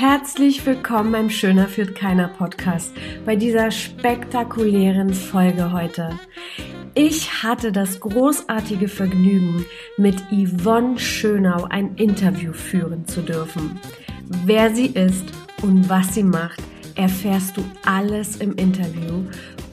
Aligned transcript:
Herzlich 0.00 0.64
willkommen 0.64 1.10
beim 1.10 1.28
Schöner 1.28 1.66
führt 1.66 1.96
keiner 1.96 2.28
Podcast 2.28 2.92
bei 3.26 3.34
dieser 3.34 3.72
spektakulären 3.72 5.12
Folge 5.12 5.72
heute. 5.72 6.16
Ich 6.94 7.42
hatte 7.42 7.72
das 7.72 7.98
großartige 7.98 8.86
Vergnügen, 8.86 9.66
mit 9.96 10.14
Yvonne 10.30 11.00
Schönau 11.00 11.64
ein 11.64 11.96
Interview 11.96 12.52
führen 12.52 13.08
zu 13.08 13.22
dürfen. 13.22 13.80
Wer 14.44 14.72
sie 14.72 14.86
ist 14.86 15.32
und 15.62 15.88
was 15.88 16.14
sie 16.14 16.22
macht, 16.22 16.62
erfährst 16.94 17.56
du 17.56 17.64
alles 17.84 18.36
im 18.36 18.54
Interview. 18.54 19.24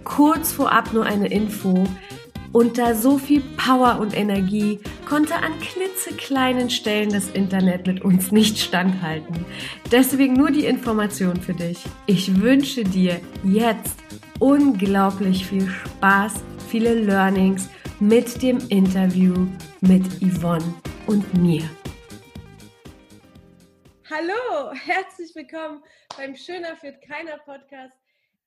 Kurz 0.06 0.52
vorab 0.52 0.92
nur 0.92 1.06
eine 1.06 1.28
Info. 1.28 1.84
Unter 2.52 2.96
so 2.96 3.20
viel 3.20 3.44
Power 3.58 4.00
und 4.00 4.18
Energie 4.18 4.80
konnte 5.06 5.36
an 5.36 5.60
klitzekleinen 5.60 6.70
Stellen 6.70 7.10
das 7.10 7.30
Internet 7.30 7.86
mit 7.86 8.04
uns 8.04 8.32
nicht 8.32 8.58
standhalten. 8.58 9.46
Deswegen 9.92 10.34
nur 10.34 10.52
die 10.52 10.66
Information 10.66 11.40
für 11.40 11.54
dich. 11.54 11.84
Ich 12.08 12.42
wünsche 12.42 12.84
dir 12.84 13.22
jetzt 13.44 13.98
unglaublich 14.40 15.46
viel 15.46 15.68
Spaß, 15.68 16.44
viele 16.68 16.96
Learnings 16.96 17.70
mit 18.00 18.42
dem 18.42 18.58
Interview 18.70 19.48
mit 19.82 20.06
Yvonne 20.22 20.74
und 21.06 21.34
mir. 21.36 21.64
Hallo, 24.10 24.74
herzlich 24.74 25.34
willkommen 25.36 25.84
beim 26.18 26.36
Schöner 26.36 26.76
führt 26.76 27.02
keiner 27.02 27.38
Podcast. 27.40 27.94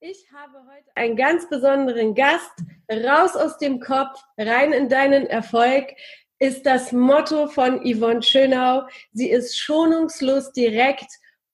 Ich 0.00 0.24
habe 0.32 0.58
heute 0.58 0.88
einen 0.94 1.16
ganz 1.16 1.48
besonderen 1.48 2.14
Gast. 2.14 2.52
Raus 2.90 3.36
aus 3.36 3.58
dem 3.58 3.80
Kopf, 3.80 4.22
rein 4.38 4.72
in 4.72 4.88
deinen 4.88 5.26
Erfolg 5.26 5.88
ist 6.38 6.66
das 6.66 6.92
Motto 6.92 7.48
von 7.48 7.80
Yvonne 7.80 8.22
Schönau. 8.22 8.82
Sie 9.12 9.30
ist 9.30 9.58
schonungslos 9.58 10.52
direkt 10.52 11.10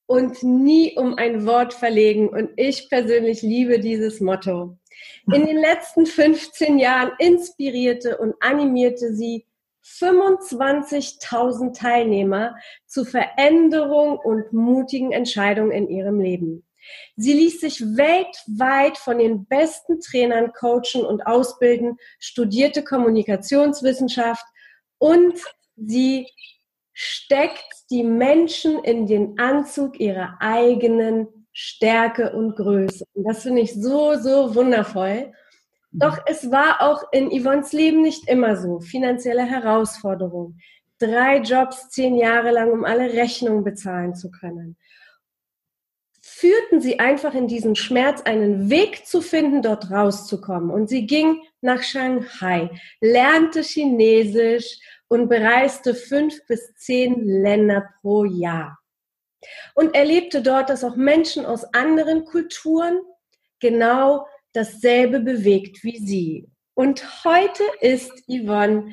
und 0.07 0.43
nie 0.43 0.97
um 0.97 1.15
ein 1.15 1.47
Wort 1.47 1.73
verlegen. 1.73 2.29
Und 2.29 2.51
ich 2.57 2.89
persönlich 2.91 3.43
liebe 3.43 3.81
dieses 3.81 4.21
Motto. 4.21 4.77
In 5.33 5.47
den 5.47 5.59
letzten 5.59 6.07
15 6.07 6.79
Jahren 6.79 7.13
inspirierte 7.19 8.19
und 8.19 8.35
animierte 8.41 9.15
sie 9.15 9.47
25.000 9.85 11.77
Teilnehmer 11.77 12.57
zu 12.87 13.05
Veränderung 13.05 14.19
und 14.19 14.53
mutigen 14.53 15.13
Entscheidungen 15.13 15.73
in 15.73 15.89
ihrem 15.89 16.21
Leben. 16.21 16.67
Sie 17.17 17.33
ließ 17.33 17.61
sich 17.61 17.81
weltweit 17.81 18.98
von 18.98 19.19
den 19.19 19.47
besten 19.47 20.01
Trainern 20.01 20.53
coachen 20.53 21.05
und 21.05 21.27
ausbilden, 21.27 21.97
studierte 22.19 22.85
Kommunikationswissenschaft 22.85 24.45
und 24.98 25.39
sie 25.77 26.28
steckt 26.92 27.91
die 27.91 28.05
Menschen 28.05 28.83
in 28.84 29.06
den 29.06 29.39
Anzug 29.39 29.98
ihrer 29.98 30.36
eigenen 30.41 31.27
Stärke 31.53 32.33
und 32.33 32.56
Größe. 32.56 33.05
Und 33.14 33.25
das 33.25 33.42
finde 33.42 33.62
ich 33.62 33.75
so, 33.75 34.17
so 34.17 34.55
wundervoll. 34.55 35.33
Doch 35.92 36.19
es 36.27 36.51
war 36.51 36.81
auch 36.81 37.05
in 37.12 37.31
Yvonnes 37.31 37.73
Leben 37.73 38.03
nicht 38.03 38.28
immer 38.28 38.56
so. 38.56 38.81
Finanzielle 38.81 39.45
Herausforderungen. 39.45 40.61
Drei 40.98 41.39
Jobs 41.39 41.91
zehn 41.91 42.17
Jahre 42.17 42.51
lang, 42.51 42.73
um 42.73 42.84
alle 42.84 43.12
Rechnungen 43.12 43.64
bezahlen 43.64 44.14
zu 44.14 44.31
können 44.31 44.77
führten 46.37 46.81
sie 46.81 46.99
einfach 46.99 47.33
in 47.35 47.47
diesen 47.47 47.77
Schmerz, 47.77 48.23
einen 48.23 48.69
Weg 48.69 49.07
zu 49.07 49.21
finden, 49.21 49.63
dort 49.63 49.91
rauszukommen. 49.91 50.71
Und 50.71 50.89
sie 50.89 51.07
ging 51.07 51.43
nach 51.61 51.83
Shanghai, 51.83 52.71
lernte 53.01 53.63
Chinesisch 53.63 54.79
und 55.07 55.29
bereiste 55.29 55.95
fünf 55.95 56.45
bis 56.47 56.75
zehn 56.75 57.25
Länder 57.25 57.89
pro 58.01 58.25
Jahr. 58.25 58.79
Und 59.75 59.95
erlebte 59.95 60.43
dort, 60.43 60.71
dass 60.71 60.83
auch 60.83 60.97
Menschen 60.97 61.47
aus 61.47 61.63
anderen 61.73 62.25
Kulturen 62.25 62.98
genau 63.61 64.27
dasselbe 64.53 65.20
bewegt 65.20 65.85
wie 65.85 65.98
sie. 65.98 66.48
Und 66.75 67.25
heute 67.25 67.63
ist 67.81 68.11
Yvonne 68.27 68.92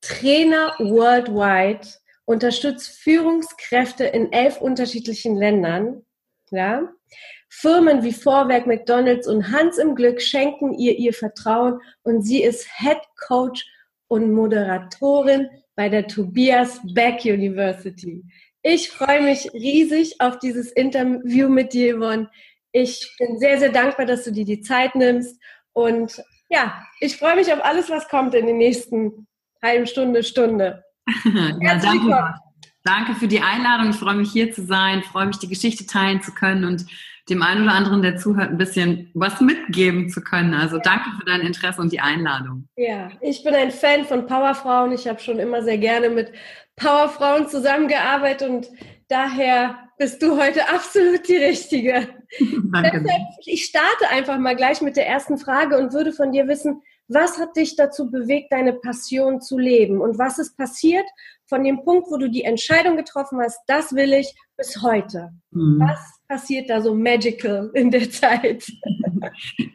Trainer 0.00 0.74
worldwide, 0.78 1.86
unterstützt 2.24 2.98
Führungskräfte 2.98 4.04
in 4.04 4.32
elf 4.32 4.60
unterschiedlichen 4.60 5.36
Ländern 5.36 6.04
ja? 6.50 6.88
Firmen 7.48 8.02
wie 8.02 8.12
Vorwerk, 8.12 8.66
McDonalds 8.66 9.26
und 9.26 9.50
Hans 9.52 9.78
im 9.78 9.94
Glück 9.94 10.20
schenken 10.20 10.74
ihr 10.74 10.98
ihr 10.98 11.12
Vertrauen 11.12 11.80
und 12.02 12.22
sie 12.22 12.42
ist 12.42 12.68
Head 12.78 12.98
Coach 13.26 13.64
und 14.08 14.32
Moderatorin 14.32 15.48
bei 15.74 15.88
der 15.88 16.06
Tobias 16.06 16.80
Beck 16.92 17.24
University. 17.24 18.24
Ich 18.62 18.90
freue 18.90 19.22
mich 19.22 19.52
riesig 19.52 20.20
auf 20.20 20.38
dieses 20.38 20.72
Interview 20.72 21.48
mit 21.48 21.72
dir, 21.72 21.96
Yvonne. 21.96 22.28
Ich 22.72 23.14
bin 23.18 23.38
sehr, 23.38 23.58
sehr 23.58 23.70
dankbar, 23.70 24.04
dass 24.04 24.24
du 24.24 24.32
dir 24.32 24.44
die 24.44 24.60
Zeit 24.60 24.94
nimmst. 24.94 25.40
Und 25.72 26.22
ja, 26.48 26.82
ich 27.00 27.16
freue 27.16 27.36
mich 27.36 27.52
auf 27.52 27.64
alles, 27.64 27.88
was 27.88 28.08
kommt 28.08 28.34
in 28.34 28.46
den 28.46 28.58
nächsten 28.58 29.26
halben 29.62 29.86
Stunde, 29.86 30.22
Stunde. 30.22 30.84
ja, 31.60 31.78
danke. 31.78 32.34
Danke 32.84 33.14
für 33.14 33.28
die 33.28 33.40
Einladung. 33.40 33.90
Ich 33.90 33.96
freue 33.96 34.16
mich 34.16 34.32
hier 34.32 34.52
zu 34.52 34.64
sein, 34.64 35.00
ich 35.00 35.06
freue 35.06 35.26
mich, 35.26 35.38
die 35.38 35.48
Geschichte 35.48 35.86
teilen 35.86 36.22
zu 36.22 36.32
können 36.32 36.64
und 36.64 36.86
dem 37.28 37.42
einen 37.42 37.64
oder 37.64 37.72
anderen, 37.72 38.02
der 38.02 38.16
zuhört, 38.16 38.50
ein 38.50 38.58
bisschen 38.58 39.10
was 39.14 39.40
mitgeben 39.40 40.08
zu 40.08 40.22
können. 40.22 40.54
Also 40.54 40.78
danke 40.78 41.10
für 41.18 41.24
dein 41.26 41.42
Interesse 41.42 41.80
und 41.80 41.92
die 41.92 42.00
Einladung. 42.00 42.68
Ja, 42.76 43.10
ich 43.20 43.44
bin 43.44 43.54
ein 43.54 43.70
Fan 43.70 44.04
von 44.04 44.26
Powerfrauen. 44.26 44.92
Ich 44.92 45.06
habe 45.06 45.20
schon 45.20 45.38
immer 45.38 45.62
sehr 45.62 45.78
gerne 45.78 46.08
mit 46.08 46.32
Powerfrauen 46.76 47.48
zusammengearbeitet 47.48 48.48
und 48.48 48.68
daher 49.08 49.76
bist 49.98 50.22
du 50.22 50.40
heute 50.40 50.68
absolut 50.68 51.28
die 51.28 51.36
Richtige. 51.36 52.08
Danke. 52.72 53.02
Deshalb, 53.02 53.22
ich 53.44 53.64
starte 53.64 54.08
einfach 54.10 54.38
mal 54.38 54.56
gleich 54.56 54.80
mit 54.80 54.96
der 54.96 55.06
ersten 55.06 55.38
Frage 55.38 55.76
und 55.76 55.92
würde 55.92 56.12
von 56.12 56.32
dir 56.32 56.46
wissen, 56.46 56.82
was 57.08 57.38
hat 57.38 57.56
dich 57.56 57.74
dazu 57.74 58.10
bewegt, 58.10 58.52
deine 58.52 58.74
Passion 58.74 59.40
zu 59.40 59.58
leben? 59.58 60.00
Und 60.00 60.18
was 60.18 60.38
ist 60.38 60.56
passiert 60.56 61.06
von 61.48 61.64
dem 61.64 61.82
Punkt, 61.82 62.10
wo 62.10 62.18
du 62.18 62.28
die 62.28 62.44
Entscheidung 62.44 62.96
getroffen 62.96 63.40
hast, 63.40 63.58
das 63.66 63.94
will 63.94 64.12
ich, 64.12 64.34
bis 64.56 64.82
heute? 64.82 65.30
Mhm. 65.50 65.80
Was 65.80 66.20
passiert 66.28 66.68
da 66.68 66.82
so 66.82 66.94
magical 66.94 67.70
in 67.74 67.90
der 67.90 68.10
Zeit? 68.10 68.70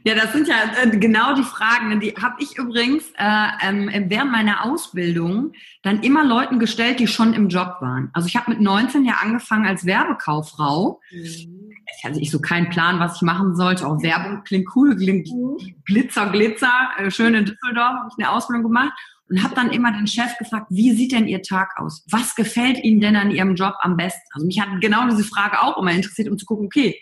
Ja, 0.05 0.15
das 0.15 0.31
sind 0.31 0.47
ja 0.47 0.55
äh, 0.81 0.89
genau 0.97 1.35
die 1.35 1.43
Fragen. 1.43 1.99
Die 1.99 2.11
habe 2.11 2.35
ich 2.39 2.57
übrigens 2.57 3.03
äh, 3.17 3.47
ähm, 3.61 3.89
während 4.07 4.31
meiner 4.31 4.65
Ausbildung 4.65 5.51
dann 5.81 6.01
immer 6.01 6.23
Leuten 6.23 6.59
gestellt, 6.59 6.99
die 6.99 7.07
schon 7.07 7.33
im 7.33 7.49
Job 7.49 7.77
waren. 7.81 8.09
Also 8.13 8.27
ich 8.27 8.35
habe 8.35 8.51
mit 8.51 8.61
19 8.61 9.05
ja 9.05 9.15
angefangen 9.21 9.65
als 9.65 9.85
Werbekauffrau. 9.85 11.01
Mhm. 11.11 11.73
Ich 11.97 12.05
hatte 12.05 12.19
ich 12.19 12.31
so 12.31 12.39
keinen 12.39 12.69
Plan, 12.69 12.99
was 12.99 13.17
ich 13.17 13.21
machen 13.21 13.55
sollte. 13.55 13.85
Auch 13.85 14.01
Werbung 14.01 14.43
klingt 14.43 14.69
cool, 14.75 14.95
klingt 14.95 15.27
mhm. 15.27 15.57
Glitzer, 15.85 16.29
Glitzer. 16.29 16.89
Äh, 16.97 17.11
schön 17.11 17.33
in 17.33 17.45
Düsseldorf 17.45 17.95
habe 17.99 18.09
ich 18.09 18.23
eine 18.23 18.33
Ausbildung 18.33 18.63
gemacht 18.63 18.93
und 19.29 19.43
habe 19.43 19.55
dann 19.55 19.71
immer 19.71 19.91
den 19.91 20.07
Chef 20.07 20.37
gefragt, 20.37 20.67
wie 20.69 20.91
sieht 20.91 21.11
denn 21.11 21.27
Ihr 21.27 21.41
Tag 21.41 21.71
aus? 21.77 22.05
Was 22.11 22.35
gefällt 22.35 22.83
Ihnen 22.83 23.01
denn 23.01 23.15
an 23.15 23.31
Ihrem 23.31 23.55
Job 23.55 23.75
am 23.81 23.97
besten? 23.97 24.21
Also 24.33 24.45
mich 24.45 24.59
hat 24.59 24.69
genau 24.81 25.07
diese 25.09 25.23
Frage 25.23 25.61
auch 25.61 25.77
immer 25.77 25.91
interessiert, 25.91 26.29
um 26.29 26.37
zu 26.37 26.45
gucken, 26.45 26.65
okay, 26.65 26.99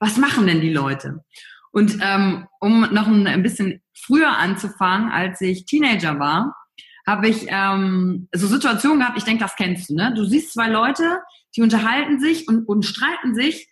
was 0.00 0.16
machen 0.16 0.46
denn 0.46 0.60
die 0.60 0.72
Leute? 0.72 1.24
Und 1.72 1.98
ähm, 2.00 2.46
um 2.60 2.80
noch 2.92 3.06
ein, 3.06 3.42
bisschen 3.42 3.82
früher 3.94 4.36
anzufangen, 4.36 5.10
als 5.10 5.40
ich 5.40 5.66
Teenager 5.66 6.18
war, 6.18 6.54
habe 7.06 7.28
ich 7.28 7.46
ähm, 7.48 8.28
so 8.32 8.46
Situationen 8.46 9.00
gehabt, 9.00 9.18
ich 9.18 9.24
denke, 9.24 9.42
das 9.44 9.56
kennst 9.56 9.90
du, 9.90 9.94
ne? 9.94 10.12
Du 10.14 10.24
siehst 10.24 10.52
zwei 10.52 10.68
Leute, 10.68 11.20
die 11.56 11.62
unterhalten 11.62 12.20
sich 12.20 12.48
und, 12.48 12.66
und 12.66 12.84
streiten 12.84 13.34
sich 13.34 13.68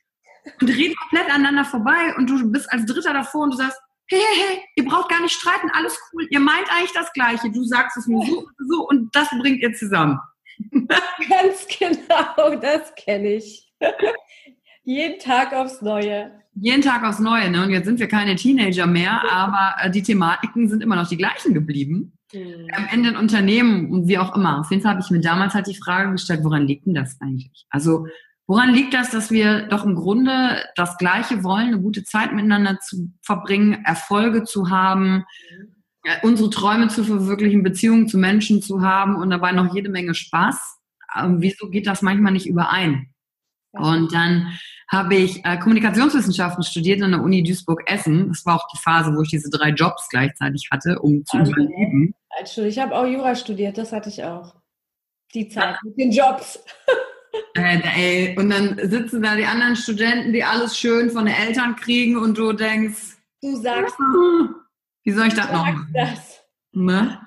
und 0.60 0.68
reden 0.68 0.94
komplett 0.96 1.30
aneinander 1.30 1.64
vorbei 1.64 2.14
und 2.16 2.28
du 2.28 2.50
bist 2.50 2.70
als 2.72 2.86
Dritter 2.86 3.12
davor 3.12 3.44
und 3.44 3.54
du 3.54 3.56
sagst, 3.56 3.78
hey, 4.08 4.20
hey, 4.20 4.44
hey, 4.48 4.60
ihr 4.76 4.84
braucht 4.84 5.10
gar 5.10 5.20
nicht 5.20 5.34
streiten, 5.34 5.70
alles 5.72 5.98
cool, 6.12 6.26
ihr 6.30 6.40
meint 6.40 6.70
eigentlich 6.70 6.92
das 6.92 7.12
Gleiche, 7.12 7.50
du 7.50 7.64
sagst 7.64 7.96
es 7.96 8.06
nur 8.06 8.24
so, 8.24 8.47
so 8.68 8.88
und 8.88 9.14
das 9.14 9.28
bringt 9.41 9.62
ihr 9.62 9.72
zusammen. 9.74 10.18
Ganz 11.28 11.66
genau, 11.78 12.56
das 12.60 12.94
kenne 12.94 13.34
ich. 13.34 13.70
Jeden 14.84 15.18
Tag 15.18 15.53
aufs 15.53 15.82
Neue. 15.82 16.30
Jeden 16.54 16.80
Tag 16.80 17.03
aufs 17.03 17.18
Neue, 17.18 17.50
ne? 17.50 17.64
Und 17.64 17.70
jetzt 17.70 17.84
sind 17.84 17.98
wir 17.98 18.08
keine 18.08 18.36
Teenager 18.36 18.86
mehr, 18.86 19.20
aber 19.30 19.74
äh, 19.82 19.91
die 19.91 20.03
Thematiken 20.03 20.68
sind 20.68 20.82
immer 20.82 20.97
noch 20.97 21.09
die 21.09 21.18
gleichen 21.18 21.52
geblieben. 21.52 22.16
Mhm. 22.32 22.68
Am 22.72 22.88
Ende 22.91 23.10
in 23.10 23.16
Unternehmen 23.16 23.91
und 23.91 24.09
wie 24.09 24.18
auch 24.18 24.34
immer. 24.34 24.60
Auf 24.60 24.70
jeden 24.70 24.82
Fall 24.82 24.92
habe 24.92 25.02
ich 25.02 25.10
mir 25.10 25.20
damals 25.20 25.54
halt 25.54 25.66
die 25.66 25.76
Frage 25.76 26.12
gestellt, 26.12 26.44
woran 26.44 26.66
liegt 26.66 26.86
denn 26.86 26.94
das 26.94 27.20
eigentlich? 27.20 27.66
Also 27.68 28.06
Woran 28.48 28.72
liegt 28.72 28.95
das, 28.95 29.10
dass 29.10 29.31
wir 29.31 29.66
doch 29.66 29.84
im 29.84 29.97
Grunde 29.97 30.63
das 30.77 30.97
Gleiche 30.98 31.43
wollen, 31.43 31.69
eine 31.69 31.81
gute 31.81 32.04
Zeit 32.04 32.33
miteinander 32.33 32.78
zu 32.78 33.10
verbringen, 33.22 33.84
Erfolge 33.84 34.45
zu 34.45 34.71
haben, 34.71 35.25
unsere 36.22 36.51
Träume 36.51 36.89
zu 36.89 37.03
verwirklichen, 37.04 37.65
Beziehungen 37.65 38.09
zu 38.09 38.19
Menschen 38.19 38.63
zu 38.63 38.83
haben 38.83 39.16
und 39.16 39.31
dabei 39.31 39.53
noch 39.53 39.75
jede 39.75 39.89
Menge 39.89 40.15
Spaß? 40.15 40.78
Ähm, 41.19 41.41
wieso 41.41 41.69
geht 41.69 41.87
das 41.87 42.03
manchmal 42.03 42.33
nicht 42.33 42.47
überein? 42.47 43.13
Und 43.72 44.15
dann 44.15 44.57
habe 44.89 45.16
ich 45.16 45.45
äh, 45.45 45.59
Kommunikationswissenschaften 45.59 46.63
studiert 46.63 47.03
an 47.03 47.10
der 47.10 47.22
Uni 47.22 47.43
Duisburg-Essen. 47.43 48.28
Das 48.28 48.47
war 48.47 48.57
auch 48.57 48.69
die 48.72 48.78
Phase, 48.78 49.15
wo 49.15 49.22
ich 49.22 49.31
diese 49.31 49.51
drei 49.51 49.71
Jobs 49.71 50.09
gleichzeitig 50.09 50.69
hatte, 50.71 51.01
um 51.01 51.25
zu 51.25 51.39
also, 51.39 51.53
überleben. 51.53 52.15
Ich 52.43 52.78
habe 52.78 52.95
auch 52.95 53.07
Jura 53.07 53.34
studiert, 53.34 53.77
das 53.77 53.93
hatte 53.93 54.09
ich 54.09 54.22
auch. 54.22 54.54
Die 55.34 55.48
Zeit 55.48 55.77
mit 55.83 55.98
den 55.98 56.13
Jobs. 56.13 56.65
Äh, 57.54 58.38
und 58.38 58.50
dann 58.50 58.78
sitzen 58.88 59.22
da 59.22 59.34
die 59.34 59.47
anderen 59.47 59.77
Studenten, 59.77 60.33
die 60.33 60.44
alles 60.44 60.77
schön 60.77 61.10
von 61.10 61.27
den 61.27 61.34
Eltern 61.34 61.77
kriegen 61.77 62.16
und 62.16 62.36
du 62.36 62.53
denkst, 62.53 63.16
du 63.42 63.56
sagst, 63.56 63.97
wie 65.04 65.12
soll 65.12 65.28
ich 65.28 65.34
das 65.34 65.50
noch. 65.50 65.66
Ne? 66.72 67.21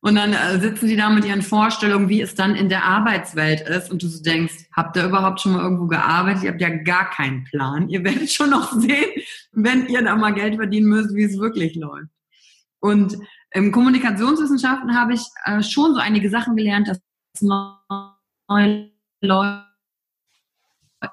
Und 0.00 0.16
dann 0.16 0.34
äh, 0.34 0.60
sitzen 0.60 0.88
die 0.88 0.96
da 0.96 1.08
mit 1.08 1.24
ihren 1.24 1.40
Vorstellungen, 1.40 2.10
wie 2.10 2.20
es 2.20 2.34
dann 2.34 2.54
in 2.54 2.68
der 2.68 2.84
Arbeitswelt 2.84 3.62
ist. 3.62 3.90
Und 3.90 4.02
du 4.02 4.08
so 4.08 4.22
denkst, 4.22 4.66
habt 4.72 4.96
ihr 4.96 5.06
überhaupt 5.06 5.40
schon 5.40 5.52
mal 5.52 5.62
irgendwo 5.62 5.86
gearbeitet? 5.86 6.42
Ihr 6.42 6.50
habt 6.50 6.60
ja 6.60 6.68
gar 6.68 7.08
keinen 7.08 7.44
Plan. 7.44 7.88
Ihr 7.88 8.04
werdet 8.04 8.30
schon 8.30 8.50
noch 8.50 8.72
sehen, 8.72 9.22
wenn 9.52 9.86
ihr 9.86 10.02
da 10.02 10.14
mal 10.14 10.34
Geld 10.34 10.56
verdienen 10.56 10.88
müsst, 10.88 11.14
wie 11.14 11.24
es 11.24 11.38
wirklich 11.38 11.74
läuft. 11.74 12.10
Und 12.80 13.16
im 13.52 13.72
Kommunikationswissenschaften 13.72 14.94
habe 14.94 15.14
ich 15.14 15.22
äh, 15.46 15.62
schon 15.62 15.94
so 15.94 16.00
einige 16.00 16.28
Sachen 16.28 16.54
gelernt, 16.54 16.88
dass 16.88 17.00
neue 17.40 18.90
Leute 19.24 19.64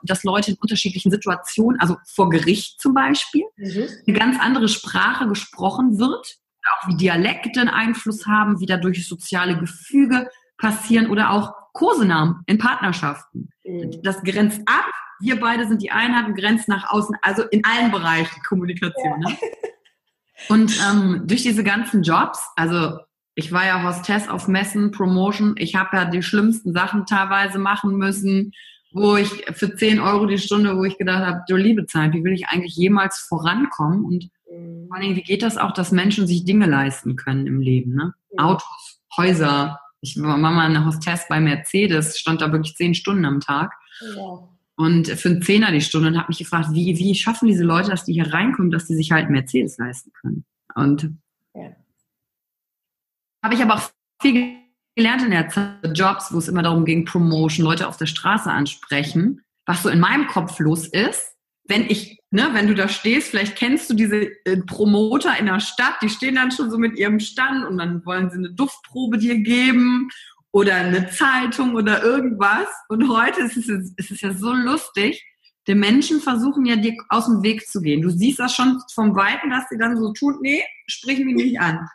dass 0.04 0.24
Leute 0.24 0.52
in 0.52 0.58
unterschiedlichen 0.58 1.12
Situationen, 1.12 1.80
also 1.80 1.98
vor 2.06 2.30
Gericht 2.30 2.80
zum 2.80 2.94
Beispiel, 2.94 3.44
mhm. 3.58 3.88
eine 4.08 4.18
ganz 4.18 4.40
andere 4.40 4.68
Sprache 4.68 5.28
gesprochen 5.28 6.00
wird, 6.00 6.38
auch 6.63 6.88
wie 6.88 6.96
Dialekte 6.96 7.60
einen 7.60 7.69
Einfluss 7.69 8.25
haben, 8.25 8.60
wie 8.60 8.66
dadurch 8.66 9.08
soziale 9.08 9.58
Gefüge 9.58 10.30
passieren 10.58 11.10
oder 11.10 11.31
auch 11.31 11.54
Kosenamen 11.74 12.44
in 12.46 12.58
Partnerschaften. 12.58 13.50
Mhm. 13.63 14.02
Das 14.04 14.22
grenzt 14.24 14.62
ab. 14.66 14.90
Wir 15.19 15.40
beide 15.40 15.68
sind 15.68 15.81
die 15.81 15.92
Einheit 15.92 16.25
und 16.25 16.36
grenzt 16.36 16.68
nach 16.68 16.92
außen, 16.92 17.16
also 17.22 17.44
in 17.44 17.63
allen 17.63 17.92
Bereichen 17.92 18.42
Kommunikation. 18.48 19.22
Ja. 19.22 19.30
Ne? 19.30 19.38
Und 20.50 20.75
ähm, 20.90 21.22
durch 21.28 21.44
diese 21.44 21.63
ganzen 21.63 22.02
Jobs, 22.02 22.44
also 22.56 22.98
ich 23.36 23.51
war 23.51 23.66
ja 23.66 23.83
Hostess 23.83 24.28
auf 24.28 24.48
Messen, 24.48 24.92
Promotion, 24.92 25.56
ich 25.57 25.75
habe 25.75 25.95
ja 25.95 26.06
die 26.06 26.22
schlimmsten 26.22 26.74
Sachen 26.74 27.06
teilweise 27.06 27.60
machen 27.60 27.95
müssen, 27.98 28.51
wo 28.92 29.16
ich 29.16 29.30
für 29.54 29.74
10 29.74 30.00
Euro 30.00 30.25
die 30.25 30.38
Stunde, 30.38 30.78
wo 30.78 30.83
ich 30.83 30.98
gedacht 30.98 31.25
habe, 31.25 31.44
du 31.48 31.56
liebe 31.56 31.86
Zeit, 31.86 32.13
wie 32.13 32.24
will 32.24 32.33
ich 32.33 32.48
eigentlich 32.48 32.75
jemals 32.75 33.19
vorankommen? 33.19 34.04
Und 34.04 34.30
mhm. 34.51 34.88
vor 34.88 34.98
allem, 34.98 35.16
wie 35.16 35.24
geht 35.24 35.44
das 35.44 35.57
auch, 35.57 35.72
dass 35.72 35.92
Menschen 35.92 36.28
sich 36.28 36.44
Dinge 36.44 36.66
leisten 36.66 37.16
können 37.16 37.48
im 37.48 37.62
Leben? 37.62 37.95
Ne? 37.95 38.13
Autos, 38.38 39.00
Häuser. 39.16 39.80
Ich 40.01 40.19
war 40.22 40.38
mal 40.38 40.66
eine 40.66 40.86
Hostess 40.86 41.27
bei 41.30 41.39
Mercedes, 41.39 42.19
stand 42.19 42.42
da 42.42 42.51
wirklich 42.51 42.75
10 42.75 42.95
Stunden 42.95 43.24
am 43.24 43.39
Tag. 43.39 43.72
Ja. 44.16 44.48
Und 44.75 45.07
für 45.07 45.30
einen 45.30 45.44
Zehner 45.44 45.72
die 45.72 45.81
Stunde 45.81 46.07
und 46.10 46.18
habe 46.18 46.30
mich 46.30 46.39
gefragt, 46.39 46.69
wie, 46.72 46.98
wie 46.98 47.13
schaffen 47.13 47.48
diese 47.48 47.63
Leute, 47.63 47.92
dass 47.92 48.04
die 48.04 48.13
hier 48.13 48.34
reinkommen, 48.34 48.72
dass 48.72 48.88
die 48.88 48.95
sich 48.95 49.12
halt 49.12 49.30
Mercedes 49.30 49.77
leisten 49.77 50.12
können? 50.19 50.45
Und. 50.75 51.18
Habe 53.43 53.55
ich 53.55 53.61
aber 53.61 53.75
auch 53.75 53.89
viel 54.21 54.57
gelernt 54.95 55.23
in 55.23 55.31
der 55.31 55.49
Zeit, 55.49 55.97
Jobs, 55.97 56.33
wo 56.33 56.38
es 56.38 56.47
immer 56.47 56.63
darum 56.63 56.85
ging, 56.85 57.05
Promotion, 57.05 57.65
Leute 57.65 57.88
auf 57.88 57.97
der 57.97 58.05
Straße 58.05 58.51
ansprechen, 58.51 59.41
was 59.65 59.83
so 59.83 59.89
in 59.89 59.99
meinem 59.99 60.27
Kopf 60.27 60.59
los 60.59 60.88
ist, 60.88 61.31
wenn 61.65 61.89
ich, 61.89 62.19
ne, 62.31 62.49
wenn 62.53 62.67
du 62.67 62.75
da 62.75 62.88
stehst, 62.88 63.29
vielleicht 63.29 63.55
kennst 63.55 63.89
du 63.89 63.93
diese 63.93 64.23
äh, 64.45 64.57
Promoter 64.65 65.38
in 65.39 65.45
der 65.45 65.59
Stadt, 65.59 65.95
die 66.01 66.09
stehen 66.09 66.35
dann 66.35 66.51
schon 66.51 66.69
so 66.69 66.77
mit 66.77 66.97
ihrem 66.97 67.19
Stand 67.19 67.65
und 67.65 67.77
dann 67.77 68.05
wollen 68.05 68.29
sie 68.29 68.38
eine 68.38 68.51
Duftprobe 68.51 69.17
dir 69.17 69.39
geben 69.39 70.09
oder 70.51 70.75
eine 70.75 71.09
Zeitung 71.09 71.75
oder 71.75 72.03
irgendwas. 72.03 72.67
Und 72.89 73.09
heute 73.09 73.41
ist 73.41 73.57
es, 73.57 73.69
ist 73.95 74.11
es 74.11 74.21
ja 74.21 74.33
so 74.33 74.53
lustig, 74.53 75.23
die 75.67 75.75
Menschen 75.75 76.19
versuchen 76.19 76.65
ja 76.65 76.75
dir 76.75 76.95
aus 77.09 77.27
dem 77.27 77.43
Weg 77.43 77.67
zu 77.67 77.81
gehen. 77.81 78.01
Du 78.01 78.09
siehst 78.09 78.39
das 78.39 78.53
schon 78.53 78.81
vom 78.93 79.15
Weiten, 79.15 79.51
dass 79.51 79.69
sie 79.69 79.77
dann 79.77 79.95
so 79.95 80.11
tun, 80.11 80.39
nee, 80.41 80.63
sprich 80.88 81.19
mich 81.19 81.35
nicht 81.35 81.59
an. 81.59 81.88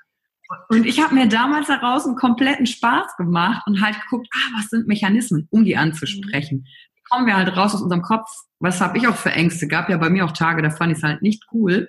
Und 0.69 0.87
ich 0.87 1.02
habe 1.02 1.14
mir 1.14 1.28
damals 1.28 1.66
daraus 1.66 2.06
einen 2.06 2.16
kompletten 2.16 2.66
Spaß 2.66 3.16
gemacht 3.16 3.62
und 3.66 3.81
halt 3.81 4.00
geguckt, 4.00 4.28
ah, 4.32 4.58
was 4.58 4.69
sind 4.69 4.87
Mechanismen, 4.87 5.48
um 5.50 5.64
die 5.64 5.76
anzusprechen. 5.76 6.66
Wie 6.94 7.02
kommen 7.10 7.26
wir 7.26 7.37
halt 7.37 7.56
raus 7.56 7.75
aus 7.75 7.82
unserem 7.82 8.02
Kopf? 8.02 8.31
Was 8.58 8.81
habe 8.81 8.98
ich 8.98 9.08
auch 9.08 9.16
für 9.16 9.32
Ängste? 9.32 9.66
Gab 9.66 9.88
ja 9.88 9.96
bei 9.96 10.10
mir 10.10 10.25
auch 10.25 10.32
Tage, 10.32 10.62
da 10.62 10.70
fand 10.70 10.93
ich 10.93 10.98
es 10.98 11.04
halt 11.04 11.22
nicht 11.22 11.44
cool. 11.52 11.88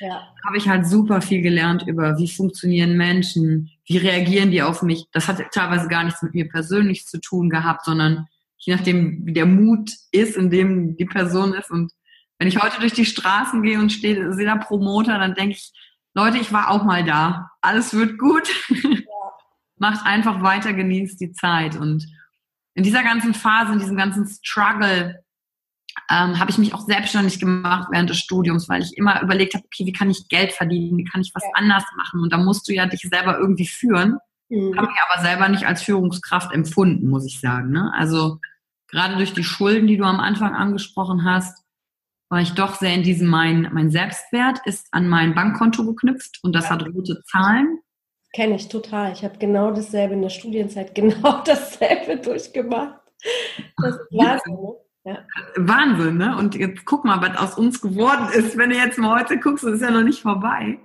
Ja. 0.00 0.22
Habe 0.44 0.56
ich 0.56 0.68
halt 0.68 0.86
super 0.86 1.20
viel 1.20 1.42
gelernt 1.42 1.84
über, 1.86 2.18
wie 2.18 2.28
funktionieren 2.28 2.96
Menschen, 2.96 3.70
wie 3.86 3.98
reagieren 3.98 4.50
die 4.50 4.62
auf 4.62 4.82
mich. 4.82 5.06
Das 5.12 5.28
hat 5.28 5.42
teilweise 5.52 5.88
gar 5.88 6.04
nichts 6.04 6.22
mit 6.22 6.34
mir 6.34 6.48
persönlich 6.48 7.06
zu 7.06 7.20
tun 7.20 7.48
gehabt, 7.48 7.84
sondern 7.84 8.26
je 8.58 8.74
nachdem, 8.74 9.24
wie 9.24 9.32
der 9.32 9.46
Mut 9.46 9.92
ist, 10.10 10.36
in 10.36 10.50
dem 10.50 10.96
die 10.96 11.06
Person 11.06 11.54
ist. 11.54 11.70
Und 11.70 11.92
wenn 12.38 12.48
ich 12.48 12.62
heute 12.62 12.80
durch 12.80 12.92
die 12.92 13.06
Straßen 13.06 13.62
gehe 13.62 13.78
und 13.78 13.92
stehe, 13.92 14.32
sehe 14.32 14.46
da 14.46 14.56
Promoter, 14.56 15.18
dann 15.18 15.34
denke 15.34 15.56
ich, 15.56 15.72
Leute, 16.14 16.38
ich 16.38 16.52
war 16.52 16.70
auch 16.70 16.84
mal 16.84 17.04
da. 17.04 17.50
Alles 17.60 17.94
wird 17.94 18.18
gut. 18.18 18.48
Ja. 18.68 18.90
Macht 19.80 20.04
einfach 20.04 20.42
weiter, 20.42 20.72
genießt 20.72 21.20
die 21.20 21.32
Zeit. 21.32 21.76
Und 21.76 22.04
in 22.74 22.82
dieser 22.82 23.04
ganzen 23.04 23.32
Phase, 23.32 23.72
in 23.72 23.78
diesem 23.78 23.96
ganzen 23.96 24.26
Struggle, 24.26 25.22
ähm, 26.10 26.38
habe 26.38 26.50
ich 26.50 26.58
mich 26.58 26.74
auch 26.74 26.80
selbstständig 26.80 27.38
gemacht 27.40 27.88
während 27.90 28.10
des 28.10 28.18
Studiums, 28.18 28.68
weil 28.68 28.82
ich 28.82 28.96
immer 28.96 29.22
überlegt 29.22 29.54
habe, 29.54 29.64
okay, 29.64 29.86
wie 29.86 29.92
kann 29.92 30.10
ich 30.10 30.28
Geld 30.28 30.52
verdienen, 30.52 30.98
wie 30.98 31.04
kann 31.04 31.20
ich 31.20 31.32
was 31.34 31.42
ja. 31.42 31.50
anders 31.54 31.84
machen? 31.96 32.20
Und 32.20 32.32
da 32.32 32.38
musst 32.38 32.68
du 32.68 32.72
ja 32.72 32.86
dich 32.86 33.02
selber 33.02 33.38
irgendwie 33.38 33.66
führen. 33.66 34.18
Mhm. 34.48 34.76
Habe 34.76 34.88
ich 34.92 35.00
aber 35.08 35.22
selber 35.22 35.48
nicht 35.48 35.66
als 35.66 35.82
Führungskraft 35.82 36.52
empfunden, 36.52 37.08
muss 37.08 37.26
ich 37.26 37.40
sagen. 37.40 37.70
Ne? 37.70 37.92
Also 37.94 38.38
gerade 38.88 39.16
durch 39.16 39.34
die 39.34 39.44
Schulden, 39.44 39.86
die 39.86 39.96
du 39.96 40.04
am 40.04 40.20
Anfang 40.20 40.54
angesprochen 40.54 41.24
hast, 41.24 41.64
war 42.28 42.40
ich 42.40 42.52
doch 42.52 42.74
sehr 42.74 42.94
in 42.94 43.02
diesem, 43.02 43.28
mein, 43.28 43.70
mein 43.72 43.90
Selbstwert 43.90 44.60
ist 44.66 44.88
an 44.92 45.08
mein 45.08 45.34
Bankkonto 45.34 45.84
geknüpft 45.84 46.40
und 46.42 46.54
das 46.54 46.64
ja. 46.64 46.70
hat 46.70 46.86
rote 46.86 47.22
Zahlen. 47.24 47.80
Kenne 48.34 48.56
ich 48.56 48.68
total. 48.68 49.12
Ich 49.12 49.24
habe 49.24 49.38
genau 49.38 49.70
dasselbe 49.70 50.14
in 50.14 50.22
der 50.22 50.28
Studienzeit, 50.28 50.94
genau 50.94 51.42
dasselbe 51.44 52.18
durchgemacht. 52.18 53.00
Das 53.78 53.94
ist 53.94 54.00
Wahnsinn. 54.10 54.54
Ne? 54.54 54.74
Ja. 55.04 55.26
Wahnsinn, 55.56 56.18
ne? 56.18 56.36
Und 56.36 56.54
jetzt 56.54 56.84
guck 56.84 57.04
mal, 57.04 57.22
was 57.22 57.36
aus 57.38 57.58
uns 57.58 57.80
geworden 57.80 58.28
ist. 58.34 58.58
Wenn 58.58 58.70
du 58.70 58.76
jetzt 58.76 58.98
mal 58.98 59.20
heute 59.20 59.38
guckst, 59.38 59.64
ist 59.64 59.80
ja 59.80 59.90
noch 59.90 60.02
nicht 60.02 60.20
vorbei. 60.20 60.78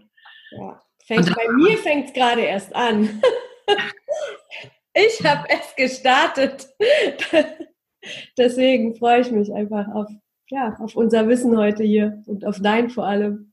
Ja. 0.52 0.82
Fängt, 1.06 1.36
bei 1.36 1.52
mir 1.52 1.78
fängt 1.78 2.08
es 2.08 2.14
gerade 2.14 2.42
erst 2.42 2.74
an. 2.74 3.22
ich 4.94 5.26
habe 5.26 5.46
es 5.50 5.76
gestartet. 5.76 6.70
Deswegen 8.38 8.96
freue 8.96 9.22
ich 9.22 9.32
mich 9.32 9.54
einfach 9.54 9.88
auf 9.94 10.08
ja, 10.50 10.76
auf 10.80 10.96
unser 10.96 11.28
Wissen 11.28 11.58
heute 11.58 11.84
hier 11.84 12.22
und 12.26 12.46
auf 12.46 12.60
dein 12.60 12.90
vor 12.90 13.08
allem. 13.08 13.52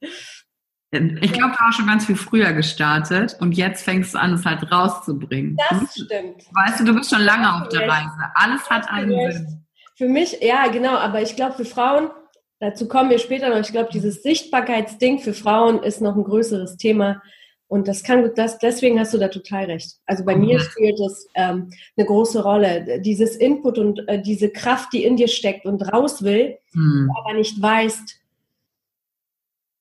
Ich 0.93 1.33
glaube, 1.33 1.53
du 1.53 1.59
hast 1.59 1.77
schon 1.77 1.87
ganz 1.87 2.07
viel 2.07 2.17
früher 2.17 2.53
gestartet 2.53 3.37
und 3.41 3.53
jetzt 3.53 3.85
fängst 3.85 4.15
du 4.15 4.19
an, 4.19 4.35
es 4.35 4.45
halt 4.45 4.73
rauszubringen. 4.73 5.57
Das 5.71 5.93
stimmt. 5.93 6.45
Weißt 6.53 6.81
du, 6.81 6.85
du 6.85 6.95
bist 6.95 7.11
schon 7.11 7.23
lange 7.23 7.63
auf 7.63 7.69
der 7.69 7.89
Reise. 7.89 8.19
Alles 8.35 8.69
hat 8.69 8.91
einen 8.91 9.33
Sinn. 9.33 9.67
Für 9.95 10.09
mich, 10.09 10.39
ja, 10.41 10.67
genau, 10.67 10.97
aber 10.97 11.23
ich 11.23 11.37
glaube, 11.37 11.55
für 11.55 11.65
Frauen, 11.65 12.11
dazu 12.59 12.89
kommen 12.89 13.11
wir 13.11 13.19
später 13.19 13.51
noch, 13.51 13.59
ich 13.59 13.71
glaube, 13.71 13.91
dieses 13.93 14.23
Sichtbarkeitsding 14.23 15.21
für 15.21 15.35
Frauen 15.35 15.83
ist 15.83 16.01
noch 16.01 16.17
ein 16.17 16.25
größeres 16.25 16.77
Thema, 16.77 17.23
und 17.71 17.87
das 17.87 18.03
kann, 18.03 18.29
das, 18.35 18.59
deswegen 18.59 18.99
hast 18.99 19.15
du 19.15 19.19
da 19.19 19.29
total 19.29 19.67
recht. 19.67 19.93
Also 20.05 20.25
bei 20.25 20.35
mir 20.35 20.59
spielt 20.59 20.99
das 20.99 21.29
ähm, 21.37 21.71
eine 21.97 22.05
große 22.05 22.43
Rolle. 22.43 23.01
Dieses 23.01 23.37
Input 23.37 23.79
und 23.79 24.09
äh, 24.09 24.21
diese 24.21 24.51
Kraft, 24.51 24.93
die 24.93 25.05
in 25.05 25.17
dir 25.17 25.29
steckt 25.29 25.67
und 25.67 25.81
raus 25.93 26.25
will, 26.25 26.59
mhm. 26.73 27.09
aber 27.17 27.35
nicht 27.35 27.63
weißt, 27.63 28.21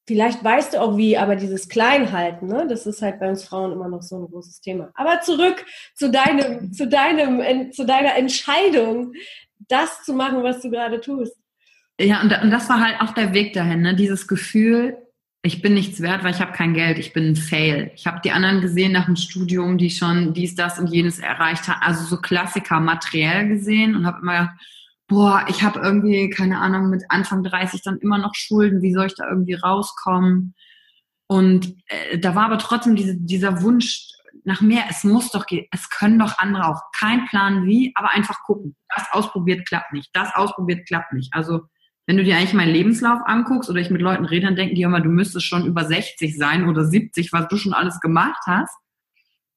vielleicht 0.07 0.43
weißt 0.43 0.73
du 0.73 0.81
auch 0.81 0.97
wie, 0.97 1.17
aber 1.17 1.35
dieses 1.35 1.67
Kleinhalten, 1.67 2.47
ne, 2.47 2.67
das 2.69 2.85
ist 2.85 3.01
halt 3.01 3.19
bei 3.19 3.27
uns 3.27 3.43
Frauen 3.43 3.71
immer 3.71 3.89
noch 3.89 4.03
so 4.03 4.19
ein 4.19 4.27
großes 4.27 4.61
Thema. 4.61 4.91
Aber 4.93 5.21
zurück 5.21 5.65
zu 5.95 6.11
deinem, 6.11 6.71
zu 6.71 6.87
deinem, 6.87 7.71
zu 7.71 7.87
deiner 7.87 8.15
Entscheidung, 8.15 9.13
das 9.67 10.03
zu 10.03 10.13
machen, 10.13 10.43
was 10.43 10.61
du 10.61 10.69
gerade 10.69 11.01
tust. 11.01 11.35
Ja, 11.99 12.21
und, 12.21 12.31
und 12.43 12.51
das 12.51 12.69
war 12.69 12.81
halt 12.81 13.01
auch 13.01 13.15
der 13.15 13.33
Weg 13.33 13.53
dahin, 13.53 13.81
ne? 13.81 13.95
dieses 13.95 14.27
Gefühl, 14.27 14.95
ich 15.41 15.61
bin 15.61 15.73
nichts 15.73 16.01
wert, 16.01 16.23
weil 16.23 16.33
ich 16.33 16.41
habe 16.41 16.51
kein 16.51 16.73
Geld, 16.73 16.99
ich 16.99 17.13
bin 17.13 17.29
ein 17.29 17.35
Fail. 17.35 17.91
Ich 17.95 18.05
habe 18.07 18.19
die 18.23 18.31
anderen 18.31 18.59
gesehen 18.59 18.91
nach 18.91 19.05
dem 19.05 19.15
Studium, 19.15 19.77
die 19.77 19.89
schon 19.89 20.33
dies, 20.33 20.55
das 20.55 20.79
und 20.79 20.87
jenes 20.87 21.19
erreicht 21.19 21.67
haben, 21.67 21.81
also 21.81 22.03
so 22.03 22.21
Klassiker 22.21 22.79
materiell 22.81 23.47
gesehen 23.47 23.95
und 23.95 24.05
habe 24.05 24.19
immer 24.21 24.31
gedacht, 24.33 24.57
boah, 25.07 25.45
ich 25.47 25.63
habe 25.63 25.79
irgendwie, 25.79 26.29
keine 26.29 26.59
Ahnung, 26.59 26.89
mit 26.89 27.03
Anfang 27.09 27.43
30 27.43 27.81
dann 27.83 27.99
immer 27.99 28.17
noch 28.17 28.35
Schulden, 28.35 28.81
wie 28.81 28.93
soll 28.93 29.07
ich 29.07 29.15
da 29.15 29.27
irgendwie 29.29 29.55
rauskommen? 29.55 30.55
Und 31.27 31.75
äh, 31.87 32.19
da 32.19 32.35
war 32.35 32.45
aber 32.45 32.57
trotzdem 32.57 32.95
diese, 32.95 33.15
dieser 33.15 33.61
Wunsch 33.61 34.07
nach 34.43 34.61
mehr, 34.61 34.83
es 34.89 35.03
muss 35.03 35.31
doch 35.31 35.45
gehen, 35.45 35.65
es 35.71 35.89
können 35.89 36.19
doch 36.19 36.37
andere 36.37 36.67
auch. 36.67 36.81
Kein 36.97 37.25
Plan 37.27 37.65
wie, 37.65 37.93
aber 37.95 38.11
einfach 38.11 38.43
gucken. 38.43 38.75
Das 38.95 39.05
ausprobiert 39.11 39.67
klappt 39.67 39.93
nicht, 39.93 40.09
das 40.13 40.35
ausprobiert 40.35 40.87
klappt 40.87 41.13
nicht. 41.13 41.33
Also 41.33 41.61
wenn 42.09 42.17
du 42.17 42.23
dir 42.23 42.37
eigentlich 42.37 42.55
meinen 42.55 42.73
Lebenslauf 42.73 43.19
anguckst 43.23 43.69
oder 43.69 43.79
ich 43.79 43.91
mit 43.91 44.01
Leuten 44.01 44.25
rede, 44.25 44.47
dann 44.47 44.55
denken 44.55 44.73
die 44.73 44.81
immer, 44.81 44.99
du 44.99 45.09
müsstest 45.09 45.45
schon 45.45 45.67
über 45.67 45.85
60 45.85 46.35
sein 46.35 46.67
oder 46.67 46.83
70, 46.83 47.31
was 47.31 47.47
du 47.49 47.55
schon 47.55 47.71
alles 47.71 47.99
gemacht 47.99 48.41
hast. 48.47 48.75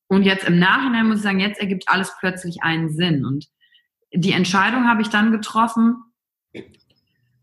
Und 0.07 0.25
jetzt 0.25 0.45
im 0.45 0.59
Nachhinein 0.59 1.07
muss 1.07 1.17
ich 1.17 1.23
sagen, 1.23 1.41
jetzt 1.41 1.59
ergibt 1.59 1.89
alles 1.89 2.15
plötzlich 2.21 2.63
einen 2.63 2.91
Sinn. 2.91 3.25
Und 3.25 3.47
die 4.13 4.33
Entscheidung 4.33 4.87
habe 4.87 5.01
ich 5.01 5.09
dann 5.09 5.33
getroffen. 5.33 5.97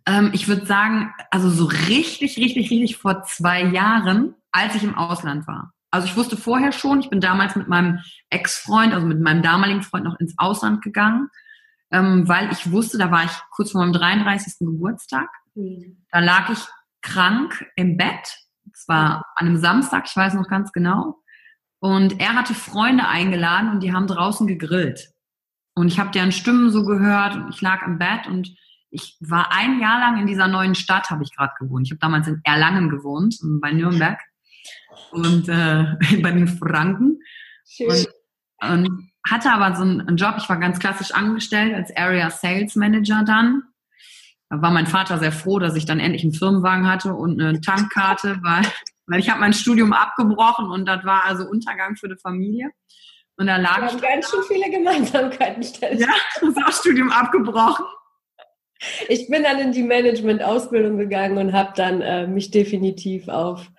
Ähm, 0.06 0.30
ich 0.32 0.48
würde 0.48 0.68
sagen, 0.68 1.12
also 1.32 1.50
so 1.50 1.66
richtig, 1.66 2.38
richtig, 2.38 2.70
richtig 2.70 2.98
vor 2.98 3.24
zwei 3.24 3.63
Jahren, 3.63 4.36
als 4.51 4.75
ich 4.75 4.84
im 4.84 4.94
Ausland 4.94 5.48
war. 5.48 5.74
Also 5.89 6.06
ich 6.06 6.16
wusste 6.18 6.38
vorher 6.38 6.72
schon, 6.72 7.00
ich 7.00 7.10
bin 7.10 7.20
damals 7.20 7.56
mit 7.56 7.68
meinem 7.68 7.98
Ex-Freund, 8.30 8.94
also 8.94 9.08
mit 9.08 9.20
meinem 9.20 9.42
damaligen 9.42 9.82
Freund 9.82 10.04
noch 10.04 10.20
ins 10.20 10.36
Ausland 10.38 10.84
gegangen 10.84 11.32
ähm, 11.91 12.27
weil 12.27 12.51
ich 12.51 12.72
wusste, 12.72 12.98
da 12.98 13.12
war 13.12 13.25
ich 13.25 13.31
kurz 13.51 13.72
vor 13.72 13.81
meinem 13.81 13.93
33. 13.93 14.60
Geburtstag. 14.60 15.29
Mhm. 15.55 16.05
Da 16.12 16.19
lag 16.19 16.50
ich 16.50 16.60
krank 17.01 17.65
im 17.75 17.98
Bett. 17.98 18.38
Es 18.74 18.88
war 18.88 19.25
an 19.36 19.48
einem 19.48 19.58
Samstag, 19.58 20.05
ich 20.08 20.15
weiß 20.15 20.36
noch 20.36 20.48
ganz 20.48 20.72
genau. 20.72 21.15
Und 21.79 22.19
er 22.19 22.36
hatte 22.36 22.53
Freunde 22.53 23.08
eingeladen 23.08 23.72
und 23.72 23.81
die 23.81 23.93
haben 23.93 24.08
draußen 24.08 24.48
gegrillt. 24.48 25.12
Und 25.75 25.88
ich 25.88 26.00
habe 26.00 26.12
deren 26.12 26.31
Stimmen 26.31 26.72
so 26.72 26.84
gehört 26.84 27.36
und 27.36 27.50
ich 27.53 27.62
lag 27.62 27.86
im 27.86 27.98
Bett 27.98 28.27
und 28.27 28.53
ich 28.91 29.17
war 29.22 29.51
ein 29.53 29.79
Jahr 29.79 30.00
lang 30.00 30.19
in 30.19 30.27
dieser 30.27 30.48
neuen 30.48 30.75
Stadt, 30.75 31.10
habe 31.10 31.24
ich 31.24 31.36
gerade 31.36 31.53
gewohnt. 31.60 31.88
Ich 31.88 31.91
habe 31.91 32.00
damals 32.00 32.27
in 32.27 32.41
Erlangen 32.43 32.89
gewohnt, 32.89 33.38
bei 33.62 33.72
Nürnberg 33.72 34.19
und 35.12 35.48
äh, 35.48 35.86
bei 36.22 36.31
den 36.31 36.48
Franken. 36.48 37.19
Und, 37.79 38.08
und, 38.62 39.09
hatte 39.28 39.52
aber 39.52 39.76
so 39.76 39.84
einen 39.84 40.18
Job, 40.18 40.36
ich 40.38 40.50
war 40.50 40.58
ganz 40.58 40.80
klassisch 40.80 41.12
angestellt 41.12 41.74
als 41.74 41.96
Area 41.96 42.30
Sales 42.30 42.76
Manager 42.76 43.24
dann. 43.26 43.64
Da 44.50 44.62
war 44.62 44.72
mein 44.72 44.88
Vater 44.88 45.20
sehr 45.20 45.32
froh, 45.32 45.60
dass 45.60 45.76
ich 45.76 45.86
dann 45.86 46.00
endlich 46.00 46.24
einen 46.24 46.34
Firmenwagen 46.34 46.90
hatte 46.90 47.14
und 47.14 47.40
eine 47.40 47.62
Tankkarte, 47.62 48.40
weil, 48.42 48.64
weil 49.06 49.20
ich 49.20 49.30
habe 49.30 49.40
mein 49.40 49.54
Studium 49.54 49.94
abgebrochen 49.94 50.70
und 50.70 50.88
das 50.88 51.06
war 51.06 51.26
also 51.26 51.46
Untergang 51.46 51.96
für 51.96 52.08
die 52.08 52.18
Familie. 52.18 52.72
Und 53.38 53.48
da 53.48 53.58
lag 53.58 53.82
Wir 53.82 53.88
haben 53.88 54.02
ganz 54.02 54.30
schön 54.30 54.44
viele 54.48 54.70
Gemeinsamkeiten. 54.70 55.64
Ja, 55.98 56.08
das 56.42 56.80
Studium 56.80 57.12
abgebrochen. 57.12 57.86
Ich 59.08 59.30
bin 59.30 59.44
dann 59.44 59.60
in 59.60 59.72
die 59.72 59.84
Management-Ausbildung 59.84 60.98
gegangen 60.98 61.38
und 61.38 61.54
habe 61.54 61.74
dann 61.76 62.02
äh, 62.02 62.28
mich 62.28 62.52
definitiv 62.52 63.28
auf, 63.28 63.70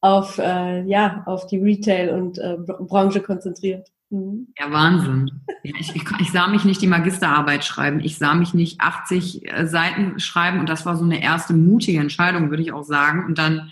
auf, 0.00 0.38
äh, 0.38 0.82
ja, 0.82 1.22
auf 1.26 1.46
die 1.46 1.58
Retail- 1.58 2.10
und 2.10 2.38
äh, 2.38 2.56
Branche 2.58 3.20
konzentriert. 3.20 3.88
Mhm. 4.14 4.48
Ja, 4.58 4.70
Wahnsinn. 4.70 5.40
Ich, 5.62 5.94
ich, 5.94 6.04
ich, 6.18 6.32
sah 6.32 6.46
mich 6.46 6.64
nicht 6.64 6.80
die 6.82 6.86
Magisterarbeit 6.86 7.64
schreiben. 7.64 8.00
Ich 8.00 8.18
sah 8.18 8.34
mich 8.34 8.54
nicht 8.54 8.80
80 8.80 9.50
äh, 9.50 9.66
Seiten 9.66 10.20
schreiben 10.20 10.60
und 10.60 10.68
das 10.68 10.86
war 10.86 10.96
so 10.96 11.04
eine 11.04 11.22
erste 11.22 11.54
mutige 11.54 12.00
Entscheidung, 12.00 12.50
würde 12.50 12.62
ich 12.62 12.72
auch 12.72 12.84
sagen. 12.84 13.24
Und 13.26 13.38
dann, 13.38 13.70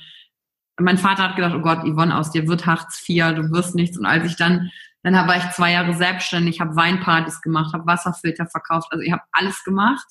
mein 0.81 0.99
Vater 0.99 1.25
hat 1.25 1.37
gedacht, 1.37 1.55
oh 1.55 1.61
Gott, 1.61 1.85
Yvonne, 1.85 2.17
aus 2.17 2.31
dir 2.31 2.49
wird 2.49 2.67
Hartz 2.67 3.05
IV, 3.09 3.35
du 3.35 3.51
wirst 3.53 3.75
nichts. 3.75 3.99
Und 3.99 4.07
als 4.07 4.27
ich 4.27 4.37
dann, 4.37 4.71
dann 5.03 5.15
war 5.15 5.37
ich 5.37 5.51
zwei 5.51 5.73
Jahre 5.73 5.95
selbstständig, 5.95 6.61
habe 6.61 6.77
Weinpartys 6.77 7.41
gemacht, 7.41 7.73
habe 7.73 7.87
Wasserfilter 7.87 8.47
verkauft, 8.47 8.89
also 8.91 9.03
ich 9.03 9.13
habe 9.13 9.23
alles 9.33 9.63
gemacht 9.65 10.07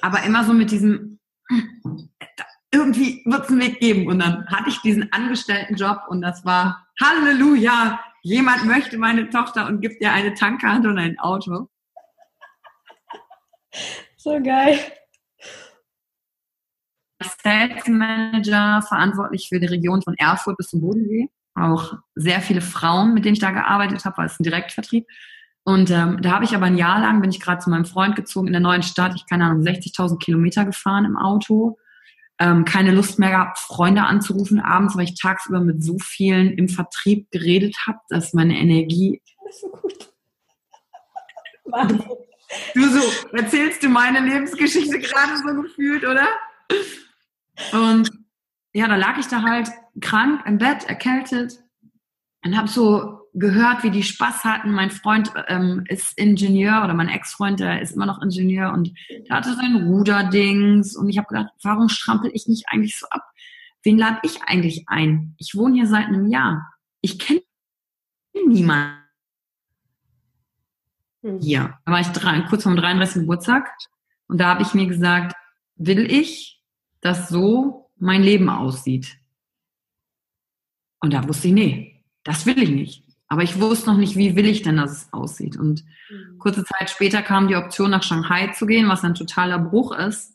aber 0.00 0.22
immer 0.22 0.44
so 0.44 0.52
mit 0.52 0.70
diesem, 0.70 1.18
irgendwie 2.72 3.22
wird 3.24 3.44
es 3.44 3.50
einen 3.50 3.60
Weg 3.60 3.80
geben. 3.80 4.06
Und 4.06 4.18
dann 4.20 4.46
hatte 4.46 4.68
ich 4.68 4.80
diesen 4.80 5.12
Angestelltenjob 5.12 6.02
und 6.08 6.22
das 6.22 6.44
war 6.44 6.86
Halleluja, 7.00 8.00
jemand 8.26 8.64
möchte 8.64 8.98
meine 8.98 9.30
Tochter 9.30 9.68
und 9.68 9.80
gibt 9.80 10.00
ihr 10.00 10.12
eine 10.12 10.34
Tankkarte 10.34 10.88
und 10.88 10.98
ein 10.98 11.18
Auto. 11.18 11.68
So 14.16 14.42
geil. 14.42 14.78
Sales 17.42 17.86
Manager, 17.86 18.82
verantwortlich 18.82 19.48
für 19.48 19.60
die 19.60 19.66
Region 19.66 20.02
von 20.02 20.14
Erfurt 20.14 20.56
bis 20.56 20.68
zum 20.68 20.80
Bodensee. 20.80 21.28
Auch 21.54 21.94
sehr 22.16 22.40
viele 22.40 22.60
Frauen, 22.60 23.14
mit 23.14 23.24
denen 23.24 23.34
ich 23.34 23.40
da 23.40 23.52
gearbeitet 23.52 24.04
habe, 24.04 24.18
weil 24.18 24.26
es 24.26 24.40
ein 24.40 24.44
Direktvertrieb. 24.44 25.06
Und 25.62 25.90
ähm, 25.90 26.20
da 26.20 26.32
habe 26.32 26.44
ich 26.44 26.54
aber 26.54 26.66
ein 26.66 26.76
Jahr 26.76 27.00
lang, 27.00 27.20
bin 27.20 27.30
ich 27.30 27.40
gerade 27.40 27.60
zu 27.60 27.70
meinem 27.70 27.86
Freund 27.86 28.16
gezogen 28.16 28.48
in 28.48 28.52
der 28.52 28.60
neuen 28.60 28.82
Stadt, 28.82 29.14
ich 29.14 29.26
keine 29.26 29.44
Ahnung, 29.44 29.62
60.000 29.62 30.18
Kilometer 30.18 30.64
gefahren 30.64 31.04
im 31.04 31.16
Auto. 31.16 31.78
Ähm, 32.38 32.64
keine 32.64 32.92
Lust 32.92 33.18
mehr 33.18 33.30
gehabt, 33.30 33.58
Freunde 33.58 34.02
anzurufen 34.02 34.60
abends, 34.60 34.96
weil 34.96 35.04
ich 35.04 35.18
tagsüber 35.18 35.60
mit 35.60 35.82
so 35.82 35.98
vielen 35.98 36.52
im 36.52 36.68
Vertrieb 36.68 37.30
geredet 37.30 37.76
habe, 37.86 37.98
dass 38.08 38.34
meine 38.34 38.58
Energie... 38.58 39.22
Das 39.44 39.54
ist 39.54 39.60
so 39.62 39.68
gut. 39.68 40.12
Du 42.74 42.88
so, 42.88 43.00
erzählst 43.36 43.82
du 43.82 43.88
meine 43.88 44.20
Lebensgeschichte 44.20 45.00
gerade 45.00 45.36
so 45.36 45.62
gefühlt, 45.62 46.04
oder? 46.04 46.28
Und 47.72 48.10
ja, 48.72 48.86
da 48.88 48.96
lag 48.96 49.18
ich 49.18 49.26
da 49.26 49.42
halt 49.42 49.68
krank 50.00 50.42
im 50.46 50.58
Bett, 50.58 50.84
erkältet 50.84 51.58
und 52.44 52.56
habe 52.56 52.68
so 52.68 53.25
gehört, 53.36 53.84
wie 53.84 53.90
die 53.90 54.02
Spaß 54.02 54.44
hatten. 54.44 54.72
Mein 54.72 54.90
Freund 54.90 55.30
ähm, 55.48 55.84
ist 55.88 56.18
Ingenieur 56.18 56.82
oder 56.82 56.94
mein 56.94 57.10
Ex-Freund, 57.10 57.60
der 57.60 57.82
ist 57.82 57.92
immer 57.92 58.06
noch 58.06 58.22
Ingenieur 58.22 58.72
und 58.72 58.92
der 59.10 59.36
hatte 59.36 59.54
sein 59.54 59.76
Ruderdings 59.76 60.96
und 60.96 61.08
ich 61.10 61.18
habe 61.18 61.28
gedacht, 61.28 61.50
warum 61.62 61.88
strampel 61.88 62.30
ich 62.32 62.48
mich 62.48 62.64
eigentlich 62.68 62.98
so 62.98 63.06
ab? 63.10 63.22
Wen 63.82 63.98
lade 63.98 64.20
ich 64.22 64.42
eigentlich 64.46 64.88
ein? 64.88 65.34
Ich 65.38 65.54
wohne 65.54 65.74
hier 65.74 65.86
seit 65.86 66.06
einem 66.06 66.28
Jahr. 66.28 66.72
Ich 67.02 67.18
kenne 67.18 67.42
niemanden 68.46 68.96
hier. 71.40 71.78
Da 71.84 71.92
war 71.92 72.00
ich 72.00 72.08
drei, 72.08 72.40
kurz 72.40 72.62
vor 72.62 72.72
dem 72.72 72.80
33. 72.80 73.22
Geburtstag 73.22 73.70
und 74.28 74.38
da 74.38 74.48
habe 74.48 74.62
ich 74.62 74.72
mir 74.72 74.86
gesagt, 74.86 75.36
will 75.76 76.10
ich, 76.10 76.62
dass 77.02 77.28
so 77.28 77.90
mein 77.96 78.22
Leben 78.22 78.48
aussieht? 78.48 79.18
Und 81.00 81.12
da 81.12 81.28
wusste 81.28 81.48
ich, 81.48 81.54
nee, 81.54 82.04
das 82.24 82.46
will 82.46 82.60
ich 82.60 82.70
nicht. 82.70 83.05
Aber 83.28 83.42
ich 83.42 83.60
wusste 83.60 83.90
noch 83.90 83.98
nicht, 83.98 84.16
wie 84.16 84.36
will 84.36 84.46
ich 84.46 84.62
denn, 84.62 84.76
dass 84.76 84.92
es 84.92 85.12
aussieht. 85.12 85.56
Und 85.56 85.84
mhm. 86.10 86.38
kurze 86.38 86.64
Zeit 86.64 86.90
später 86.90 87.22
kam 87.22 87.48
die 87.48 87.56
Option, 87.56 87.90
nach 87.90 88.02
Shanghai 88.02 88.48
zu 88.48 88.66
gehen, 88.66 88.88
was 88.88 89.04
ein 89.04 89.14
totaler 89.14 89.58
Bruch 89.58 89.96
ist. 89.96 90.34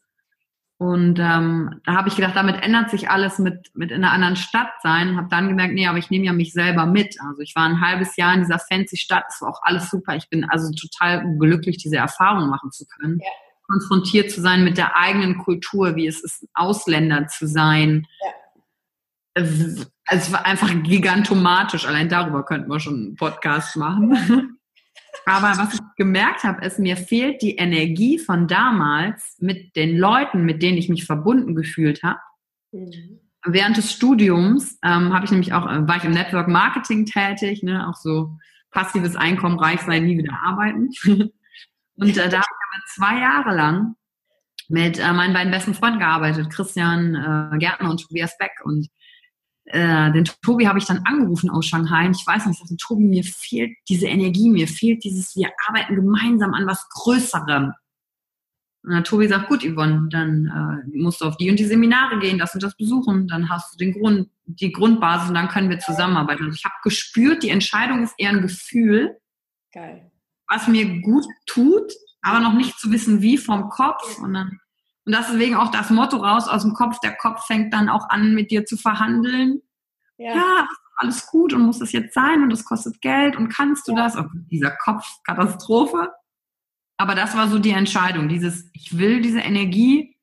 Und 0.78 1.20
ähm, 1.20 1.80
da 1.86 1.94
habe 1.94 2.10
ich 2.10 2.16
gedacht, 2.16 2.36
damit 2.36 2.64
ändert 2.64 2.90
sich 2.90 3.10
alles 3.10 3.38
mit, 3.38 3.70
mit 3.76 3.92
in 3.92 4.04
einer 4.04 4.12
anderen 4.12 4.36
Stadt 4.36 4.72
sein. 4.82 5.16
Habe 5.16 5.28
dann 5.30 5.48
gemerkt, 5.48 5.76
nee, 5.76 5.88
aber 5.88 6.00
ich 6.00 6.10
nehme 6.10 6.26
ja 6.26 6.34
mich 6.34 6.54
selber 6.54 6.88
mit. 6.88 7.16
Also 7.22 7.42
ich 7.42 7.56
war 7.56 7.66
ein 7.66 7.82
halbes 7.82 8.18
Jahr 8.18 8.34
in 8.34 8.42
dieser 8.42 8.58
fancy 8.58 8.98
Stadt, 8.98 9.26
es 9.30 9.42
war 9.42 9.50
auch 9.50 9.62
alles 9.62 9.92
super. 9.92 10.16
Ich 10.16 10.28
bin 10.30 10.44
also 10.44 10.72
total 10.74 11.38
glücklich, 11.38 11.78
diese 11.78 11.98
Erfahrung 11.98 12.50
machen 12.50 12.72
zu 12.72 12.86
können. 12.88 13.20
Ja. 13.20 13.30
Konfrontiert 13.70 14.32
zu 14.32 14.42
sein 14.42 14.64
mit 14.64 14.78
der 14.78 14.98
eigenen 14.98 15.38
Kultur, 15.38 15.96
wie 15.96 16.08
es 16.08 16.24
ist, 16.24 16.48
Ausländer 16.56 17.28
zu 17.28 17.48
sein. 17.48 18.08
Ja 18.26 18.32
es 19.34 20.32
war 20.32 20.46
einfach 20.46 20.72
gigantomatisch. 20.84 21.86
Allein 21.86 22.10
darüber 22.10 22.44
könnten 22.44 22.70
wir 22.70 22.80
schon 22.80 22.96
einen 22.96 23.16
Podcast 23.16 23.76
machen. 23.78 24.58
Aber 25.26 25.58
was 25.58 25.74
ich 25.74 25.80
gemerkt 25.98 26.44
habe, 26.44 26.66
ist, 26.66 26.80
mir 26.80 26.98
fehlt 26.98 27.42
die 27.42 27.56
Energie 27.56 28.18
von 28.18 28.48
damals 28.48 29.38
mit 29.40 29.76
den 29.76 29.98
Leuten, 29.98 30.44
mit 30.44 30.62
denen 30.64 30.78
ich 30.78 30.90
mich 30.90 31.06
verbunden 31.06 31.56
gefühlt 31.56 32.02
habe. 32.04 32.20
Mhm. 32.72 33.20
Während 33.46 33.78
des 33.78 33.92
Studiums 33.92 34.78
ähm, 34.84 35.14
habe 35.14 35.26
ich 35.26 35.32
nämlich 35.32 35.54
auch, 35.54 35.68
äh, 35.68 35.88
war 35.88 35.98
ich 35.98 36.04
im 36.04 36.12
Network 36.12 36.48
Marketing 36.48 37.06
tätig, 37.06 37.64
ne, 37.64 37.88
auch 37.88 37.96
so 37.96 38.38
passives 38.72 39.16
Einkommen, 39.16 39.60
reich 39.60 39.82
sein, 39.82 40.06
nie 40.06 40.18
wieder 40.18 40.40
arbeiten. 40.44 40.90
Und 41.96 42.18
äh, 42.18 42.30
da 42.30 42.38
habe 42.38 42.46
ich 42.50 42.68
aber 42.70 42.84
zwei 42.88 43.20
Jahre 43.20 43.56
lang 43.56 43.96
mit 44.70 45.00
äh, 45.00 45.12
meinen 45.14 45.34
beiden 45.34 45.52
besten 45.52 45.74
Freunden 45.74 46.00
gearbeitet, 46.00 46.50
Christian 46.50 47.16
äh, 47.16 47.58
Gärtner 47.58 47.90
und 47.90 48.02
Tobias 48.02 48.38
Beck. 48.38 48.54
Und 48.64 48.88
äh, 49.72 50.12
den 50.12 50.26
Tobi 50.26 50.68
habe 50.68 50.80
ich 50.80 50.86
dann 50.86 51.04
angerufen 51.06 51.50
aus 51.50 51.66
Shanghai 51.66 52.06
und 52.06 52.16
ich 52.16 52.26
weiß 52.26 52.46
nicht, 52.46 52.56
ich 52.56 52.60
sagte, 52.60 52.78
Tobi, 52.78 53.04
mir 53.04 53.24
fehlt 53.24 53.72
diese 53.88 54.08
Energie, 54.08 54.50
mir 54.50 54.68
fehlt 54.68 55.04
dieses, 55.04 55.36
wir 55.36 55.50
arbeiten 55.68 55.96
gemeinsam 55.96 56.54
an 56.54 56.68
was 56.68 56.88
Größerem. 56.90 57.74
Und 58.84 58.92
der 58.92 59.04
Tobi 59.04 59.28
sagt, 59.28 59.48
gut, 59.48 59.64
Yvonne, 59.64 60.08
dann 60.10 60.84
äh, 60.94 60.98
musst 60.98 61.22
du 61.22 61.26
auf 61.26 61.38
die 61.38 61.50
und 61.50 61.60
die 61.60 61.66
Seminare 61.66 62.20
gehen, 62.20 62.40
das 62.40 62.54
und 62.54 62.64
das 62.64 62.76
besuchen, 62.76 63.28
dann 63.28 63.50
hast 63.50 63.74
du 63.74 63.78
den 63.78 63.94
Grund, 63.94 64.30
die 64.46 64.72
Grundbasis 64.72 65.30
und 65.30 65.36
dann 65.36 65.50
können 65.50 65.70
wir 65.70 65.80
zusammenarbeiten. 65.80 66.46
Also 66.46 66.56
ich 66.56 66.66
habe 66.66 66.76
gespürt, 66.84 67.44
die 67.44 67.50
Entscheidung 67.50 68.04
ist 68.04 68.16
eher 68.18 68.32
ein 68.32 68.42
Gefühl, 68.42 69.18
Geil. 69.72 70.12
was 70.48 70.68
mir 70.68 71.00
gut 71.02 71.26
tut, 71.46 71.94
aber 72.22 72.40
noch 72.40 72.54
nicht 72.54 72.80
zu 72.80 72.92
wissen, 72.92 73.22
wie 73.22 73.38
vom 73.38 73.70
Kopf. 73.70 74.18
Und 74.20 74.34
dann 74.34 74.60
und 75.06 75.16
deswegen 75.16 75.56
auch 75.56 75.72
das 75.72 75.90
Motto 75.90 76.18
raus 76.18 76.48
aus 76.48 76.62
dem 76.62 76.74
Kopf. 76.74 77.00
Der 77.00 77.16
Kopf 77.16 77.46
fängt 77.46 77.74
dann 77.74 77.90
auch 77.90 78.10
an, 78.10 78.34
mit 78.34 78.52
dir 78.52 78.66
zu 78.66 78.78
verhandeln. 78.78 79.62
Ja, 80.18 80.36
ja 80.36 80.68
alles 81.02 81.26
gut 81.28 81.54
und 81.54 81.64
muss 81.64 81.80
das 81.80 81.92
jetzt 81.92 82.14
sein 82.14 82.44
und 82.44 82.54
es 82.54 82.64
kostet 82.64 83.02
Geld 83.02 83.36
und 83.36 83.50
kannst 83.50 83.88
du 83.88 83.96
ja. 83.96 84.04
das? 84.04 84.18
Oh, 84.18 84.26
dieser 84.52 84.72
Kopfkatastrophe. 84.72 86.12
Aber 86.98 87.16
das 87.16 87.36
war 87.36 87.48
so 87.48 87.58
die 87.58 87.72
Entscheidung, 87.72 88.30
dieses, 88.30 88.70
ich 88.74 88.98
will 88.98 89.22
diese 89.22 89.40
Energie. 89.40 90.16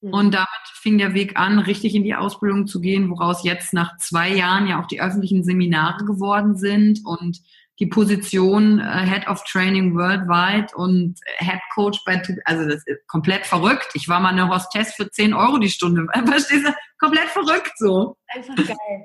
Mhm. 0.00 0.12
Und 0.12 0.34
damit 0.34 0.48
fing 0.74 0.98
der 0.98 1.14
Weg 1.14 1.38
an, 1.38 1.60
richtig 1.60 1.94
in 1.94 2.02
die 2.02 2.16
Ausbildung 2.16 2.66
zu 2.66 2.80
gehen, 2.80 3.10
woraus 3.10 3.44
jetzt 3.44 3.72
nach 3.72 3.96
zwei 3.98 4.34
Jahren 4.34 4.66
ja 4.66 4.82
auch 4.82 4.86
die 4.86 5.00
öffentlichen 5.00 5.44
Seminare 5.44 6.04
geworden 6.04 6.56
sind 6.56 7.00
und 7.04 7.40
die 7.80 7.86
Position 7.86 8.80
äh, 8.80 9.06
Head 9.06 9.28
of 9.28 9.42
Training 9.44 9.94
Worldwide 9.94 10.74
und 10.74 11.18
Head 11.38 11.60
Coach 11.74 12.00
bei, 12.04 12.20
also 12.44 12.68
das 12.68 12.82
ist 12.86 13.06
komplett 13.06 13.46
verrückt. 13.46 13.88
Ich 13.94 14.08
war 14.08 14.20
mal 14.20 14.30
eine 14.30 14.48
Hostess 14.48 14.94
für 14.94 15.10
10 15.10 15.32
Euro 15.34 15.58
die 15.58 15.70
Stunde. 15.70 16.06
Verstehst 16.26 16.66
du? 16.66 16.72
Komplett 16.98 17.28
verrückt 17.28 17.72
so. 17.76 18.16
Einfach 18.28 18.56
geil. 18.56 19.04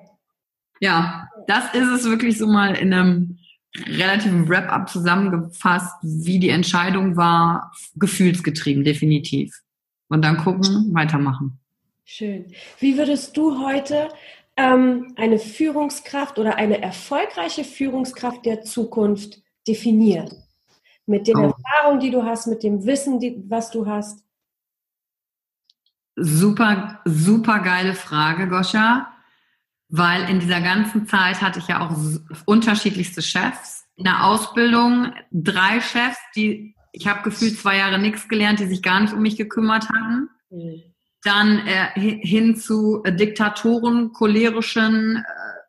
Ja, 0.79 1.29
das 1.47 1.73
ist 1.73 1.87
es 1.87 2.03
wirklich 2.05 2.37
so 2.37 2.47
mal 2.47 2.75
in 2.75 2.93
einem 2.93 3.37
relativen 3.87 4.49
Wrap-up 4.49 4.89
zusammengefasst, 4.89 5.95
wie 6.01 6.39
die 6.39 6.49
Entscheidung 6.49 7.15
war, 7.15 7.71
gefühlsgetrieben, 7.95 8.83
definitiv. 8.83 9.61
Und 10.09 10.23
dann 10.23 10.37
gucken, 10.37 10.93
weitermachen. 10.93 11.59
Schön. 12.05 12.53
Wie 12.79 12.97
würdest 12.97 13.37
du 13.37 13.65
heute 13.65 14.09
ähm, 14.57 15.13
eine 15.15 15.39
Führungskraft 15.39 16.39
oder 16.39 16.55
eine 16.55 16.81
erfolgreiche 16.81 17.63
Führungskraft 17.63 18.45
der 18.45 18.63
Zukunft 18.63 19.41
definieren? 19.67 20.43
mit 21.05 21.27
den 21.27 21.37
oh. 21.37 21.53
Erfahrungen, 21.53 21.99
die 21.99 22.11
du 22.11 22.23
hast, 22.23 22.47
mit 22.47 22.63
dem 22.63 22.85
Wissen, 22.85 23.19
die, 23.19 23.43
was 23.47 23.71
du 23.71 23.85
hast? 23.85 24.23
Super, 26.15 27.01
super 27.05 27.59
geile 27.59 27.95
Frage, 27.95 28.47
Goscha. 28.47 29.09
Weil 29.89 30.29
in 30.29 30.39
dieser 30.39 30.61
ganzen 30.61 31.07
Zeit 31.07 31.41
hatte 31.41 31.59
ich 31.59 31.67
ja 31.67 31.81
auch 31.81 31.95
unterschiedlichste 32.45 33.21
Chefs. 33.21 33.85
In 33.95 34.05
der 34.05 34.25
Ausbildung 34.25 35.13
drei 35.31 35.81
Chefs, 35.81 36.17
die, 36.35 36.75
ich 36.91 37.07
habe 37.07 37.21
gefühlt 37.23 37.59
zwei 37.59 37.77
Jahre 37.77 37.99
nichts 37.99 38.27
gelernt, 38.27 38.59
die 38.59 38.65
sich 38.65 38.81
gar 38.81 39.01
nicht 39.01 39.13
um 39.13 39.21
mich 39.21 39.37
gekümmert 39.37 39.89
hatten. 39.89 40.29
Mhm. 40.49 40.92
Dann 41.23 41.65
äh, 41.67 41.99
hin 41.99 42.55
zu 42.55 43.01
äh, 43.03 43.15
Diktatoren, 43.15 44.11
cholerischen 44.11 45.17
äh, 45.17 45.21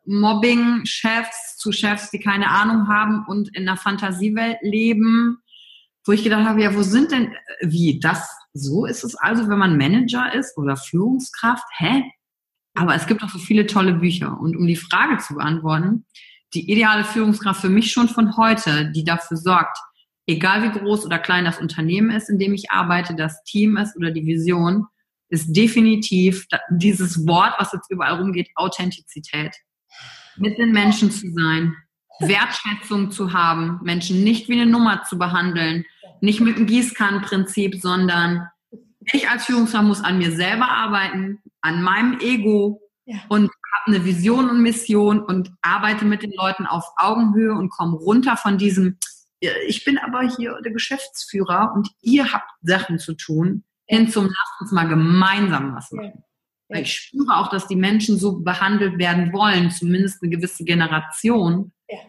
Mobbing-Chefs, 0.05 1.57
zu 1.57 1.71
Chefs, 1.71 2.11
die 2.11 2.19
keine 2.19 2.49
Ahnung 2.49 2.87
haben 2.87 3.25
und 3.27 3.55
in 3.55 3.67
einer 3.67 3.77
Fantasiewelt 3.77 4.57
leben, 4.61 5.37
wo 6.05 6.11
ich 6.11 6.23
gedacht 6.23 6.45
habe, 6.45 6.61
ja, 6.61 6.75
wo 6.75 6.83
sind 6.83 7.11
denn, 7.11 7.31
äh, 7.31 7.37
wie, 7.61 7.99
das, 7.99 8.29
so 8.53 8.85
ist 8.85 9.03
es 9.03 9.15
also, 9.15 9.49
wenn 9.49 9.57
man 9.57 9.77
Manager 9.77 10.33
ist 10.33 10.57
oder 10.57 10.77
Führungskraft? 10.77 11.65
Hä? 11.77 12.03
Aber 12.75 12.93
es 12.95 13.07
gibt 13.07 13.23
auch 13.23 13.29
so 13.29 13.39
viele 13.39 13.65
tolle 13.65 13.93
Bücher. 13.93 14.39
Und 14.39 14.55
um 14.55 14.67
die 14.67 14.75
Frage 14.75 15.17
zu 15.17 15.35
beantworten, 15.35 16.05
die 16.53 16.71
ideale 16.71 17.03
Führungskraft 17.03 17.61
für 17.61 17.69
mich 17.69 17.91
schon 17.91 18.07
von 18.07 18.37
heute, 18.37 18.91
die 18.91 19.03
dafür 19.03 19.37
sorgt, 19.37 19.77
egal 20.27 20.63
wie 20.63 20.79
groß 20.79 21.05
oder 21.05 21.19
klein 21.19 21.45
das 21.45 21.59
Unternehmen 21.59 22.11
ist, 22.11 22.29
in 22.29 22.39
dem 22.39 22.53
ich 22.53 22.71
arbeite, 22.71 23.15
das 23.15 23.43
Team 23.43 23.77
ist 23.77 23.95
oder 23.97 24.11
die 24.11 24.25
Vision, 24.25 24.85
ist 25.29 25.53
definitiv 25.53 26.45
dieses 26.69 27.25
Wort, 27.27 27.53
was 27.57 27.73
jetzt 27.73 27.89
überall 27.89 28.19
rumgeht, 28.19 28.49
Authentizität. 28.55 29.55
Mit 30.37 30.57
den 30.57 30.71
Menschen 30.71 31.11
zu 31.11 31.31
sein, 31.31 31.75
Wertschätzung 32.19 33.11
zu 33.11 33.33
haben, 33.33 33.79
Menschen 33.83 34.23
nicht 34.23 34.47
wie 34.49 34.59
eine 34.59 34.69
Nummer 34.69 35.03
zu 35.03 35.17
behandeln, 35.17 35.85
nicht 36.21 36.39
mit 36.39 36.57
dem 36.57 36.65
Gießkannenprinzip, 36.65 37.81
sondern 37.81 38.47
ich 39.11 39.29
als 39.29 39.45
Führungskraft 39.45 39.85
muss 39.85 40.03
an 40.03 40.17
mir 40.17 40.31
selber 40.31 40.69
arbeiten, 40.69 41.39
an 41.61 41.81
meinem 41.81 42.19
Ego 42.19 42.81
ja. 43.05 43.17
und 43.29 43.49
habe 43.49 43.97
eine 43.97 44.05
Vision 44.05 44.49
und 44.49 44.61
Mission 44.61 45.19
und 45.19 45.51
arbeite 45.61 46.05
mit 46.05 46.23
den 46.23 46.31
Leuten 46.31 46.65
auf 46.65 46.85
Augenhöhe 46.97 47.53
und 47.53 47.69
komme 47.69 47.97
runter 47.97 48.37
von 48.37 48.57
diesem, 48.57 48.97
ich 49.67 49.83
bin 49.83 49.97
aber 49.97 50.21
hier 50.35 50.57
der 50.63 50.71
Geschäftsführer 50.71 51.73
und 51.75 51.89
ihr 52.01 52.31
habt 52.31 52.49
Sachen 52.61 52.99
zu 52.99 53.13
tun, 53.13 53.63
hin 53.85 54.09
zum, 54.09 54.25
lasst 54.25 54.61
uns 54.61 54.71
mal 54.71 54.87
gemeinsam 54.87 55.75
was 55.75 55.91
machen. 55.91 56.23
Ja. 56.69 56.79
Ich 56.79 56.93
spüre 56.93 57.37
auch, 57.37 57.49
dass 57.49 57.67
die 57.67 57.75
Menschen 57.75 58.17
so 58.17 58.39
behandelt 58.39 58.97
werden 58.97 59.31
wollen, 59.31 59.69
zumindest 59.69 60.21
eine 60.21 60.31
gewisse 60.31 60.63
Generation. 60.63 61.71
Ja. 61.87 61.99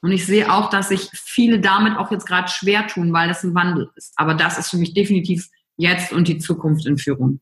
Und 0.00 0.10
ich 0.10 0.26
sehe 0.26 0.52
auch, 0.52 0.70
dass 0.70 0.88
sich 0.88 1.08
viele 1.12 1.60
damit 1.60 1.96
auch 1.96 2.10
jetzt 2.10 2.26
gerade 2.26 2.48
schwer 2.48 2.88
tun, 2.88 3.12
weil 3.12 3.30
es 3.30 3.44
ein 3.44 3.54
Wandel 3.54 3.90
ist. 3.94 4.12
Aber 4.16 4.34
das 4.34 4.58
ist 4.58 4.70
für 4.70 4.78
mich 4.78 4.94
definitiv 4.94 5.48
jetzt 5.76 6.12
und 6.12 6.26
die 6.26 6.38
Zukunft 6.38 6.86
in 6.86 6.98
Führung. 6.98 7.40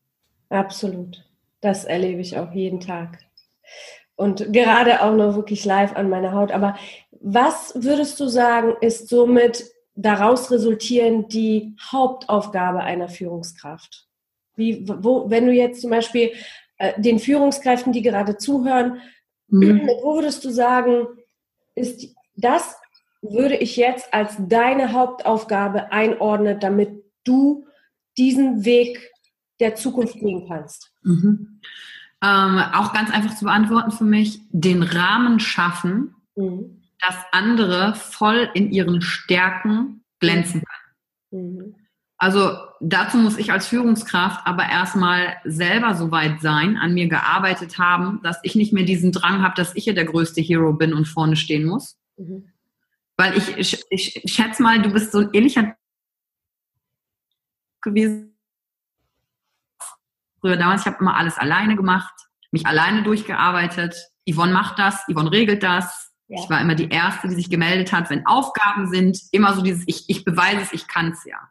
Absolut. 0.49 1.25
Das 1.61 1.85
erlebe 1.85 2.21
ich 2.21 2.37
auch 2.37 2.51
jeden 2.53 2.79
Tag. 2.79 3.19
Und 4.15 4.53
gerade 4.53 5.01
auch 5.01 5.15
noch 5.15 5.35
wirklich 5.35 5.65
live 5.65 5.95
an 5.95 6.09
meiner 6.09 6.33
Haut. 6.33 6.51
Aber 6.51 6.75
was 7.21 7.73
würdest 7.75 8.19
du 8.19 8.27
sagen, 8.27 8.75
ist 8.81 9.09
somit 9.09 9.63
daraus 10.01 10.51
resultierend 10.51 11.33
die 11.33 11.75
Hauptaufgabe 11.91 12.81
einer 12.81 13.09
Führungskraft? 13.09 14.07
Wie, 14.55 14.87
wo, 14.87 15.29
wenn 15.29 15.45
du 15.45 15.53
jetzt 15.53 15.81
zum 15.81 15.91
Beispiel 15.91 16.31
äh, 16.77 16.99
den 17.01 17.19
Führungskräften, 17.19 17.93
die 17.93 18.01
gerade 18.01 18.37
zuhören, 18.37 19.01
mhm. 19.47 19.87
wo 19.87 20.15
würdest 20.15 20.43
du 20.43 20.49
sagen, 20.49 21.07
ist 21.75 22.13
das 22.35 22.75
würde 23.21 23.55
ich 23.55 23.77
jetzt 23.77 24.13
als 24.13 24.35
deine 24.39 24.93
Hauptaufgabe 24.93 25.91
einordnen, 25.91 26.59
damit 26.59 27.03
du 27.23 27.67
diesen 28.17 28.65
Weg 28.65 29.11
der 29.59 29.75
Zukunft 29.75 30.15
gehen 30.15 30.47
kannst? 30.47 30.91
Mhm. 31.03 31.59
Ähm, 32.23 32.57
auch 32.73 32.93
ganz 32.93 33.11
einfach 33.11 33.35
zu 33.35 33.45
beantworten 33.45 33.91
für 33.91 34.03
mich, 34.03 34.41
den 34.51 34.83
Rahmen 34.83 35.39
schaffen, 35.39 36.15
mhm. 36.35 36.80
Dass 37.01 37.15
andere 37.31 37.95
voll 37.95 38.49
in 38.53 38.71
ihren 38.71 39.01
Stärken 39.01 40.03
glänzen 40.19 40.63
können. 41.31 41.55
Mhm. 41.55 41.75
Also 42.17 42.55
dazu 42.79 43.17
muss 43.17 43.39
ich 43.39 43.51
als 43.51 43.67
Führungskraft 43.67 44.45
aber 44.45 44.69
erstmal 44.69 45.37
selber 45.43 45.95
so 45.95 46.11
weit 46.11 46.39
sein, 46.39 46.77
an 46.77 46.93
mir 46.93 47.09
gearbeitet 47.09 47.79
haben, 47.79 48.21
dass 48.21 48.37
ich 48.43 48.53
nicht 48.53 48.73
mehr 48.73 48.83
diesen 48.83 49.11
Drang 49.11 49.41
habe, 49.41 49.55
dass 49.55 49.75
ich 49.75 49.87
ja 49.87 49.93
der 49.93 50.05
größte 50.05 50.39
Hero 50.39 50.73
bin 50.73 50.93
und 50.93 51.07
vorne 51.07 51.35
stehen 51.35 51.65
muss. 51.65 51.97
Mhm. 52.17 52.51
Weil 53.17 53.35
ich, 53.37 53.57
ich, 53.57 53.83
ich 53.89 54.21
schätze 54.31 54.61
mal, 54.61 54.79
du 54.81 54.91
bist 54.91 55.11
so 55.11 55.19
ein 55.19 55.29
ähnlicher 55.33 55.75
gewesen. 57.81 58.37
Früher 60.39 60.57
damals, 60.57 60.81
ich 60.81 60.87
habe 60.87 60.97
immer 60.99 61.17
alles 61.17 61.39
alleine 61.39 61.75
gemacht, 61.75 62.13
mich 62.51 62.67
alleine 62.67 63.01
durchgearbeitet. 63.01 63.95
Yvonne 64.29 64.53
macht 64.53 64.77
das, 64.77 65.03
Yvonne 65.11 65.31
regelt 65.31 65.63
das. 65.63 66.10
Ja. 66.31 66.41
Ich 66.41 66.49
war 66.49 66.61
immer 66.61 66.75
die 66.75 66.89
Erste, 66.89 67.27
die 67.27 67.35
sich 67.35 67.49
gemeldet 67.49 67.91
hat, 67.91 68.09
wenn 68.09 68.25
Aufgaben 68.25 68.87
sind. 68.87 69.19
Immer 69.31 69.53
so 69.53 69.61
dieses, 69.61 69.83
ich, 69.87 70.05
ich 70.07 70.23
beweise 70.23 70.61
es, 70.61 70.73
ich 70.73 70.87
kann 70.87 71.11
es 71.11 71.23
ja. 71.25 71.49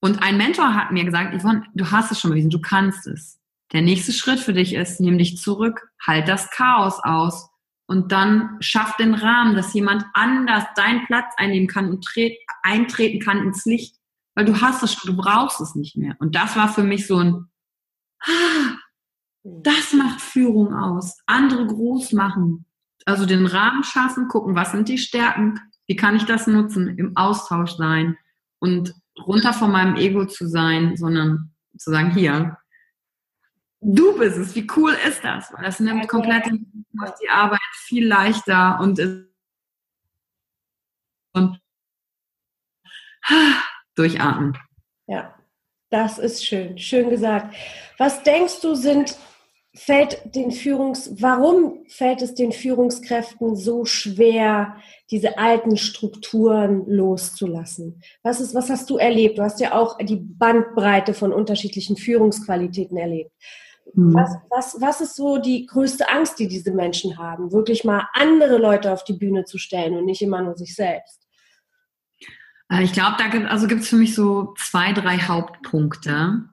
Und 0.00 0.22
ein 0.22 0.36
Mentor 0.36 0.74
hat 0.74 0.92
mir 0.92 1.04
gesagt, 1.04 1.40
Yvonne, 1.40 1.64
du 1.74 1.90
hast 1.90 2.12
es 2.12 2.20
schon 2.20 2.30
bewiesen, 2.30 2.50
du 2.50 2.60
kannst 2.60 3.06
es. 3.06 3.40
Der 3.72 3.82
nächste 3.82 4.12
Schritt 4.12 4.38
für 4.38 4.52
dich 4.52 4.74
ist, 4.74 5.00
nimm 5.00 5.18
dich 5.18 5.38
zurück, 5.38 5.90
halt 6.06 6.28
das 6.28 6.50
Chaos 6.50 7.00
aus 7.02 7.48
und 7.86 8.12
dann 8.12 8.56
schaff 8.60 8.96
den 8.96 9.14
Rahmen, 9.14 9.56
dass 9.56 9.74
jemand 9.74 10.04
anders 10.12 10.64
deinen 10.76 11.04
Platz 11.06 11.32
einnehmen 11.36 11.66
kann 11.66 11.88
und 11.88 12.06
eintreten 12.62 13.20
kann 13.20 13.38
ins 13.38 13.64
Licht 13.64 13.96
weil 14.36 14.44
du 14.44 14.60
hast 14.60 14.82
es 14.82 14.92
schon, 14.92 15.16
du 15.16 15.20
brauchst 15.20 15.60
es 15.60 15.74
nicht 15.74 15.96
mehr. 15.96 16.14
Und 16.20 16.36
das 16.36 16.54
war 16.54 16.68
für 16.68 16.84
mich 16.84 17.06
so 17.06 17.16
ein, 17.16 17.48
ah, 18.20 18.76
das 19.42 19.94
macht 19.94 20.20
Führung 20.20 20.74
aus. 20.74 21.18
Andere 21.26 21.66
groß 21.66 22.12
machen. 22.12 22.65
Also 23.06 23.24
den 23.24 23.46
Rahmen 23.46 23.84
schaffen, 23.84 24.28
gucken, 24.28 24.56
was 24.56 24.72
sind 24.72 24.88
die 24.88 24.98
Stärken, 24.98 25.60
wie 25.86 25.96
kann 25.96 26.16
ich 26.16 26.24
das 26.24 26.46
nutzen, 26.46 26.98
im 26.98 27.16
Austausch 27.16 27.76
sein 27.76 28.18
und 28.58 28.94
runter 29.24 29.52
von 29.52 29.70
meinem 29.70 29.94
Ego 29.94 30.26
zu 30.26 30.48
sein, 30.48 30.96
sondern 30.96 31.54
zu 31.78 31.90
sagen, 31.90 32.10
hier, 32.10 32.58
du 33.80 34.18
bist 34.18 34.36
es, 34.36 34.54
wie 34.56 34.66
cool 34.76 34.92
ist 35.06 35.22
das? 35.22 35.52
Weil 35.52 35.64
das 35.64 35.78
nimmt 35.78 36.08
komplett 36.08 36.46
die 36.46 37.28
Arbeit 37.30 37.60
viel 37.74 38.06
leichter 38.06 38.80
und, 38.80 39.00
und 41.32 41.60
durchatmen. 43.94 44.58
Ja, 45.06 45.34
das 45.90 46.18
ist 46.18 46.44
schön, 46.44 46.76
schön 46.78 47.08
gesagt. 47.08 47.54
Was 47.98 48.22
denkst 48.24 48.60
du, 48.62 48.74
sind 48.74 49.16
fällt 49.76 50.34
den 50.34 50.50
Führungs, 50.50 51.10
warum 51.20 51.84
fällt 51.88 52.22
es 52.22 52.34
den 52.34 52.52
Führungskräften 52.52 53.56
so 53.56 53.84
schwer, 53.84 54.76
diese 55.10 55.38
alten 55.38 55.76
Strukturen 55.76 56.86
loszulassen? 56.86 58.00
Was 58.22 58.40
ist, 58.40 58.54
was 58.54 58.70
hast 58.70 58.88
du 58.90 58.96
erlebt? 58.96 59.38
Du 59.38 59.42
hast 59.42 59.60
ja 59.60 59.74
auch 59.74 59.98
die 59.98 60.16
Bandbreite 60.16 61.14
von 61.14 61.32
unterschiedlichen 61.32 61.96
Führungsqualitäten 61.96 62.96
erlebt. 62.96 63.30
Mhm. 63.94 64.14
Was, 64.14 64.30
was, 64.50 64.80
was 64.80 65.00
ist 65.00 65.16
so 65.16 65.38
die 65.38 65.66
größte 65.66 66.08
Angst, 66.08 66.38
die 66.38 66.48
diese 66.48 66.72
Menschen 66.72 67.18
haben, 67.18 67.52
wirklich 67.52 67.84
mal 67.84 68.08
andere 68.14 68.58
Leute 68.58 68.92
auf 68.92 69.04
die 69.04 69.14
Bühne 69.14 69.44
zu 69.44 69.58
stellen 69.58 69.94
und 69.94 70.06
nicht 70.06 70.22
immer 70.22 70.42
nur 70.42 70.56
sich 70.56 70.74
selbst? 70.74 71.26
Äh, 72.70 72.82
ich 72.82 72.92
glaube, 72.92 73.16
da 73.18 73.28
gibt 73.28 73.46
also 73.46 73.66
gibt's 73.66 73.88
für 73.88 73.96
mich 73.96 74.14
so 74.14 74.54
zwei, 74.58 74.92
drei 74.92 75.18
Hauptpunkte, 75.18 76.44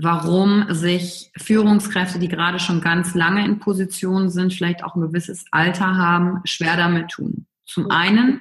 warum 0.00 0.66
sich 0.72 1.30
Führungskräfte, 1.36 2.18
die 2.18 2.28
gerade 2.28 2.60
schon 2.60 2.80
ganz 2.80 3.14
lange 3.14 3.44
in 3.44 3.58
Position 3.58 4.30
sind, 4.30 4.52
vielleicht 4.52 4.84
auch 4.84 4.94
ein 4.94 5.00
gewisses 5.00 5.44
Alter 5.50 5.96
haben, 5.96 6.40
schwer 6.44 6.76
damit 6.76 7.10
tun. 7.10 7.46
Zum 7.66 7.90
einen 7.90 8.40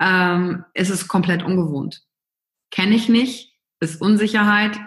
ähm, 0.00 0.64
ist 0.74 0.90
es 0.90 1.08
komplett 1.08 1.42
ungewohnt. 1.42 2.02
Kenne 2.70 2.94
ich 2.94 3.08
nicht, 3.08 3.52
ist 3.80 4.00
Unsicherheit, 4.00 4.78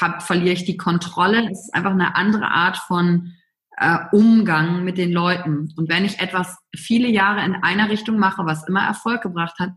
hab, 0.00 0.22
verliere 0.22 0.54
ich 0.54 0.64
die 0.64 0.76
Kontrolle. 0.76 1.50
Es 1.50 1.66
ist 1.66 1.74
einfach 1.74 1.92
eine 1.92 2.16
andere 2.16 2.48
Art 2.48 2.78
von 2.78 3.34
äh, 3.76 3.98
Umgang 4.12 4.84
mit 4.84 4.96
den 4.96 5.12
Leuten. 5.12 5.72
Und 5.76 5.88
wenn 5.88 6.04
ich 6.06 6.18
etwas 6.18 6.56
viele 6.74 7.08
Jahre 7.08 7.44
in 7.44 7.54
einer 7.56 7.90
Richtung 7.90 8.18
mache, 8.18 8.46
was 8.46 8.66
immer 8.66 8.82
Erfolg 8.82 9.22
gebracht 9.22 9.58
hat, 9.58 9.70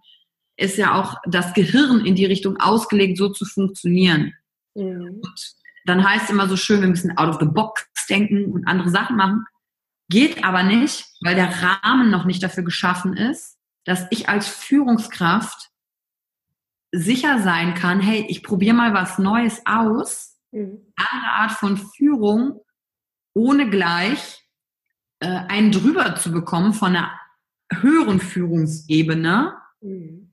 ist 0.55 0.77
ja 0.77 0.93
auch 0.93 1.15
das 1.25 1.53
Gehirn 1.53 2.05
in 2.05 2.15
die 2.15 2.25
Richtung 2.25 2.57
ausgelegt, 2.57 3.17
so 3.17 3.29
zu 3.29 3.45
funktionieren. 3.45 4.33
Mhm. 4.79 5.21
Dann 5.85 6.07
heißt 6.07 6.25
es 6.25 6.29
immer 6.29 6.47
so 6.47 6.57
schön, 6.57 6.81
wir 6.81 6.87
müssen 6.87 7.17
out 7.17 7.29
of 7.29 7.39
the 7.39 7.45
box 7.45 7.87
denken 8.09 8.51
und 8.51 8.67
andere 8.67 8.89
Sachen 8.89 9.15
machen. 9.15 9.45
Geht 10.09 10.43
aber 10.43 10.63
nicht, 10.63 11.05
weil 11.21 11.35
der 11.35 11.51
Rahmen 11.61 12.09
noch 12.09 12.25
nicht 12.25 12.41
dafür 12.41 12.63
geschaffen 12.63 13.15
ist, 13.15 13.57
dass 13.85 14.05
ich 14.09 14.29
als 14.29 14.47
Führungskraft 14.47 15.69
sicher 16.91 17.39
sein 17.39 17.75
kann, 17.75 17.99
hey, 17.99 18.25
ich 18.27 18.41
probiere 18.43 18.75
mal 18.75 18.93
was 18.93 19.19
Neues 19.19 19.61
aus, 19.65 20.37
mhm. 20.51 20.93
andere 20.95 21.31
Art 21.31 21.51
von 21.51 21.77
Führung, 21.77 22.61
ohne 23.35 23.69
gleich 23.69 24.43
äh, 25.19 25.27
einen 25.27 25.71
drüber 25.71 26.15
zu 26.15 26.31
bekommen 26.31 26.73
von 26.73 26.95
einer 26.95 27.11
höheren 27.71 28.19
Führungsebene, 28.19 29.55
mhm 29.81 30.28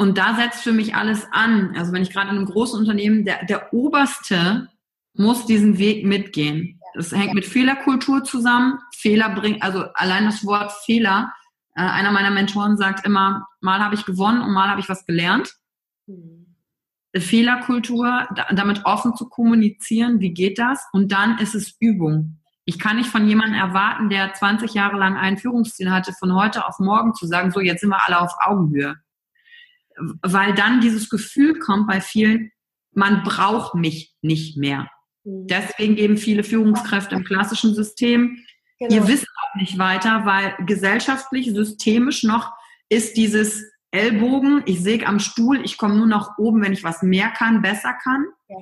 Und 0.00 0.16
da 0.16 0.36
setzt 0.36 0.62
für 0.62 0.72
mich 0.72 0.94
alles 0.94 1.26
an. 1.32 1.74
Also 1.76 1.92
wenn 1.92 2.02
ich 2.02 2.10
gerade 2.10 2.30
in 2.30 2.36
einem 2.36 2.46
großen 2.46 2.78
Unternehmen, 2.78 3.24
der, 3.24 3.44
der 3.44 3.74
Oberste 3.74 4.68
muss 5.14 5.44
diesen 5.44 5.78
Weg 5.78 6.06
mitgehen. 6.06 6.80
Das 6.94 7.10
hängt 7.10 7.34
mit 7.34 7.44
Fehlerkultur 7.44 8.22
zusammen. 8.22 8.78
Fehler 8.94 9.34
bringt, 9.34 9.60
also 9.62 9.86
allein 9.94 10.24
das 10.24 10.46
Wort 10.46 10.70
Fehler. 10.84 11.32
Äh, 11.74 11.80
einer 11.80 12.12
meiner 12.12 12.30
Mentoren 12.30 12.76
sagt 12.76 13.04
immer, 13.04 13.48
mal 13.60 13.80
habe 13.80 13.96
ich 13.96 14.04
gewonnen 14.04 14.40
und 14.40 14.52
mal 14.52 14.68
habe 14.68 14.80
ich 14.80 14.88
was 14.88 15.04
gelernt. 15.04 15.52
Mhm. 16.06 16.54
Fehlerkultur, 17.16 18.28
da, 18.36 18.46
damit 18.52 18.84
offen 18.84 19.16
zu 19.16 19.28
kommunizieren, 19.28 20.20
wie 20.20 20.32
geht 20.32 20.60
das? 20.60 20.86
Und 20.92 21.10
dann 21.10 21.38
ist 21.38 21.56
es 21.56 21.74
Übung. 21.80 22.38
Ich 22.64 22.78
kann 22.78 22.98
nicht 22.98 23.10
von 23.10 23.26
jemandem 23.26 23.58
erwarten, 23.58 24.10
der 24.10 24.32
20 24.32 24.74
Jahre 24.74 24.96
lang 24.96 25.16
ein 25.16 25.38
Führungsziel 25.38 25.90
hatte, 25.90 26.12
von 26.12 26.34
heute 26.34 26.68
auf 26.68 26.78
morgen 26.78 27.14
zu 27.14 27.26
sagen, 27.26 27.50
so 27.50 27.58
jetzt 27.58 27.80
sind 27.80 27.90
wir 27.90 28.06
alle 28.06 28.20
auf 28.20 28.32
Augenhöhe 28.44 28.96
weil 30.22 30.54
dann 30.54 30.80
dieses 30.80 31.08
Gefühl 31.08 31.58
kommt 31.58 31.86
bei 31.86 32.00
vielen, 32.00 32.50
man 32.92 33.22
braucht 33.22 33.74
mich 33.74 34.14
nicht 34.22 34.56
mehr. 34.56 34.88
Mhm. 35.24 35.46
Deswegen 35.46 35.96
geben 35.96 36.16
viele 36.16 36.44
Führungskräfte 36.44 37.14
im 37.14 37.24
klassischen 37.24 37.74
System 37.74 38.38
genau. 38.78 38.94
ihr 38.94 39.08
Wissen 39.08 39.28
auch 39.42 39.60
nicht 39.60 39.78
weiter, 39.78 40.24
weil 40.24 40.54
gesellschaftlich, 40.66 41.50
systemisch 41.52 42.22
noch 42.24 42.52
ist 42.88 43.16
dieses 43.16 43.64
Ellbogen, 43.90 44.62
ich 44.66 44.82
säge 44.82 45.06
am 45.06 45.18
Stuhl, 45.18 45.64
ich 45.64 45.78
komme 45.78 45.96
nur 45.96 46.06
nach 46.06 46.36
oben, 46.38 46.62
wenn 46.62 46.72
ich 46.72 46.84
was 46.84 47.02
mehr 47.02 47.30
kann, 47.30 47.62
besser 47.62 47.94
kann. 48.02 48.26
Ja. 48.48 48.56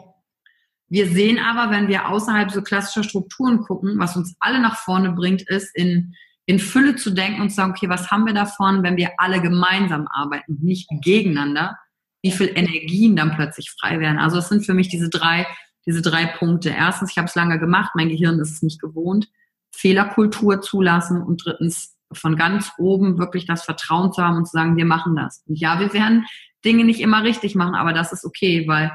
Wir 0.88 1.08
sehen 1.08 1.38
aber, 1.38 1.72
wenn 1.72 1.88
wir 1.88 2.08
außerhalb 2.08 2.50
so 2.50 2.62
klassischer 2.62 3.02
Strukturen 3.02 3.60
gucken, 3.62 3.98
was 3.98 4.16
uns 4.16 4.36
alle 4.38 4.60
nach 4.60 4.76
vorne 4.76 5.12
bringt, 5.12 5.42
ist 5.42 5.74
in 5.74 6.14
in 6.46 6.60
Fülle 6.60 6.96
zu 6.96 7.10
denken 7.10 7.42
und 7.42 7.50
zu 7.50 7.56
sagen, 7.56 7.72
okay, 7.72 7.88
was 7.88 8.10
haben 8.10 8.24
wir 8.24 8.34
davon, 8.34 8.82
wenn 8.82 8.96
wir 8.96 9.10
alle 9.18 9.42
gemeinsam 9.42 10.06
arbeiten, 10.08 10.58
nicht 10.62 10.88
gegeneinander, 11.02 11.76
wie 12.22 12.30
viel 12.30 12.50
Energien 12.54 13.16
dann 13.16 13.34
plötzlich 13.34 13.70
frei 13.70 14.00
werden. 14.00 14.18
Also 14.18 14.38
es 14.38 14.48
sind 14.48 14.64
für 14.64 14.74
mich 14.74 14.88
diese 14.88 15.10
drei, 15.10 15.46
diese 15.86 16.02
drei 16.02 16.26
Punkte. 16.26 16.70
Erstens, 16.70 17.10
ich 17.10 17.18
habe 17.18 17.26
es 17.26 17.34
lange 17.34 17.58
gemacht, 17.58 17.92
mein 17.94 18.08
Gehirn 18.08 18.38
ist 18.38 18.52
es 18.52 18.62
nicht 18.62 18.80
gewohnt. 18.80 19.28
Fehlerkultur 19.72 20.60
zulassen 20.60 21.20
und 21.22 21.44
drittens 21.44 21.96
von 22.12 22.36
ganz 22.36 22.72
oben 22.78 23.18
wirklich 23.18 23.46
das 23.46 23.64
Vertrauen 23.64 24.12
zu 24.12 24.22
haben 24.22 24.36
und 24.36 24.46
zu 24.46 24.52
sagen, 24.52 24.76
wir 24.76 24.86
machen 24.86 25.16
das. 25.16 25.42
Und 25.46 25.58
ja, 25.58 25.80
wir 25.80 25.92
werden 25.92 26.24
Dinge 26.64 26.84
nicht 26.84 27.00
immer 27.00 27.24
richtig 27.24 27.54
machen, 27.54 27.74
aber 27.74 27.92
das 27.92 28.12
ist 28.12 28.24
okay, 28.24 28.66
weil 28.68 28.92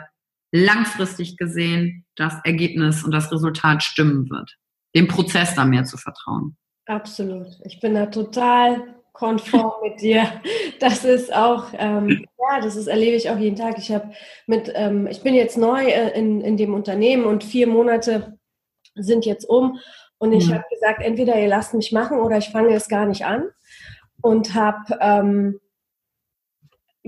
langfristig 0.52 1.38
gesehen 1.38 2.06
das 2.16 2.36
Ergebnis 2.44 3.04
und 3.04 3.12
das 3.12 3.32
Resultat 3.32 3.84
stimmen 3.84 4.30
wird. 4.30 4.58
Dem 4.96 5.08
Prozess 5.08 5.56
da 5.56 5.66
mehr 5.66 5.86
zu 5.86 5.98
vertrauen. 5.98 6.58
Absolut. 6.86 7.48
Ich 7.64 7.80
bin 7.80 7.96
da 7.96 8.08
total 8.08 8.96
konform 9.14 9.74
mit 9.84 10.02
dir. 10.02 10.42
Das 10.80 11.06
ist 11.06 11.34
auch, 11.34 11.66
ähm, 11.78 12.26
ja, 12.40 12.60
das 12.60 12.76
ist, 12.76 12.88
erlebe 12.88 13.16
ich 13.16 13.30
auch 13.30 13.38
jeden 13.38 13.56
Tag. 13.56 13.78
Ich 13.78 13.92
habe 13.92 14.12
mit, 14.48 14.72
ähm, 14.74 15.06
ich 15.08 15.22
bin 15.22 15.36
jetzt 15.36 15.58
neu 15.58 15.86
äh, 15.86 16.18
in, 16.18 16.42
in 16.42 16.58
dem 16.58 16.74
Unternehmen 16.74 17.26
und 17.26 17.44
vier 17.44 17.68
Monate 17.68 18.38
sind 18.96 19.26
jetzt 19.26 19.46
um 19.46 19.80
und 20.18 20.34
ich 20.34 20.48
mhm. 20.48 20.56
habe 20.56 20.66
gesagt, 20.72 21.04
entweder 21.04 21.40
ihr 21.40 21.48
lasst 21.48 21.74
mich 21.74 21.92
machen 21.92 22.20
oder 22.20 22.38
ich 22.38 22.50
fange 22.50 22.74
es 22.74 22.88
gar 22.88 23.06
nicht 23.06 23.26
an 23.26 23.50
und 24.22 24.54
habe 24.56 24.98
ähm, 25.00 25.60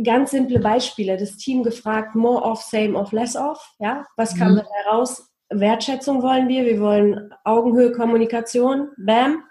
ganz 0.03 0.31
simple 0.31 0.59
Beispiele. 0.59 1.17
Das 1.17 1.37
Team 1.37 1.63
gefragt, 1.63 2.15
more 2.15 2.43
of, 2.43 2.61
same 2.61 2.97
of, 2.97 3.11
less 3.11 3.35
of. 3.35 3.59
Ja, 3.79 4.05
was 4.17 4.35
kam 4.35 4.53
mhm. 4.53 4.57
da 4.57 4.65
heraus? 4.83 5.29
Wertschätzung 5.49 6.23
wollen 6.23 6.47
wir, 6.47 6.65
wir 6.65 6.79
wollen 6.79 7.33
Augenhöhe, 7.43 7.91
Kommunikation, 7.91 8.89
bam 8.97 9.43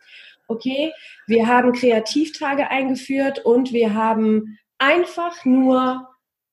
okay, 0.49 0.93
wir 1.27 1.47
haben 1.47 1.73
Kreativtage 1.73 2.71
eingeführt 2.71 3.45
und 3.45 3.73
wir 3.73 3.95
haben 3.95 4.59
einfach 4.79 5.45
nur 5.45 6.09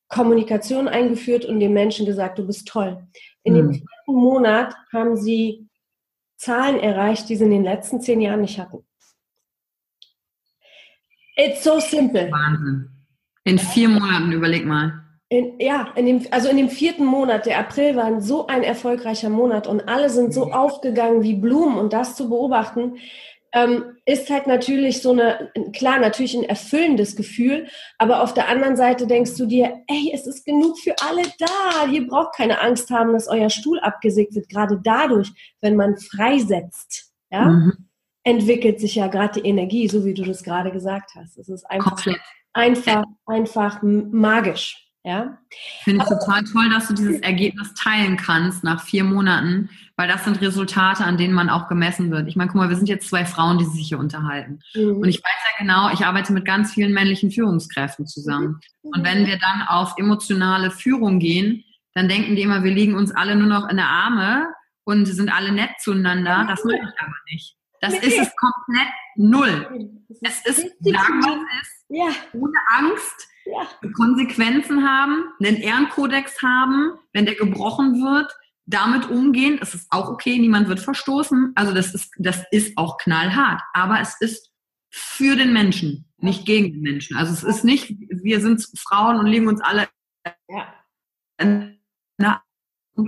Kommunikation 0.08 0.88
eingeführt 0.88 1.46
und 1.46 1.60
den 1.60 1.74
Menschen 1.74 2.06
gesagt, 2.06 2.40
du 2.40 2.46
bist 2.46 2.68
toll. 2.68 3.08
In 3.44 3.54
dem 3.54 3.68
hm. 3.68 3.74
vierten 3.74 4.20
Monat 4.20 4.76
haben 4.92 5.16
sie 5.16 5.68
Zahlen 6.38 6.80
erreicht, 6.80 7.30
die 7.30 7.36
sie 7.36 7.44
in 7.44 7.52
den 7.52 7.64
letzten 7.64 8.02
zehn 8.02 8.22
Jahren 8.22 8.42
nicht 8.42 8.58
hatten. 8.58 8.86
It's 11.36 11.64
so 11.64 11.80
simple. 11.80 12.32
Wahnsinn. 12.32 12.90
In 13.44 13.60
vier 13.60 13.90
Monaten, 13.90 14.32
überleg 14.32 14.66
mal. 14.66 15.04
In, 15.30 15.60
ja, 15.60 15.90
in 15.96 16.06
dem, 16.06 16.26
also 16.32 16.50
in 16.50 16.58
dem 16.58 16.70
vierten 16.70 17.06
Monat, 17.06 17.46
der 17.46 17.60
April 17.60 17.96
war 17.96 18.20
so 18.20 18.48
ein 18.48 18.64
erfolgreicher 18.64 19.30
Monat 19.30 19.68
und 19.68 19.88
alle 19.88 20.10
sind 20.10 20.34
so 20.34 20.52
aufgegangen 20.52 21.24
wie 21.24 21.36
Blumen 21.36 21.78
und 21.78 21.94
das 21.94 22.16
zu 22.16 22.30
beobachten, 22.30 22.98
ähm, 23.52 23.98
ist 24.06 24.30
halt 24.30 24.48
natürlich 24.48 25.02
so 25.02 25.12
eine, 25.12 25.52
klar, 25.74 26.00
natürlich 26.00 26.36
ein 26.36 26.44
erfüllendes 26.44 27.16
Gefühl, 27.16 27.68
aber 27.98 28.22
auf 28.22 28.34
der 28.34 28.48
anderen 28.48 28.76
Seite 28.76 29.08
denkst 29.08 29.36
du 29.38 29.46
dir, 29.46 29.82
ey, 29.88 30.12
es 30.14 30.28
ist 30.28 30.46
genug 30.46 30.78
für 30.80 30.96
alle 31.08 31.24
da. 31.40 31.88
Ihr 31.92 32.08
braucht 32.08 32.36
keine 32.36 32.62
Angst 32.62 32.90
haben, 32.92 33.14
dass 33.14 33.28
euer 33.28 33.50
Stuhl 33.50 33.80
abgesägt 33.80 34.36
wird. 34.36 34.50
Gerade 34.50 34.80
dadurch, 34.84 35.32
wenn 35.62 35.76
man 35.76 35.98
freisetzt, 35.98 37.12
ja, 37.32 37.46
mhm. 37.46 37.90
entwickelt 38.24 38.80
sich 38.80 38.96
ja 38.96 39.08
gerade 39.08 39.42
die 39.42 39.48
Energie, 39.48 39.88
so 39.88 40.06
wie 40.06 40.14
du 40.14 40.24
das 40.24 40.44
gerade 40.44 40.72
gesagt 40.72 41.12
hast. 41.16 41.38
Es 41.38 41.50
ist 41.50 41.66
einfach, 41.66 41.96
Komplett. 41.96 42.22
einfach, 42.54 43.04
einfach 43.26 43.80
magisch. 43.82 44.89
Ja. 45.10 45.40
Finde 45.84 46.04
ich 46.04 46.10
total 46.10 46.44
toll, 46.44 46.70
dass 46.70 46.88
du 46.88 46.94
dieses 46.94 47.20
Ergebnis 47.22 47.74
teilen 47.74 48.16
kannst 48.16 48.64
nach 48.64 48.84
vier 48.84 49.04
Monaten, 49.04 49.72
weil 49.96 50.08
das 50.08 50.24
sind 50.24 50.40
Resultate, 50.40 51.04
an 51.04 51.18
denen 51.18 51.34
man 51.34 51.50
auch 51.50 51.68
gemessen 51.68 52.12
wird. 52.12 52.28
Ich 52.28 52.36
meine, 52.36 52.52
guck 52.52 52.58
mal, 52.58 52.70
wir 52.70 52.76
sind 52.76 52.88
jetzt 52.88 53.10
zwei 53.10 53.26
Frauen, 53.26 53.58
die 53.58 53.66
sich 53.66 53.88
hier 53.88 53.98
unterhalten. 53.98 54.60
Mhm. 54.76 54.98
Und 54.98 55.10
ich 55.10 55.18
weiß 55.18 55.26
ja 55.26 55.66
genau, 55.66 55.90
ich 55.92 56.06
arbeite 56.06 56.32
mit 56.32 56.46
ganz 56.46 56.74
vielen 56.74 56.94
männlichen 56.94 57.32
Führungskräften 57.32 58.06
zusammen. 58.06 58.60
Mhm. 58.84 58.92
Und 58.94 59.04
wenn 59.04 59.26
wir 59.26 59.40
dann 59.40 59.68
auf 59.68 59.96
emotionale 59.98 60.70
Führung 60.70 61.18
gehen, 61.18 61.64
dann 61.96 62.08
denken 62.08 62.36
die 62.36 62.44
immer, 62.44 62.64
wir 62.64 62.72
liegen 62.72 62.94
uns 62.94 63.10
alle 63.10 63.36
nur 63.36 63.48
noch 63.48 63.68
in 63.68 63.78
der 63.78 63.88
Arme 63.88 64.46
und 64.84 65.08
sind 65.08 65.34
alle 65.34 65.52
nett 65.52 65.72
zueinander. 65.80 66.46
Das 66.48 66.64
mache 66.64 66.76
ich 66.76 67.02
aber 67.02 67.16
nicht. 67.32 67.56
Das 67.82 67.94
nee. 67.94 68.00
ist 68.00 68.20
es 68.20 68.32
komplett 68.36 68.90
null. 69.16 69.90
Es 70.22 70.46
ist, 70.46 70.60
sagen 70.84 71.24
was 71.24 71.36
es 71.62 71.68
ist, 71.68 71.86
ja. 71.90 72.10
ohne 72.34 72.60
Angst 72.78 73.29
ja. 73.52 73.92
Konsequenzen 73.96 74.88
haben, 74.88 75.26
einen 75.40 75.58
Ehrenkodex 75.58 76.42
haben, 76.42 76.94
wenn 77.14 77.26
der 77.26 77.36
gebrochen 77.36 78.02
wird, 78.02 78.32
damit 78.66 79.10
umgehen. 79.10 79.60
Es 79.62 79.74
ist 79.74 79.88
auch 79.92 80.10
okay, 80.10 80.38
niemand 80.38 80.68
wird 80.68 80.80
verstoßen. 80.80 81.54
Also 81.56 81.74
das 81.74 81.94
ist, 81.94 82.12
das 82.18 82.44
ist 82.52 82.78
auch 82.78 82.98
knallhart. 82.98 83.62
Aber 83.74 84.00
es 84.00 84.20
ist 84.22 84.52
für 84.92 85.36
den 85.36 85.54
Menschen, 85.54 86.06
nicht 86.18 86.46
gegen 86.46 86.74
den 86.74 86.82
Menschen. 86.82 87.18
Also 87.18 87.34
es 87.34 87.44
ist 87.44 87.64
nicht, 87.64 87.90
wir 87.90 88.42
sind 88.42 88.66
Frauen 88.78 89.18
und 89.18 89.28
liegen 89.28 89.48
uns 89.48 89.62
alle 89.62 89.88
ja. 90.48 90.74
und 91.40 93.08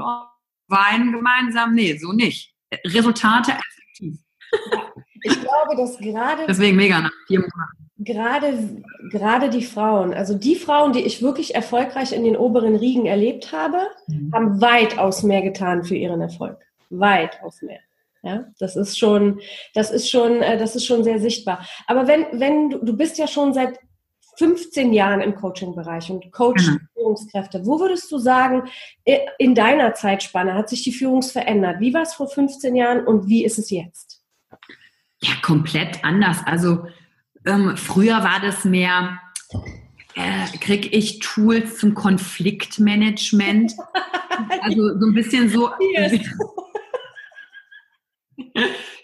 weinen 0.68 1.12
gemeinsam. 1.12 1.74
Nee, 1.74 1.98
so 1.98 2.14
nicht. 2.14 2.56
Resultate 2.86 3.52
effektiv. 3.52 4.20
Ja. 4.72 4.94
Ich 5.24 5.40
glaube, 5.40 5.76
dass 5.78 6.00
gerade. 6.00 6.46
Deswegen 6.48 6.78
mega 6.78 7.00
nach 7.00 7.12
vier 7.28 7.42
Monaten 7.42 7.82
gerade, 8.04 8.84
gerade 9.12 9.50
die 9.50 9.64
Frauen, 9.64 10.14
also 10.14 10.34
die 10.34 10.56
Frauen, 10.56 10.94
die 10.94 11.02
ich 11.02 11.22
wirklich 11.22 11.54
erfolgreich 11.54 12.14
in 12.14 12.24
den 12.24 12.38
oberen 12.38 12.76
Riegen 12.76 13.06
erlebt 13.06 13.52
habe, 13.52 13.78
mhm. 14.08 14.32
haben 14.34 14.62
weitaus 14.62 15.24
mehr 15.24 15.42
getan 15.42 15.84
für 15.84 15.96
ihren 15.96 16.22
Erfolg. 16.22 16.58
Weitaus 16.90 17.62
mehr. 17.62 17.80
Ja, 18.24 18.46
das 18.60 18.76
ist 18.76 19.00
schon, 19.00 19.42
das 19.74 19.90
ist 19.90 20.10
schon, 20.10 20.42
äh, 20.42 20.58
das 20.58 20.76
ist 20.76 20.86
schon 20.86 21.04
sehr 21.04 21.20
sichtbar. 21.20 21.66
Aber 21.88 22.08
wenn, 22.08 22.26
wenn 22.34 22.70
du, 22.70 22.78
du 22.80 22.96
bist 22.96 23.18
ja 23.18 23.28
schon 23.28 23.54
seit 23.54 23.80
15 24.38 24.94
Jahren 24.94 25.22
im 25.22 25.36
Coaching-Bereich 25.36 26.10
und 26.10 26.32
Coach 26.32 26.68
mhm. 26.68 26.88
Führungskräfte. 26.94 27.66
Wo 27.66 27.80
würdest 27.80 28.12
du 28.12 28.18
sagen, 28.18 28.64
in 29.38 29.56
deiner 29.56 29.94
Zeitspanne 29.94 30.56
hat 30.56 30.70
sich 30.70 30.84
die 30.84 30.92
Führung 30.92 31.22
verändert? 31.22 31.80
Wie 31.80 31.94
war 31.94 32.04
es 32.04 32.14
vor 32.14 32.28
15 32.28 32.76
Jahren 32.76 33.06
und 33.06 33.28
wie 33.28 33.44
ist 33.44 33.60
es 33.60 33.70
jetzt? 33.70 34.24
Ja, 35.22 35.34
komplett 35.44 36.04
anders. 36.04 36.38
Also 36.46 36.86
ähm, 37.46 37.78
früher 37.78 38.24
war 38.24 38.40
das 38.40 38.66
mehr, 38.66 39.20
äh, 40.16 40.58
kriege 40.60 40.90
ich 40.90 41.20
Tools 41.20 41.78
zum 41.78 41.94
Konfliktmanagement. 41.94 43.74
also 44.62 45.00
so 45.00 45.08
ein 45.08 45.14
bisschen 45.14 45.50
so. 45.50 45.72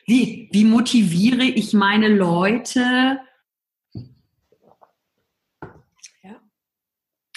Wie, 0.10 0.47
wie 0.52 0.63
motiviere 0.63 1.43
ich 1.43 1.73
meine 1.73 2.08
Leute? 2.08 3.19
Ja. 6.23 6.41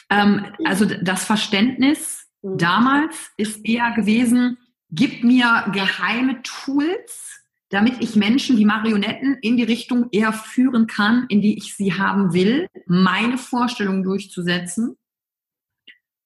Ähm, 0.08 0.46
also 0.64 0.84
das 0.84 1.24
Verständnis 1.24 2.28
mhm. 2.42 2.58
damals 2.58 3.32
ist 3.36 3.66
eher 3.66 3.90
gewesen, 3.90 4.56
gib 4.90 5.24
mir 5.24 5.68
geheime 5.72 6.42
Tools, 6.42 7.29
damit 7.70 8.02
ich 8.02 8.16
Menschen 8.16 8.58
wie 8.58 8.64
Marionetten 8.64 9.38
in 9.40 9.56
die 9.56 9.62
Richtung 9.62 10.08
eher 10.10 10.32
führen 10.32 10.86
kann, 10.86 11.26
in 11.28 11.40
die 11.40 11.56
ich 11.56 11.74
sie 11.74 11.94
haben 11.94 12.32
will, 12.32 12.66
meine 12.86 13.38
Vorstellung 13.38 14.02
durchzusetzen. 14.02 14.96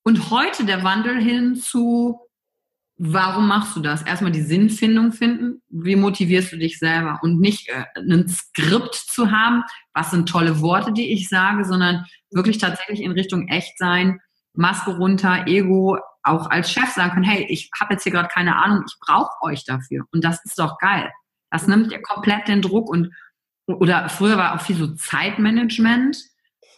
Und 0.02 0.30
heute 0.30 0.64
der 0.64 0.83
Wandel 0.83 1.20
hin 1.20 1.54
zu, 1.54 2.18
warum 2.96 3.46
machst 3.46 3.76
du 3.76 3.80
das? 3.80 4.02
Erstmal 4.02 4.33
die 4.33 4.42
Sinnfindung 4.42 5.12
finden. 5.12 5.62
Wie 5.68 5.96
motivierst 5.96 6.52
du 6.52 6.57
dich 6.57 6.78
selber? 6.78 7.20
Und 7.22 7.40
nicht 7.40 7.68
äh, 7.68 7.85
ein 7.96 8.28
Skript 8.28 8.94
zu 8.94 9.30
haben, 9.30 9.64
was 9.92 10.11
sind 10.11 10.28
tolle 10.28 10.61
Worte, 10.61 10.92
die 10.92 11.12
ich 11.12 11.28
sage, 11.28 11.64
sondern 11.64 12.07
wirklich 12.30 12.59
tatsächlich 12.59 13.02
in 13.02 13.12
Richtung 13.12 13.48
echt 13.48 13.78
sein, 13.78 14.20
Maske 14.54 14.96
runter, 14.96 15.46
Ego, 15.46 15.98
auch 16.22 16.48
als 16.48 16.70
Chef 16.70 16.88
sagen 16.90 17.12
können, 17.12 17.24
hey, 17.24 17.44
ich 17.50 17.70
habe 17.78 17.94
jetzt 17.94 18.04
hier 18.04 18.12
gerade 18.12 18.28
keine 18.28 18.57
Ahnung, 18.57 18.85
ich 18.87 18.96
brauche 19.00 19.42
euch 19.42 19.64
dafür. 19.64 20.04
Und 20.12 20.24
das 20.24 20.42
ist 20.44 20.59
doch 20.59 20.78
geil. 20.78 21.11
Das 21.55 21.69
nimmt 21.69 21.93
dir 21.93 22.03
komplett 22.03 22.49
den 22.49 22.62
Druck 22.62 22.90
und 22.90 23.12
oder 23.69 24.09
früher 24.09 24.37
war 24.37 24.57
auch 24.57 24.61
viel 24.61 24.75
so 24.75 24.88
Zeitmanagement 24.88 26.17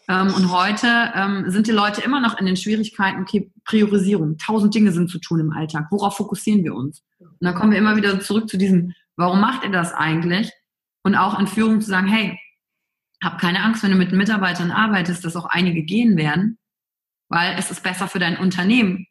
ähm, 0.07 0.35
und 0.35 0.53
heute 0.53 0.87
ähm, 1.15 1.51
sind 1.51 1.67
die 1.67 1.73
Leute 1.73 2.03
immer 2.03 2.21
noch 2.21 2.39
in 2.39 2.45
den 2.45 2.59
Schwierigkeiten, 2.59 3.23
okay, 3.23 3.51
Priorisierung. 3.65 4.37
Tausend 4.37 4.75
Dinge 4.75 4.93
sind 4.93 5.09
zu 5.09 5.19
tun 5.19 5.41
im 5.41 5.51
Alltag. 5.51 5.87
Worauf 5.91 6.19
fokussieren 6.19 6.63
wir 6.63 6.75
uns? 6.75 7.03
Und 7.19 7.39
dann 7.41 7.55
kommen 7.55 7.73
wir 7.73 7.79
immer 7.79 7.97
wieder 7.97 8.21
zurück 8.21 8.51
zu 8.51 8.59
diesem, 8.59 8.93
warum 9.17 9.41
macht 9.41 9.65
ihr 9.65 9.71
das 9.71 9.95
eigentlich? 9.95 10.53
Und 11.03 11.15
auch 11.15 11.41
in 11.41 11.47
Führung 11.47 11.81
zu 11.81 11.89
sagen, 11.89 12.09
hey, 12.09 12.39
hab 13.25 13.41
keine 13.41 13.63
Angst, 13.63 13.83
wenn 13.83 13.93
du 13.93 13.97
mit 13.97 14.13
Mitarbeitern 14.13 14.73
arbeitest, 14.73 15.25
dass 15.25 15.37
auch 15.37 15.47
einige 15.47 15.85
gehen 15.85 16.19
werden, 16.19 16.59
weil 17.31 17.57
es 17.59 17.71
ist 17.71 17.83
besser 17.83 18.09
für 18.09 18.19
dein 18.19 18.37
Unternehmen 18.37 19.07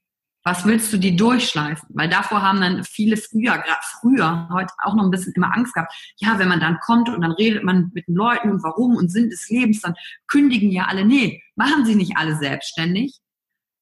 was 0.45 0.63
willst 0.63 0.93
du 0.93 0.97
die 0.97 1.15
durchschleifen? 1.15 1.89
Weil 1.89 2.07
davor 2.07 2.43
haben 2.43 2.61
dann 2.61 2.83
viele 2.83 3.17
früher, 3.17 3.57
gerade 3.57 3.81
früher, 3.99 4.47
heute 4.51 4.71
auch 4.83 4.93
noch 4.93 5.03
ein 5.03 5.09
bisschen 5.09 5.33
immer 5.33 5.51
Angst 5.55 5.73
gehabt. 5.73 5.91
Ja, 6.17 6.37
wenn 6.37 6.47
man 6.47 6.59
dann 6.59 6.79
kommt 6.79 7.09
und 7.09 7.21
dann 7.21 7.31
redet 7.31 7.63
man 7.63 7.91
mit 7.95 8.07
den 8.07 8.15
Leuten 8.15 8.51
und 8.51 8.63
warum 8.63 8.95
und 8.95 9.11
Sinn 9.11 9.31
des 9.31 9.49
Lebens, 9.49 9.81
dann 9.81 9.95
kündigen 10.27 10.69
ja 10.71 10.85
alle. 10.85 11.03
Nee, 11.03 11.41
machen 11.55 11.83
sie 11.83 11.95
nicht 11.95 12.15
alle 12.17 12.37
selbstständig. 12.37 13.19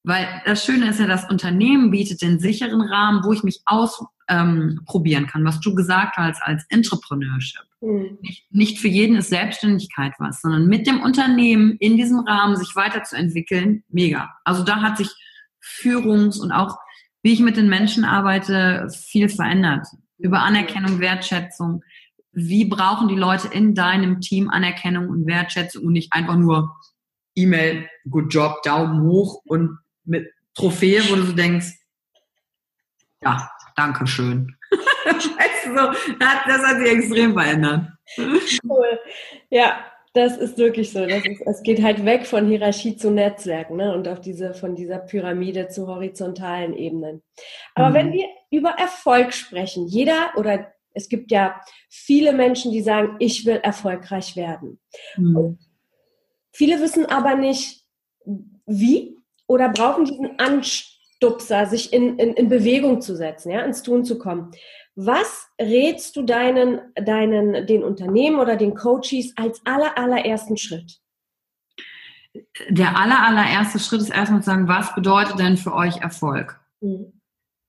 Weil 0.04 0.26
das 0.46 0.64
Schöne 0.64 0.88
ist 0.88 1.00
ja, 1.00 1.06
das 1.06 1.28
Unternehmen 1.28 1.90
bietet 1.90 2.22
den 2.22 2.38
sicheren 2.38 2.80
Rahmen, 2.80 3.24
wo 3.24 3.32
ich 3.32 3.42
mich 3.42 3.60
ausprobieren 3.66 5.24
ähm, 5.24 5.30
kann, 5.30 5.44
was 5.44 5.60
du 5.60 5.74
gesagt 5.74 6.16
hast 6.16 6.42
als 6.42 6.64
Entrepreneurship. 6.70 7.62
Mhm. 7.82 8.18
Nicht, 8.22 8.46
nicht 8.50 8.78
für 8.78 8.88
jeden 8.88 9.16
ist 9.16 9.28
Selbstständigkeit 9.28 10.14
was, 10.18 10.40
sondern 10.40 10.66
mit 10.66 10.86
dem 10.86 11.02
Unternehmen 11.02 11.76
in 11.78 11.98
diesem 11.98 12.20
Rahmen 12.20 12.56
sich 12.56 12.74
weiterzuentwickeln, 12.74 13.84
mega. 13.88 14.30
Also 14.44 14.64
da 14.64 14.80
hat 14.80 14.96
sich 14.96 15.10
Führungs- 15.64 16.38
und 16.38 16.52
auch 16.52 16.78
wie 17.22 17.32
ich 17.32 17.40
mit 17.40 17.56
den 17.56 17.70
Menschen 17.70 18.04
arbeite, 18.04 18.88
viel 18.90 19.30
verändert. 19.30 19.86
Über 20.18 20.42
Anerkennung, 20.42 21.00
Wertschätzung. 21.00 21.82
Wie 22.32 22.66
brauchen 22.66 23.08
die 23.08 23.16
Leute 23.16 23.48
in 23.48 23.74
deinem 23.74 24.20
Team 24.20 24.50
Anerkennung 24.50 25.08
und 25.08 25.26
Wertschätzung 25.26 25.86
und 25.86 25.92
nicht 25.92 26.12
einfach 26.12 26.36
nur 26.36 26.76
E-Mail, 27.34 27.88
good 28.10 28.32
job, 28.32 28.62
Daumen 28.62 29.00
hoch 29.02 29.40
und 29.46 29.78
mit 30.04 30.30
Trophäe, 30.54 31.02
wo 31.08 31.16
du 31.16 31.22
so 31.22 31.32
denkst, 31.32 31.72
ja, 33.22 33.50
danke 33.74 34.06
schön. 34.06 34.56
weißt 35.04 35.66
du, 35.66 35.76
so, 35.76 36.14
das 36.18 36.62
hat 36.62 36.78
sich 36.78 36.92
extrem 36.92 37.32
verändert. 37.32 37.88
Cool. 38.18 38.98
Ja, 39.48 39.84
das 40.14 40.36
ist 40.36 40.56
wirklich 40.58 40.92
so. 40.92 41.02
Ist, 41.02 41.42
es 41.44 41.62
geht 41.62 41.82
halt 41.82 42.04
weg 42.04 42.24
von 42.24 42.46
Hierarchie 42.46 42.96
zu 42.96 43.10
Netzwerk 43.10 43.70
ne? 43.70 43.92
und 43.92 44.06
auf 44.08 44.20
diese, 44.20 44.54
von 44.54 44.76
dieser 44.76 44.98
Pyramide 44.98 45.68
zu 45.68 45.88
horizontalen 45.88 46.72
Ebenen. 46.72 47.22
Aber 47.74 47.90
mhm. 47.90 47.94
wenn 47.94 48.12
wir 48.12 48.26
über 48.50 48.70
Erfolg 48.70 49.34
sprechen, 49.34 49.86
jeder 49.88 50.32
oder 50.36 50.72
es 50.92 51.08
gibt 51.08 51.32
ja 51.32 51.60
viele 51.88 52.32
Menschen, 52.32 52.70
die 52.70 52.80
sagen, 52.80 53.16
ich 53.18 53.44
will 53.44 53.56
erfolgreich 53.56 54.36
werden. 54.36 54.78
Mhm. 55.16 55.58
Viele 56.52 56.80
wissen 56.80 57.06
aber 57.06 57.34
nicht, 57.34 57.84
wie 58.66 59.18
oder 59.48 59.68
brauchen 59.70 60.04
diesen 60.04 60.38
Anstupser, 60.38 61.66
sich 61.66 61.92
in, 61.92 62.20
in, 62.20 62.34
in 62.34 62.48
Bewegung 62.48 63.00
zu 63.00 63.16
setzen, 63.16 63.50
ja, 63.50 63.62
ins 63.62 63.82
Tun 63.82 64.04
zu 64.04 64.16
kommen. 64.16 64.52
Was 64.96 65.48
rätst 65.60 66.14
du 66.14 66.22
deinen, 66.22 66.80
deinen, 66.94 67.66
den 67.66 67.82
Unternehmen 67.82 68.38
oder 68.38 68.56
den 68.56 68.74
Coaches 68.74 69.32
als 69.36 69.60
aller, 69.64 69.98
allerersten 69.98 70.56
Schritt? 70.56 71.00
Der 72.68 72.96
aller, 72.96 73.20
allererste 73.26 73.78
Schritt 73.78 74.00
ist 74.00 74.10
erstmal 74.10 74.40
zu 74.40 74.46
sagen, 74.46 74.68
was 74.68 74.94
bedeutet 74.94 75.38
denn 75.38 75.56
für 75.56 75.74
euch 75.74 75.98
Erfolg? 75.98 76.60
Mhm. 76.80 77.12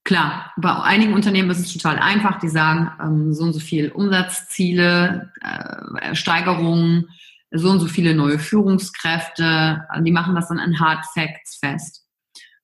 Klar, 0.04 0.52
bei 0.56 0.72
einigen 0.72 1.14
Unternehmen 1.14 1.50
ist 1.50 1.58
es 1.58 1.72
total 1.72 1.98
einfach. 1.98 2.38
Die 2.38 2.48
sagen, 2.48 2.92
ähm, 3.02 3.32
so 3.32 3.42
und 3.42 3.52
so 3.52 3.58
viel 3.58 3.90
Umsatzziele, 3.90 5.32
äh, 5.40 6.14
Steigerungen, 6.14 7.08
so 7.50 7.70
und 7.70 7.80
so 7.80 7.86
viele 7.86 8.14
neue 8.14 8.38
Führungskräfte. 8.38 9.84
Die 10.02 10.12
machen 10.12 10.36
das 10.36 10.48
dann 10.48 10.60
an 10.60 10.78
Hard 10.78 11.04
Facts 11.12 11.56
fest. 11.56 12.06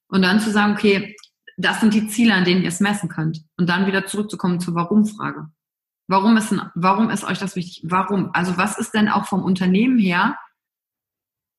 Und 0.07 0.23
dann 0.23 0.39
zu 0.39 0.51
sagen, 0.51 0.75
okay, 0.75 1.17
das 1.57 1.81
sind 1.81 1.95
die 1.95 2.09
Ziele, 2.09 2.35
an 2.35 2.45
denen 2.45 2.63
ihr 2.63 2.69
es 2.69 2.81
messen 2.81 3.09
könnt. 3.09 3.45
Und 3.57 3.69
dann 3.69 3.87
wieder 3.87 4.07
zurückzukommen 4.07 4.61
zur 4.61 4.75
Warum-Frage. 4.75 5.49
Warum 6.09 6.37
ist, 6.37 6.55
warum 6.75 7.11
ist 7.11 7.25
euch 7.25 7.39
das 7.39 7.57
wichtig? 7.57 7.83
Warum? 7.85 8.31
Also 8.33 8.57
was 8.57 8.79
ist 8.79 8.93
denn 8.93 9.09
auch 9.09 9.27
vom 9.27 9.43
Unternehmen 9.43 9.99
her 9.99 10.37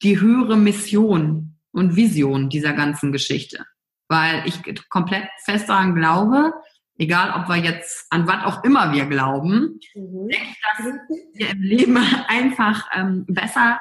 die 0.02 0.20
höhere 0.20 0.58
Mission 0.58 1.58
und 1.72 1.96
Vision 1.96 2.50
dieser 2.50 2.74
ganzen 2.74 3.12
Geschichte? 3.12 3.66
Weil 4.10 4.44
ich 4.46 4.62
komplett 4.90 5.28
fest 5.44 5.70
daran 5.70 5.96
glaube, 5.96 6.54
egal 6.98 7.42
ob 7.42 7.50
wir 7.50 7.56
jetzt 7.56 8.06
an 8.12 8.28
was 8.28 8.44
auch 8.46 8.64
immer 8.64 8.92
wir 8.92 9.06
glauben, 9.06 9.80
mhm. 9.96 10.28
denke 10.28 10.48
ich, 10.50 10.62
dass 10.78 10.86
wir 11.34 11.50
im 11.50 11.62
Leben 11.62 11.98
einfach 12.28 12.90
ähm, 12.94 13.26
besser 13.28 13.80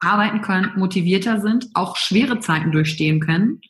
arbeiten 0.00 0.42
können, 0.42 0.72
motivierter 0.76 1.40
sind, 1.40 1.68
auch 1.74 1.96
schwere 1.96 2.40
Zeiten 2.40 2.72
durchstehen 2.72 3.20
können 3.20 3.60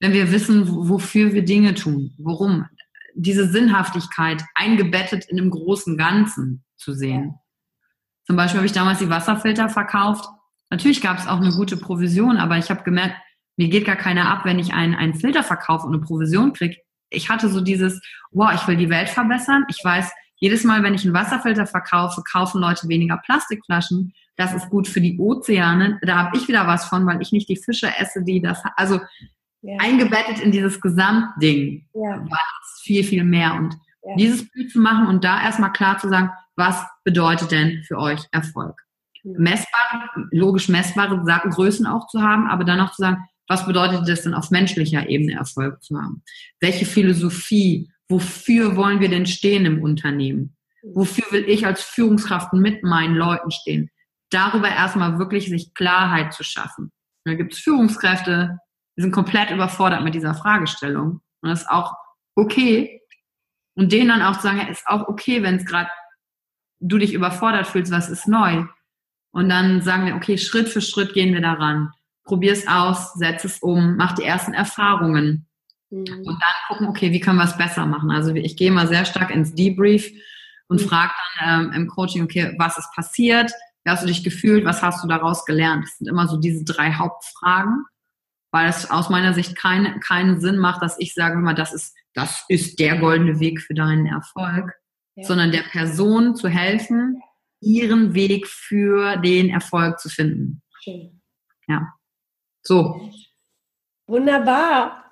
wenn 0.00 0.12
wir 0.12 0.32
wissen, 0.32 0.64
wofür 0.88 1.32
wir 1.32 1.44
Dinge 1.44 1.74
tun, 1.74 2.14
worum. 2.18 2.66
Diese 3.14 3.46
Sinnhaftigkeit 3.48 4.42
eingebettet 4.54 5.26
in 5.26 5.38
einem 5.38 5.50
großen 5.50 5.96
Ganzen 5.96 6.64
zu 6.76 6.94
sehen. 6.94 7.34
Zum 8.24 8.36
Beispiel 8.36 8.58
habe 8.58 8.66
ich 8.66 8.72
damals 8.72 9.00
die 9.00 9.10
Wasserfilter 9.10 9.68
verkauft. 9.68 10.24
Natürlich 10.70 11.02
gab 11.02 11.18
es 11.18 11.26
auch 11.26 11.40
eine 11.40 11.50
gute 11.50 11.76
Provision, 11.76 12.36
aber 12.36 12.56
ich 12.56 12.70
habe 12.70 12.82
gemerkt, 12.82 13.16
mir 13.56 13.68
geht 13.68 13.84
gar 13.84 13.96
keiner 13.96 14.30
ab, 14.30 14.44
wenn 14.44 14.58
ich 14.58 14.72
einen, 14.72 14.94
einen 14.94 15.14
Filter 15.14 15.42
verkaufe 15.42 15.86
und 15.86 15.94
eine 15.94 16.02
Provision 16.02 16.52
kriege. 16.52 16.76
Ich 17.10 17.28
hatte 17.28 17.48
so 17.48 17.60
dieses, 17.60 18.00
wow, 18.30 18.52
ich 18.54 18.66
will 18.66 18.76
die 18.76 18.88
Welt 18.88 19.08
verbessern. 19.08 19.66
Ich 19.68 19.84
weiß, 19.84 20.10
jedes 20.36 20.64
Mal, 20.64 20.82
wenn 20.82 20.94
ich 20.94 21.04
einen 21.04 21.12
Wasserfilter 21.12 21.66
verkaufe, 21.66 22.22
kaufen 22.22 22.60
Leute 22.60 22.88
weniger 22.88 23.18
Plastikflaschen. 23.18 24.14
Das 24.36 24.54
ist 24.54 24.70
gut 24.70 24.88
für 24.88 25.02
die 25.02 25.18
Ozeane. 25.18 25.98
Da 26.02 26.16
habe 26.16 26.36
ich 26.38 26.48
wieder 26.48 26.66
was 26.66 26.86
von, 26.86 27.04
weil 27.06 27.20
ich 27.20 27.32
nicht 27.32 27.48
die 27.48 27.60
Fische 27.62 27.92
esse, 27.98 28.22
die 28.22 28.40
das. 28.40 28.62
Also 28.76 29.00
ja. 29.62 29.76
eingebettet 29.78 30.40
in 30.40 30.52
dieses 30.52 30.80
Gesamtding 30.80 31.86
ja. 31.94 32.18
war 32.30 32.40
es 32.62 32.80
viel, 32.82 33.04
viel 33.04 33.24
mehr. 33.24 33.54
Und 33.54 33.74
ja. 34.04 34.16
dieses 34.16 34.50
Bild 34.50 34.70
zu 34.70 34.80
machen 34.80 35.06
und 35.06 35.24
da 35.24 35.42
erstmal 35.42 35.72
klar 35.72 35.98
zu 35.98 36.08
sagen, 36.08 36.30
was 36.56 36.82
bedeutet 37.04 37.50
denn 37.50 37.82
für 37.86 37.98
euch 37.98 38.20
Erfolg? 38.32 38.82
Messbare, 39.22 40.08
logisch 40.30 40.68
messbare 40.68 41.20
Größen 41.50 41.86
auch 41.86 42.06
zu 42.06 42.22
haben, 42.22 42.46
aber 42.46 42.64
dann 42.64 42.80
auch 42.80 42.92
zu 42.92 43.02
sagen, 43.02 43.18
was 43.48 43.66
bedeutet 43.66 44.08
das 44.08 44.22
denn 44.22 44.34
auf 44.34 44.50
menschlicher 44.50 45.08
Ebene 45.08 45.34
Erfolg 45.34 45.82
zu 45.82 46.00
haben? 46.00 46.22
Welche 46.60 46.86
Philosophie, 46.86 47.90
wofür 48.08 48.76
wollen 48.76 49.00
wir 49.00 49.08
denn 49.08 49.26
stehen 49.26 49.66
im 49.66 49.82
Unternehmen? 49.82 50.56
Wofür 50.82 51.24
will 51.30 51.48
ich 51.48 51.66
als 51.66 51.82
Führungskraft 51.82 52.52
mit 52.54 52.82
meinen 52.82 53.14
Leuten 53.14 53.50
stehen? 53.50 53.90
Darüber 54.30 54.68
erstmal 54.68 55.18
wirklich 55.18 55.48
sich 55.48 55.74
Klarheit 55.74 56.32
zu 56.32 56.44
schaffen. 56.44 56.92
Da 57.24 57.34
gibt 57.34 57.52
es 57.52 57.58
Führungskräfte, 57.58 58.58
wir 59.00 59.04
sind 59.04 59.12
komplett 59.12 59.50
überfordert 59.50 60.04
mit 60.04 60.14
dieser 60.14 60.34
Fragestellung. 60.34 61.22
Und 61.40 61.48
das 61.48 61.62
ist 61.62 61.70
auch 61.70 61.94
okay. 62.34 63.00
Und 63.74 63.92
denen 63.92 64.10
dann 64.10 64.20
auch 64.20 64.36
zu 64.36 64.42
sagen, 64.42 64.58
ja, 64.58 64.68
ist 64.68 64.86
auch 64.86 65.08
okay, 65.08 65.42
wenn 65.42 65.56
es 65.56 65.64
gerade 65.64 65.88
du 66.80 66.98
dich 66.98 67.14
überfordert 67.14 67.66
fühlst, 67.66 67.90
was 67.90 68.10
ist 68.10 68.28
neu. 68.28 68.66
Und 69.30 69.48
dann 69.48 69.80
sagen 69.80 70.04
wir, 70.04 70.16
okay, 70.16 70.36
Schritt 70.36 70.68
für 70.68 70.82
Schritt 70.82 71.14
gehen 71.14 71.32
wir 71.32 71.40
daran. 71.40 71.94
Probier 72.24 72.52
es 72.52 72.68
aus, 72.68 73.14
setz 73.14 73.42
es 73.44 73.60
um, 73.60 73.96
mach 73.96 74.12
die 74.16 74.24
ersten 74.24 74.52
Erfahrungen. 74.52 75.48
Mhm. 75.88 76.00
Und 76.00 76.26
dann 76.26 76.68
gucken, 76.68 76.88
okay, 76.88 77.10
wie 77.10 77.20
können 77.20 77.38
wir 77.38 77.44
es 77.44 77.56
besser 77.56 77.86
machen? 77.86 78.10
Also 78.10 78.34
ich 78.34 78.58
gehe 78.58 78.70
mal 78.70 78.86
sehr 78.86 79.06
stark 79.06 79.30
ins 79.30 79.54
Debrief 79.54 80.12
und 80.68 80.82
mhm. 80.82 80.86
frage 80.86 81.12
dann 81.38 81.68
ähm, 81.68 81.72
im 81.72 81.88
Coaching, 81.88 82.22
okay, 82.24 82.54
was 82.58 82.76
ist 82.76 82.92
passiert? 82.94 83.50
Wie 83.82 83.90
hast 83.90 84.02
du 84.02 84.08
dich 84.08 84.22
gefühlt? 84.22 84.66
Was 84.66 84.82
hast 84.82 85.02
du 85.02 85.08
daraus 85.08 85.46
gelernt? 85.46 85.84
Das 85.84 85.96
sind 85.96 86.06
immer 86.06 86.28
so 86.28 86.36
diese 86.36 86.64
drei 86.64 86.92
Hauptfragen 86.92 87.86
weil 88.50 88.68
es 88.68 88.90
aus 88.90 89.08
meiner 89.10 89.34
Sicht 89.34 89.56
kein, 89.56 90.00
keinen 90.00 90.40
Sinn 90.40 90.58
macht, 90.58 90.82
dass 90.82 90.98
ich 90.98 91.14
sage 91.14 91.34
immer, 91.34 91.54
das 91.54 91.72
ist, 91.72 91.96
das 92.14 92.44
ist 92.48 92.78
der 92.78 92.98
goldene 92.98 93.40
Weg 93.40 93.60
für 93.60 93.74
deinen 93.74 94.06
Erfolg, 94.06 94.72
ja. 95.14 95.24
sondern 95.24 95.52
der 95.52 95.62
Person 95.62 96.34
zu 96.34 96.48
helfen, 96.48 97.22
ihren 97.60 98.14
Weg 98.14 98.46
für 98.46 99.16
den 99.16 99.50
Erfolg 99.50 100.00
zu 100.00 100.08
finden. 100.08 100.62
Schön. 100.82 101.20
Ja. 101.68 101.92
So. 102.62 103.10
Wunderbar. 104.06 105.10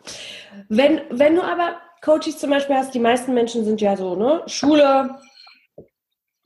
Wenn, 0.68 1.02
wenn 1.10 1.36
du 1.36 1.42
aber 1.42 1.80
Coaches 2.02 2.38
zum 2.38 2.50
Beispiel 2.50 2.76
hast, 2.76 2.94
die 2.94 3.00
meisten 3.00 3.34
Menschen 3.34 3.64
sind 3.64 3.80
ja 3.80 3.96
so, 3.96 4.16
ne? 4.16 4.42
Schule, 4.46 5.18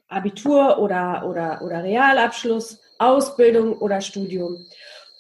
Abitur 0.09 0.79
oder, 0.79 1.27
oder, 1.27 1.63
oder 1.63 1.83
Realabschluss, 1.83 2.81
Ausbildung 2.99 3.79
oder 3.79 4.01
Studium. 4.01 4.67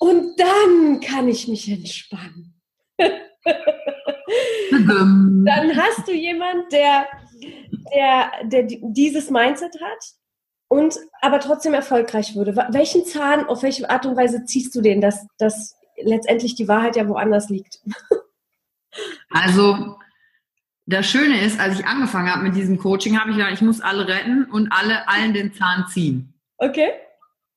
Und 0.02 0.36
dann 0.36 0.98
kann 0.98 1.28
ich 1.28 1.46
mich 1.46 1.70
entspannen. 1.70 2.60
Dann 4.72 5.76
hast 5.76 6.08
du 6.08 6.12
jemand, 6.12 6.72
der, 6.72 7.06
der, 7.94 8.32
der 8.42 8.62
dieses 8.64 9.30
Mindset 9.30 9.80
hat 9.80 10.04
und 10.66 10.98
aber 11.20 11.38
trotzdem 11.38 11.72
erfolgreich 11.72 12.34
würde. 12.34 12.56
Welchen 12.70 13.04
Zahn, 13.04 13.46
auf 13.46 13.62
welche 13.62 13.88
Art 13.90 14.04
und 14.04 14.16
Weise 14.16 14.44
ziehst 14.44 14.74
du 14.74 14.80
den, 14.80 15.00
dass, 15.00 15.24
dass 15.38 15.76
letztendlich 16.02 16.56
die 16.56 16.66
Wahrheit 16.66 16.96
ja 16.96 17.06
woanders 17.06 17.48
liegt? 17.48 17.78
Also 19.30 19.96
das 20.84 21.06
Schöne 21.08 21.40
ist, 21.42 21.60
als 21.60 21.78
ich 21.78 21.86
angefangen 21.86 22.30
habe 22.30 22.42
mit 22.42 22.56
diesem 22.56 22.76
Coaching, 22.76 23.20
habe 23.20 23.30
ich 23.30 23.36
gedacht, 23.36 23.52
ich 23.52 23.62
muss 23.62 23.80
alle 23.80 24.08
retten 24.08 24.44
und 24.50 24.72
alle 24.72 25.08
allen 25.08 25.32
den 25.32 25.54
Zahn 25.54 25.86
ziehen. 25.88 26.34
Okay. 26.58 26.90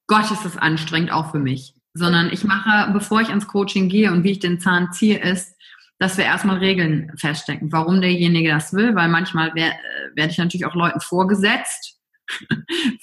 Gott, 0.07 0.29
ist 0.29 0.45
das 0.45 0.57
anstrengend, 0.57 1.11
auch 1.11 1.31
für 1.31 1.39
mich. 1.39 1.74
Sondern 1.97 2.31
ich 2.31 2.43
mache, 2.43 2.91
bevor 2.91 3.21
ich 3.21 3.29
ins 3.29 3.47
Coaching 3.47 3.89
gehe 3.89 4.11
und 4.11 4.23
wie 4.23 4.31
ich 4.31 4.39
den 4.39 4.59
Zahn 4.59 4.91
ziehe, 4.91 5.17
ist, 5.17 5.55
dass 5.97 6.17
wir 6.17 6.25
erstmal 6.25 6.57
Regeln 6.57 7.11
feststecken, 7.17 7.71
warum 7.71 8.01
derjenige 8.01 8.49
das 8.49 8.73
will, 8.73 8.95
weil 8.95 9.07
manchmal 9.07 9.55
werde 9.55 9.77
werd 10.13 10.31
ich 10.31 10.37
natürlich 10.37 10.65
auch 10.65 10.75
Leuten 10.75 10.99
vorgesetzt, 10.99 11.97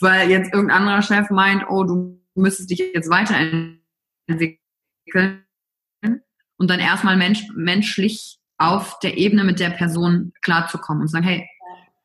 weil 0.01 0.31
jetzt 0.31 0.53
irgendein 0.53 0.79
anderer 0.79 1.01
Chef 1.01 1.31
meint, 1.31 1.65
oh, 1.69 1.85
du 1.85 2.21
müsstest 2.35 2.71
dich 2.71 2.83
jetzt 2.95 3.09
weiterentwickeln 3.09 5.43
und 6.59 6.71
dann 6.71 6.81
erstmal 6.81 7.17
mensch, 7.17 7.45
menschlich 7.55 8.39
auf 8.59 8.99
der 9.01 9.19
Ebene 9.19 9.43
mit 9.43 9.59
der 9.59 9.71
Person 9.71 10.33
klarzukommen 10.43 11.03
und 11.03 11.09
sagen, 11.09 11.25
hey, 11.25 11.49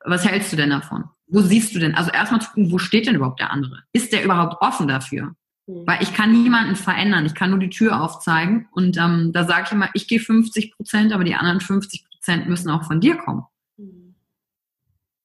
was 0.06 0.26
hältst 0.26 0.52
du 0.52 0.58
denn 0.58 0.70
davon? 0.70 1.06
Wo 1.28 1.42
siehst 1.42 1.76
du 1.76 1.80
denn? 1.80 1.96
Also 1.96 2.12
erstmal 2.12 2.42
zu 2.42 2.50
gucken, 2.50 2.72
wo 2.72 2.78
steht 2.78 3.08
denn 3.08 3.16
überhaupt 3.16 3.40
der 3.40 3.52
andere? 3.52 3.84
Ist 3.92 4.14
der 4.14 4.24
überhaupt 4.24 4.62
offen 4.62 4.88
dafür? 4.88 5.36
Weil 5.68 6.02
ich 6.02 6.14
kann 6.14 6.32
niemanden 6.32 6.76
verändern. 6.78 7.26
Ich 7.26 7.36
kann 7.36 7.50
nur 7.50 7.60
die 7.60 7.70
Tür 7.70 8.02
aufzeigen. 8.02 8.70
Und 8.72 8.98
ähm, 8.98 9.32
da 9.34 9.44
sage 9.44 9.64
ich 9.66 9.72
immer, 9.74 9.90
ich 9.94 10.08
gehe 10.08 10.20
50 10.20 10.74
Prozent, 10.74 11.12
aber 11.12 11.26
die 11.26 11.36
anderen 11.36 11.60
50 11.60 12.06
Prozent 12.10 12.48
müssen 12.48 12.70
auch 12.70 12.86
von 12.86 13.02
dir 13.02 13.18
kommen. 13.18 13.44
Mhm. 13.76 14.16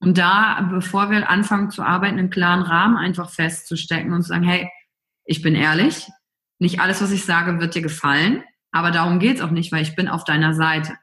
Und 0.01 0.19
da, 0.19 0.69
bevor 0.73 1.11
wir 1.11 1.31
anfangen 1.31 1.71
zu 1.71 1.83
arbeiten, 1.83 2.19
einen 2.19 2.31
klaren 2.31 2.63
Rahmen 2.63 2.97
einfach 2.97 3.31
festzustecken 3.31 4.13
und 4.13 4.23
zu 4.23 4.29
sagen, 4.29 4.43
hey, 4.43 4.69
ich 5.25 5.43
bin 5.43 5.55
ehrlich, 5.55 6.09
nicht 6.59 6.81
alles, 6.81 7.01
was 7.01 7.13
ich 7.13 7.25
sage, 7.25 7.61
wird 7.61 7.77
dir 7.77 7.83
gefallen, 7.83 8.43
aber 8.73 8.91
darum 8.91 9.19
geht's 9.21 9.41
auch 9.41 9.51
nicht, 9.51 9.71
weil 9.71 9.83
ich 9.83 9.95
bin 9.95 10.09
auf 10.09 10.25
deiner 10.25 10.55
Seite. 10.55 10.97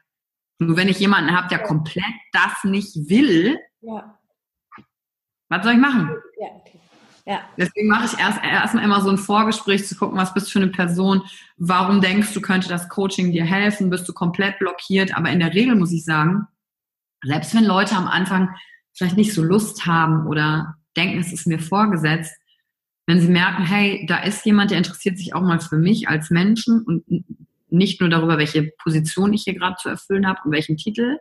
Nur 0.58 0.76
wenn 0.76 0.88
ich 0.88 0.98
jemanden 0.98 1.34
habe, 1.34 1.48
der 1.48 1.60
komplett 1.60 2.04
das 2.32 2.64
nicht 2.64 3.08
will, 3.08 3.58
ja. 3.80 4.18
was 5.48 5.64
soll 5.64 5.74
ich 5.74 5.78
machen? 5.78 6.10
Ja, 6.38 6.48
okay. 6.56 6.79
Ja. 7.26 7.40
Deswegen 7.56 7.88
mache 7.88 8.06
ich 8.06 8.18
erst 8.18 8.42
erstmal 8.42 8.84
immer 8.84 9.00
so 9.00 9.10
ein 9.10 9.18
Vorgespräch 9.18 9.86
zu 9.86 9.94
gucken, 9.96 10.18
was 10.18 10.34
bist 10.34 10.48
du 10.48 10.52
für 10.52 10.58
eine 10.60 10.70
Person, 10.70 11.22
warum 11.56 12.00
denkst 12.00 12.32
du, 12.34 12.40
könnte 12.40 12.68
das 12.68 12.88
Coaching 12.88 13.32
dir 13.32 13.44
helfen, 13.44 13.90
bist 13.90 14.08
du 14.08 14.12
komplett 14.12 14.58
blockiert. 14.58 15.16
Aber 15.16 15.30
in 15.30 15.40
der 15.40 15.54
Regel 15.54 15.74
muss 15.74 15.92
ich 15.92 16.04
sagen, 16.04 16.46
selbst 17.22 17.54
wenn 17.54 17.64
Leute 17.64 17.96
am 17.96 18.08
Anfang 18.08 18.50
vielleicht 18.92 19.16
nicht 19.16 19.34
so 19.34 19.42
Lust 19.42 19.86
haben 19.86 20.26
oder 20.26 20.76
denken, 20.96 21.20
es 21.20 21.32
ist 21.32 21.46
mir 21.46 21.58
vorgesetzt, 21.58 22.34
wenn 23.06 23.20
sie 23.20 23.28
merken, 23.28 23.64
hey, 23.64 24.06
da 24.06 24.22
ist 24.22 24.44
jemand, 24.46 24.70
der 24.70 24.78
interessiert 24.78 25.18
sich 25.18 25.34
auch 25.34 25.42
mal 25.42 25.60
für 25.60 25.76
mich 25.76 26.08
als 26.08 26.30
Menschen 26.30 26.82
und 26.82 27.04
nicht 27.68 28.00
nur 28.00 28.10
darüber, 28.10 28.38
welche 28.38 28.70
Position 28.78 29.32
ich 29.32 29.44
hier 29.44 29.54
gerade 29.54 29.76
zu 29.76 29.88
erfüllen 29.88 30.26
habe 30.26 30.40
und 30.44 30.52
welchen 30.52 30.76
Titel, 30.76 31.18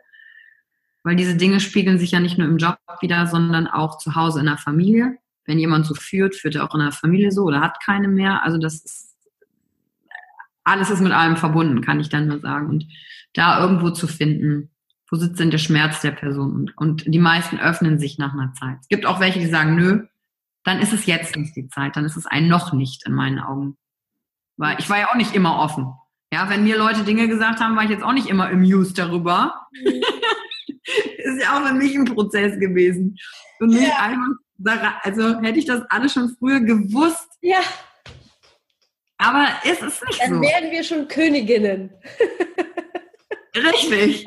weil 1.04 1.16
diese 1.16 1.36
Dinge 1.36 1.60
spiegeln 1.60 1.98
sich 1.98 2.12
ja 2.12 2.20
nicht 2.20 2.38
nur 2.38 2.48
im 2.48 2.58
Job 2.58 2.78
wieder, 3.02 3.28
sondern 3.28 3.68
auch 3.68 3.98
zu 3.98 4.16
Hause 4.16 4.40
in 4.40 4.48
der 4.48 4.58
Familie. 4.58 5.18
Wenn 5.50 5.58
jemand 5.58 5.88
so 5.88 5.96
führt, 5.96 6.36
führt 6.36 6.54
er 6.54 6.64
auch 6.64 6.76
in 6.76 6.82
der 6.82 6.92
Familie 6.92 7.32
so 7.32 7.42
oder 7.42 7.60
hat 7.60 7.84
keine 7.84 8.08
mehr. 8.08 8.44
Also 8.44 8.60
das 8.60 8.76
ist, 8.86 9.16
alles 10.64 10.92
ist 10.92 11.02
mit 11.02 11.12
allem 11.12 11.38
verbunden, 11.38 11.82
kann 11.82 12.00
ich 12.00 12.10
dann 12.10 12.28
nur 12.28 12.40
sagen. 12.40 12.70
Und 12.70 12.86
da 13.34 13.60
irgendwo 13.60 13.90
zu 13.90 14.06
finden, 14.06 14.70
wo 15.10 15.18
sitzt 15.18 15.40
denn 15.40 15.50
der 15.50 15.58
Schmerz 15.58 16.02
der 16.02 16.12
Person? 16.12 16.54
Und, 16.54 16.78
und 16.78 17.04
die 17.08 17.18
meisten 17.18 17.60
öffnen 17.60 17.98
sich 17.98 18.20
nach 18.20 18.34
einer 18.34 18.54
Zeit. 18.54 18.78
Es 18.82 18.90
gibt 18.90 19.08
auch 19.08 19.20
welche, 19.20 19.40
die 19.40 19.48
sagen, 19.48 19.76
nö, 19.76 20.06
dann 20.64 20.82
ist 20.82 20.94
es 20.94 21.08
jetzt 21.08 21.36
nicht 21.36 21.56
die 21.56 21.68
Zeit, 21.68 21.96
dann 21.96 22.06
ist 22.06 22.16
es 22.16 22.28
ein 22.28 22.48
noch 22.48 22.72
nicht 22.72 23.08
in 23.08 23.14
meinen 23.14 23.40
Augen. 23.40 23.76
Weil 24.56 24.78
ich 24.78 24.88
war 24.88 25.00
ja 25.00 25.10
auch 25.10 25.16
nicht 25.16 25.34
immer 25.34 25.58
offen. 25.58 25.92
Ja, 26.32 26.48
wenn 26.48 26.64
mir 26.64 26.78
Leute 26.78 27.04
Dinge 27.04 27.28
gesagt 27.28 27.60
haben, 27.60 27.76
war 27.76 27.86
ich 27.86 27.90
jetzt 27.90 28.04
auch 28.04 28.14
nicht 28.14 28.30
immer 28.30 28.52
amused 28.52 29.00
darüber. 29.00 29.68
Mhm. 29.72 30.04
ist 31.18 31.42
ja 31.42 31.58
auch 31.58 31.66
für 31.66 31.74
mich 31.74 31.96
ein 31.96 32.06
Prozess 32.06 32.60
gewesen. 32.60 33.18
Und 33.60 33.70
nicht 33.70 33.88
ja. 33.88 34.00
einfach, 34.00 34.36
also 35.04 35.40
hätte 35.42 35.60
ich 35.60 35.66
das 35.66 35.82
alles 35.90 36.14
schon 36.14 36.36
früher 36.38 36.60
gewusst. 36.60 37.30
Ja. 37.42 37.60
Aber 39.18 39.48
ist 39.64 39.82
es 39.82 40.02
nicht 40.02 40.22
Dann 40.22 40.30
so. 40.30 40.36
Dann 40.36 40.42
wären 40.42 40.72
wir 40.72 40.84
schon 40.84 41.08
Königinnen. 41.08 41.92
Richtig. 43.56 44.26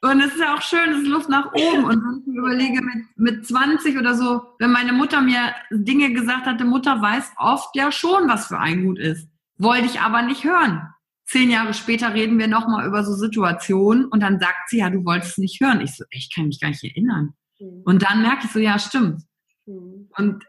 Und 0.00 0.20
es 0.20 0.32
ist 0.32 0.40
ja 0.40 0.54
auch 0.54 0.62
schön, 0.62 0.90
es 0.90 1.02
ist 1.02 1.08
Luft 1.08 1.28
nach 1.28 1.52
oben. 1.52 1.84
Und 1.84 2.02
wenn 2.02 2.20
ich 2.20 2.26
mir 2.26 2.38
überlege, 2.38 2.82
mit, 2.82 3.04
mit 3.16 3.46
20 3.46 3.98
oder 3.98 4.14
so, 4.14 4.42
wenn 4.58 4.70
meine 4.70 4.92
Mutter 4.92 5.20
mir 5.20 5.54
Dinge 5.70 6.12
gesagt 6.12 6.46
hatte, 6.46 6.64
Mutter 6.64 7.02
weiß 7.02 7.32
oft 7.36 7.74
ja 7.74 7.90
schon, 7.90 8.28
was 8.28 8.46
für 8.46 8.58
ein 8.58 8.84
Gut 8.84 8.98
ist. 8.98 9.28
Wollte 9.58 9.86
ich 9.86 10.00
aber 10.00 10.22
nicht 10.22 10.44
hören. 10.44 10.82
Zehn 11.26 11.50
Jahre 11.50 11.74
später 11.74 12.14
reden 12.14 12.38
wir 12.38 12.46
nochmal 12.46 12.86
über 12.86 13.04
so 13.04 13.12
Situationen 13.12 14.06
und 14.06 14.22
dann 14.22 14.38
sagt 14.38 14.70
sie, 14.70 14.78
ja, 14.78 14.88
du 14.88 15.04
wolltest 15.04 15.32
es 15.32 15.38
nicht 15.38 15.60
hören. 15.60 15.80
Ich 15.80 15.96
so, 15.96 16.04
ich 16.10 16.32
kann 16.34 16.46
mich 16.46 16.60
gar 16.60 16.68
nicht 16.68 16.84
erinnern. 16.84 17.34
Mhm. 17.58 17.82
Und 17.84 18.02
dann 18.02 18.22
merke 18.22 18.44
ich 18.44 18.52
so, 18.52 18.58
ja, 18.58 18.78
stimmt. 18.78 19.22
Mhm. 19.66 20.08
Und 20.16 20.44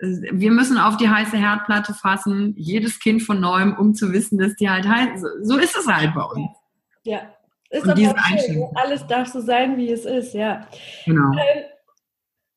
äh, 0.00 0.30
wir 0.32 0.50
müssen 0.50 0.78
auf 0.78 0.96
die 0.96 1.08
heiße 1.08 1.36
Herdplatte 1.36 1.94
fassen, 1.94 2.54
jedes 2.56 2.98
Kind 3.00 3.22
von 3.22 3.40
neuem, 3.40 3.76
um 3.76 3.94
zu 3.94 4.12
wissen, 4.12 4.38
dass 4.38 4.54
die 4.56 4.68
halt 4.68 4.86
heiß, 4.86 5.20
so 5.42 5.58
ist 5.58 5.76
es 5.76 5.86
halt 5.86 6.14
bei 6.14 6.24
uns. 6.24 6.50
Ja, 7.04 7.20
ist 7.70 7.86
und 7.86 7.96
diese 7.96 8.14
schön. 8.46 8.68
Alles 8.74 9.06
darf 9.06 9.28
so 9.28 9.40
sein, 9.40 9.76
wie 9.76 9.90
es 9.90 10.04
ist, 10.04 10.34
ja. 10.34 10.66
Genau. 11.06 11.32
Ähm, 11.32 11.64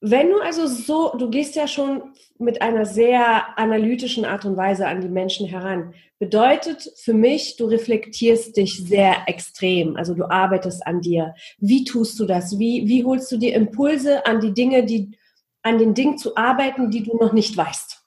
wenn 0.02 0.30
du 0.30 0.40
also 0.40 0.68
so, 0.68 1.16
du 1.18 1.30
gehst 1.30 1.56
ja 1.56 1.68
schon 1.68 2.14
mit 2.38 2.62
einer 2.62 2.86
sehr 2.86 3.58
analytischen 3.58 4.26
Art 4.26 4.46
und 4.46 4.58
Weise 4.58 4.88
an 4.88 5.02
die 5.02 5.10
Menschen 5.10 5.48
heran, 5.48 5.94
bedeutet 6.20 6.90
für 7.02 7.14
mich, 7.14 7.56
du 7.58 7.66
reflektierst 7.66 8.56
dich 8.58 8.86
sehr 8.86 9.28
extrem, 9.28 9.96
also 9.96 10.14
du 10.14 10.30
arbeitest 10.30 10.86
an 10.86 11.02
dir. 11.02 11.34
Wie 11.58 11.84
tust 11.84 12.20
du 12.20 12.26
das? 12.26 12.60
Wie, 12.60 12.88
wie 12.88 13.04
holst 13.04 13.32
du 13.32 13.38
dir 13.38 13.56
Impulse 13.56 14.26
an 14.26 14.42
die 14.42 14.54
Dinge, 14.54 14.86
die, 14.86 15.18
an 15.62 15.78
den 15.78 15.94
Dingen 15.94 16.18
zu 16.18 16.36
arbeiten, 16.36 16.92
die 16.92 17.04
du 17.04 17.18
noch 17.18 17.34
nicht 17.34 17.56
weißt? 17.56 18.02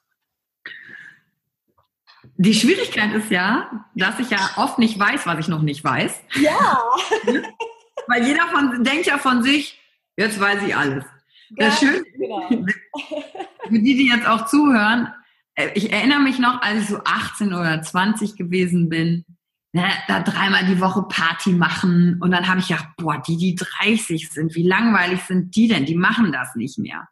Die 2.37 2.53
Schwierigkeit 2.53 3.13
ist 3.15 3.31
ja, 3.31 3.85
dass 3.95 4.17
ich 4.19 4.29
ja 4.29 4.39
oft 4.55 4.79
nicht 4.79 4.97
weiß, 4.97 5.25
was 5.25 5.39
ich 5.39 5.47
noch 5.49 5.61
nicht 5.61 5.83
weiß. 5.83 6.21
Ja. 6.41 6.83
Weil 8.07 8.25
jeder 8.25 8.47
von, 8.47 8.83
denkt 8.83 9.07
ja 9.07 9.17
von 9.17 9.43
sich, 9.43 9.77
jetzt 10.15 10.39
weiß 10.39 10.63
ich 10.65 10.75
alles. 10.75 11.03
Das 11.51 11.79
Schöne, 11.79 12.03
genau. 12.17 12.49
für 13.67 13.79
die, 13.79 13.97
die 13.97 14.09
jetzt 14.09 14.27
auch 14.27 14.45
zuhören, 14.45 15.13
äh, 15.55 15.69
ich 15.73 15.91
erinnere 15.91 16.19
mich 16.19 16.39
noch, 16.39 16.61
als 16.61 16.83
ich 16.83 16.89
so 16.89 17.01
18 17.03 17.53
oder 17.53 17.81
20 17.81 18.35
gewesen 18.35 18.89
bin, 18.89 19.25
ne, 19.73 19.85
da 20.07 20.21
dreimal 20.21 20.65
die 20.65 20.79
Woche 20.79 21.03
Party 21.03 21.51
machen 21.51 22.19
und 22.21 22.31
dann 22.31 22.47
habe 22.47 22.59
ich 22.59 22.67
gedacht, 22.67 22.89
boah, 22.97 23.21
die, 23.25 23.37
die 23.37 23.55
30 23.55 24.29
sind, 24.29 24.55
wie 24.55 24.67
langweilig 24.67 25.21
sind 25.23 25.55
die 25.55 25.67
denn? 25.67 25.85
Die 25.85 25.95
machen 25.95 26.31
das 26.31 26.55
nicht 26.55 26.77
mehr. 26.77 27.07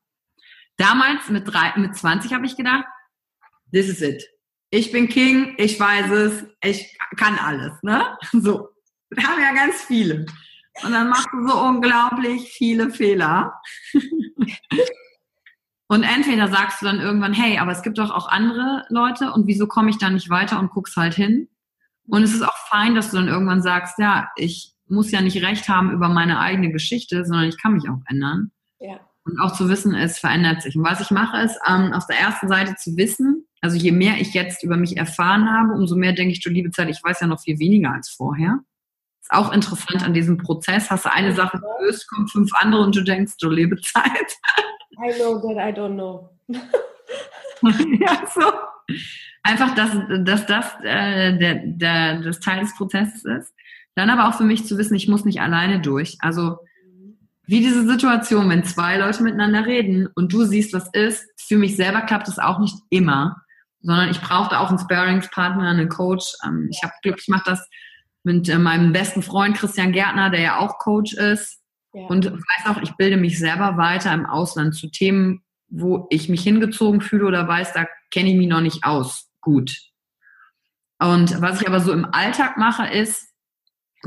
Damals 0.78 1.30
mit, 1.30 1.48
drei, 1.48 1.74
mit 1.78 1.96
20 1.96 2.34
habe 2.34 2.46
ich 2.46 2.56
gedacht, 2.56 2.86
this 3.74 3.90
is 3.90 4.02
it. 4.02 4.24
Ich 4.70 4.92
bin 4.92 5.08
King, 5.08 5.56
ich 5.58 5.80
weiß 5.80 6.12
es, 6.12 6.46
ich 6.62 6.98
kann 7.16 7.38
alles, 7.40 7.74
ne? 7.82 8.18
So. 8.32 8.70
Wir 9.10 9.26
haben 9.26 9.42
ja 9.42 9.54
ganz 9.54 9.84
viele. 9.84 10.26
Und 10.84 10.92
dann 10.92 11.10
machst 11.10 11.28
du 11.32 11.48
so 11.48 11.62
unglaublich 11.62 12.52
viele 12.52 12.90
Fehler. 12.90 13.62
Und 15.88 16.04
entweder 16.04 16.50
sagst 16.50 16.82
du 16.82 16.86
dann 16.86 17.00
irgendwann, 17.00 17.34
hey, 17.34 17.60
aber 17.60 17.72
es 17.72 17.82
gibt 17.82 17.98
doch 17.98 18.12
auch 18.12 18.28
andere 18.28 18.86
Leute 18.90 19.32
und 19.32 19.48
wieso 19.48 19.68
komme 19.68 19.90
ich 19.90 19.98
da 19.98 20.10
nicht 20.10 20.30
weiter 20.30 20.60
und 20.60 20.70
guckst 20.72 20.98
halt 20.98 21.14
hin? 21.14 21.48
Und 22.08 22.24
es 22.24 22.34
ist 22.34 22.44
auch 22.44 22.58
fein, 22.70 22.94
dass 22.94 23.12
du 23.12 23.18
dann 23.18 23.28
irgendwann 23.28 23.62
sagst, 23.62 23.98
ja, 23.98 24.30
ich 24.36 24.74
muss 24.88 25.12
ja 25.12 25.22
nicht 25.22 25.42
recht 25.44 25.68
haben 25.70 25.92
über 25.92 26.10
meine 26.10 26.40
eigene 26.40 26.72
Geschichte, 26.72 27.26
sondern 27.26 27.48
ich 27.48 27.62
kann 27.62 27.74
mich 27.74 27.90
auch 27.90 28.00
ändern. 28.08 28.52
Ja. 28.80 29.00
Und 29.24 29.40
auch 29.40 29.52
zu 29.54 29.68
wissen, 29.68 29.94
es 29.94 30.20
verändert 30.20 30.62
sich. 30.62 30.76
Und 30.76 30.86
was 30.86 31.02
ich 31.02 31.12
mache, 31.12 31.42
ist, 31.42 31.58
ähm, 31.68 31.92
auf 31.94 32.06
der 32.08 32.20
ersten 32.20 32.48
Seite 32.48 32.76
zu 32.76 32.96
wissen, 32.96 33.46
also 33.62 33.76
je 33.76 33.92
mehr 33.92 34.20
ich 34.20 34.34
jetzt 34.34 34.64
über 34.64 34.78
mich 34.78 34.98
erfahren 34.98 35.50
habe, 35.50 35.74
umso 35.74 35.96
mehr 35.96 36.14
denke 36.14 36.32
ich, 36.32 36.42
du 36.42 36.50
liebe 36.50 36.72
Zeit, 36.72 36.90
ich 36.90 37.04
weiß 37.04 37.20
ja 37.22 37.28
noch 37.28 37.42
viel 37.42 37.60
weniger 37.60 37.92
als 37.92 38.10
vorher. 38.10 38.60
Ist 39.30 39.38
auch 39.38 39.52
interessant 39.52 40.06
an 40.06 40.14
diesem 40.14 40.38
Prozess. 40.38 40.90
Hast 40.90 41.04
du 41.04 41.12
eine 41.12 41.34
Sache 41.34 41.60
gelöst, 41.60 42.08
kommen 42.08 42.30
fünf 42.30 42.50
andere 42.56 42.82
und 42.82 42.96
du 42.96 43.04
denkst, 43.04 43.34
du 43.42 43.50
lebe 43.50 43.76
Zeit. 43.82 44.38
I 44.94 45.14
know 45.20 45.40
that 45.42 45.58
I 45.58 45.78
don't 45.78 45.96
know. 45.96 46.30
ja, 48.00 48.22
so. 48.34 48.54
Einfach, 49.44 49.76
dass, 49.76 49.92
dass 50.24 50.46
das 50.46 50.66
äh, 50.82 51.38
der, 51.38 51.56
der, 51.66 52.22
das 52.22 52.40
Teil 52.40 52.62
des 52.62 52.74
Prozesses 52.78 53.26
ist. 53.26 53.54
Dann 53.96 54.10
aber 54.10 54.30
auch 54.30 54.38
für 54.38 54.46
mich 54.46 54.66
zu 54.66 54.78
wissen, 54.78 54.96
ich 54.96 55.10
muss 55.10 55.26
nicht 55.26 55.42
alleine 55.42 55.82
durch. 55.82 56.18
Also 56.22 56.60
wie 57.46 57.60
diese 57.60 57.86
Situation, 57.86 58.50
wenn 58.50 58.64
zwei 58.64 58.98
Leute 58.98 59.24
miteinander 59.24 59.66
reden 59.66 60.08
und 60.16 60.32
du 60.32 60.46
siehst, 60.46 60.72
was 60.72 60.90
ist. 60.94 61.28
Für 61.38 61.58
mich 61.58 61.76
selber 61.76 62.02
klappt 62.02 62.30
es 62.30 62.40
auch 62.40 62.60
nicht 62.60 62.78
immer, 62.90 63.42
sondern 63.82 64.10
ich 64.10 64.22
brauchte 64.22 64.58
auch 64.58 64.70
einen 64.70 64.80
Sparingspartner, 64.80 65.68
einen 65.68 65.90
Coach. 65.90 66.34
Ähm, 66.46 66.70
ich 66.72 66.82
habe 66.82 66.94
Glück, 67.02 67.18
ich 67.20 67.28
mache 67.28 67.44
das 67.46 67.68
mit 68.28 68.50
äh, 68.50 68.60
meinem 68.60 68.92
besten 68.92 69.24
Freund 69.24 69.56
Christian 69.56 69.94
Gärtner, 69.94 70.30
der 70.30 70.42
ja 70.42 70.60
auch 70.60 70.78
Coach 70.80 71.14
ist. 71.14 71.62
Ja. 71.94 72.08
Und 72.08 72.26
weiß 72.26 72.66
auch, 72.66 72.82
ich 72.82 72.92
bilde 72.98 73.16
mich 73.16 73.40
selber 73.40 73.78
weiter 73.78 74.14
im 74.14 74.26
Ausland 74.26 74.76
zu 74.76 74.90
Themen, 74.90 75.44
wo 75.70 76.08
ich 76.10 76.28
mich 76.28 76.44
hingezogen 76.44 77.00
fühle 77.00 77.26
oder 77.26 77.48
weiß, 77.48 77.72
da 77.74 77.88
kenne 78.12 78.30
ich 78.30 78.36
mich 78.36 78.50
noch 78.50 78.62
nicht 78.62 78.84
aus. 78.84 79.30
Gut. 79.40 79.76
Und 81.00 81.42
was 81.42 81.62
ich 81.62 81.68
aber 81.68 81.80
so 81.80 81.94
im 81.94 82.06
Alltag 82.06 82.58
mache, 82.58 82.88
ist 82.88 83.34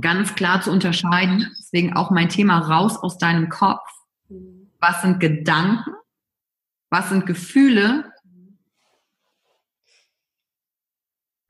ganz 0.00 0.34
klar 0.34 0.60
zu 0.60 0.70
unterscheiden, 0.70 1.50
deswegen 1.58 1.96
auch 1.96 2.10
mein 2.10 2.28
Thema 2.28 2.58
raus 2.58 2.98
aus 2.98 3.16
deinem 3.16 3.48
Kopf. 3.48 3.88
Mhm. 4.28 4.70
Was 4.80 5.00
sind 5.00 5.18
Gedanken? 5.18 5.92
Was 6.90 7.08
sind 7.08 7.24
Gefühle? 7.24 8.12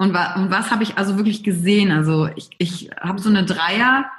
Und, 0.00 0.14
wa 0.14 0.34
und 0.36 0.50
was 0.50 0.70
habe 0.70 0.82
ich 0.82 0.96
also 0.96 1.18
wirklich 1.18 1.42
gesehen? 1.42 1.92
Also 1.92 2.26
ich, 2.34 2.48
ich 2.56 2.88
habe 2.98 3.20
so 3.20 3.28
eine 3.28 3.44
Dreier 3.44 4.10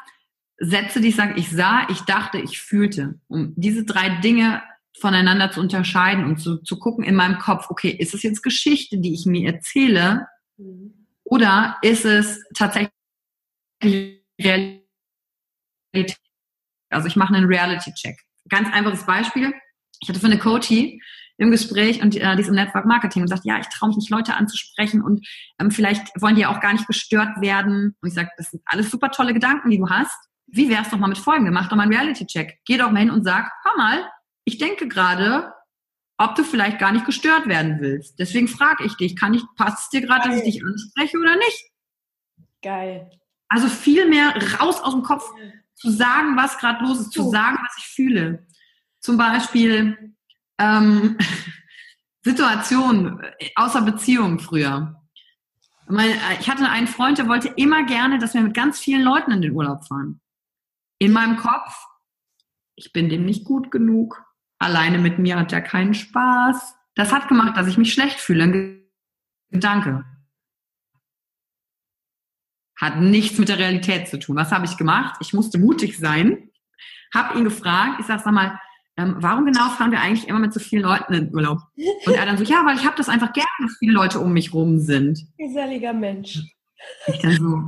Sätze, 0.60 1.02
die 1.02 1.08
ich 1.08 1.16
sage, 1.16 1.40
ich 1.40 1.50
sah, 1.50 1.88
ich 1.90 2.02
dachte, 2.02 2.38
ich 2.38 2.62
fühlte. 2.62 3.20
Um 3.28 3.54
diese 3.56 3.84
drei 3.84 4.10
Dinge 4.20 4.62
voneinander 5.00 5.50
zu 5.50 5.60
unterscheiden 5.60 6.26
und 6.26 6.38
zu, 6.38 6.58
zu 6.58 6.78
gucken 6.78 7.04
in 7.04 7.16
meinem 7.16 7.40
Kopf, 7.40 7.72
okay, 7.72 7.90
ist 7.90 8.14
es 8.14 8.22
jetzt 8.22 8.44
Geschichte, 8.44 9.00
die 9.00 9.16
ich 9.16 9.26
mir 9.26 9.52
erzähle? 9.52 10.28
Mhm. 10.58 11.08
Oder 11.24 11.80
ist 11.82 12.06
es 12.06 12.44
tatsächlich 12.54 12.92
Realität? 14.40 14.86
Also 16.92 17.08
ich 17.08 17.16
mache 17.16 17.34
einen 17.34 17.48
Reality-Check. 17.48 18.20
Ganz 18.50 18.72
einfaches 18.72 19.04
Beispiel. 19.08 19.52
Ich 20.00 20.10
hatte 20.10 20.20
für 20.20 20.28
eine 20.28 20.38
Coachie 20.38 21.02
im 21.42 21.50
Gespräch 21.50 22.04
und 22.04 22.16
äh, 22.16 22.36
die 22.36 22.42
ist 22.44 22.50
im 22.50 22.56
Network 22.56 22.86
Marketing 22.86 23.24
und 23.24 23.28
sagt, 23.28 23.46
ja, 23.46 23.58
ich 23.58 23.68
traue 23.68 23.90
mich 23.90 23.98
nicht, 23.98 24.12
Leute 24.12 24.36
anzusprechen 24.36 25.02
und 25.02 25.28
ähm, 25.60 25.72
vielleicht 25.72 26.10
wollen 26.22 26.36
die 26.36 26.42
ja 26.42 26.50
auch 26.50 26.60
gar 26.60 26.72
nicht 26.72 26.86
gestört 26.86 27.42
werden. 27.42 27.96
Und 28.00 28.10
ich 28.10 28.14
sage, 28.14 28.30
das 28.38 28.52
sind 28.52 28.62
alles 28.66 28.92
super 28.92 29.10
tolle 29.10 29.34
Gedanken, 29.34 29.72
die 29.72 29.80
du 29.80 29.90
hast. 29.90 30.16
Wie 30.46 30.70
wär's 30.70 30.92
doch 30.92 31.00
mal 31.00 31.08
mit 31.08 31.18
folgendem? 31.18 31.56
Mach 31.56 31.68
doch 31.68 31.76
mal 31.76 31.84
einen 31.84 31.94
Reality-Check. 31.94 32.60
Geh 32.66 32.78
doch 32.78 32.92
mal 32.92 33.00
hin 33.00 33.10
und 33.10 33.24
sag, 33.24 33.52
hör 33.64 33.76
mal, 33.76 34.08
ich 34.46 34.60
denke 34.60 34.88
gerade, 34.88 35.52
ob 36.18 36.36
du 36.36 36.44
vielleicht 36.44 36.78
gar 36.78 36.92
nicht 36.92 37.06
gestört 37.06 37.48
werden 37.48 37.78
willst. 37.80 38.20
Deswegen 38.20 38.48
frage 38.48 38.86
ich 38.86 38.96
dich, 38.96 39.16
kann 39.16 39.34
ich, 39.34 39.42
passt 39.58 39.86
es 39.86 39.90
dir 39.90 40.02
gerade, 40.02 40.30
dass 40.30 40.38
ich 40.38 40.44
dich 40.44 40.64
anspreche 40.64 41.18
oder 41.18 41.38
nicht? 41.38 41.72
Geil. 42.62 43.10
Also 43.50 43.68
viel 43.68 44.08
mehr 44.08 44.36
raus 44.60 44.80
aus 44.82 44.94
dem 44.94 45.02
Kopf, 45.02 45.28
zu 45.74 45.90
sagen, 45.90 46.38
was 46.38 46.60
gerade 46.60 46.86
los 46.86 47.00
ist, 47.00 47.12
zu 47.12 47.32
sagen, 47.32 47.58
was 47.60 47.76
ich 47.80 47.86
fühle. 47.86 48.46
Zum 49.00 49.18
Beispiel 49.18 50.14
ähm, 50.62 51.18
Situation 52.24 53.22
außer 53.56 53.82
Beziehung 53.82 54.40
früher. 54.40 54.96
Ich 56.40 56.50
hatte 56.50 56.70
einen 56.70 56.88
Freund, 56.88 57.18
der 57.18 57.28
wollte 57.28 57.50
immer 57.58 57.84
gerne, 57.86 58.20
dass 58.20 58.34
wir 58.34 58.42
mit 58.42 58.54
ganz 58.54 58.80
vielen 58.80 59.02
Leuten 59.02 59.32
in 59.32 59.42
den 59.42 59.52
Urlaub 59.52 59.86
fahren. 59.86 60.22
In 61.00 61.12
meinem 61.12 61.36
Kopf, 61.36 61.76
ich 62.76 62.94
bin 62.94 63.10
dem 63.10 63.26
nicht 63.26 63.44
gut 63.44 63.72
genug 63.72 64.24
Alleine 64.62 65.00
mit 65.00 65.18
mir 65.18 65.40
hat 65.40 65.52
er 65.52 65.62
keinen 65.62 65.96
Spaß. 65.96 66.76
Das 66.94 67.12
hat 67.12 67.28
gemacht, 67.28 67.58
dass 67.58 67.66
ich 67.66 67.80
mich 67.80 67.94
schlecht 67.94 68.20
fühle. 68.20 68.44
Ein 68.44 68.84
Gedanke. 69.50 70.06
Hat 72.80 72.98
nichts 72.98 73.40
mit 73.40 73.50
der 73.50 73.58
Realität 73.58 74.08
zu 74.08 74.20
tun. 74.20 74.36
Was 74.36 74.52
habe 74.52 74.66
ich 74.66 74.78
gemacht? 74.78 75.16
Ich 75.20 75.34
musste 75.34 75.58
mutig 75.58 75.98
sein. 75.98 76.52
Hab 77.12 77.36
ihn 77.36 77.44
gefragt. 77.44 78.02
Ich 78.02 78.06
sage, 78.06 78.22
sag 78.24 78.34
mal, 78.34 78.62
ähm, 79.02 79.16
warum 79.18 79.46
genau 79.46 79.70
fahren 79.70 79.92
wir 79.92 80.02
eigentlich 80.02 80.28
immer 80.28 80.40
mit 80.40 80.54
so 80.54 80.60
vielen 80.60 80.84
Leuten 80.84 81.14
in 81.14 81.34
Urlaub? 81.34 81.60
Und 82.06 82.14
er 82.14 82.26
dann 82.26 82.38
so, 82.38 82.44
ja, 82.44 82.66
weil 82.66 82.76
ich 82.76 82.86
habe 82.86 82.96
das 82.98 83.10
einfach 83.10 83.34
gerne, 83.34 83.50
dass 83.62 83.78
viele 83.80 83.94
Leute 83.94 84.20
um 84.20 84.34
mich 84.34 84.54
rum 84.54 84.80
sind. 84.80 85.20
Geselliger 85.38 85.94
Mensch. 85.94 86.40
Ich 87.08 87.20
dann 87.20 87.34
so, 87.34 87.64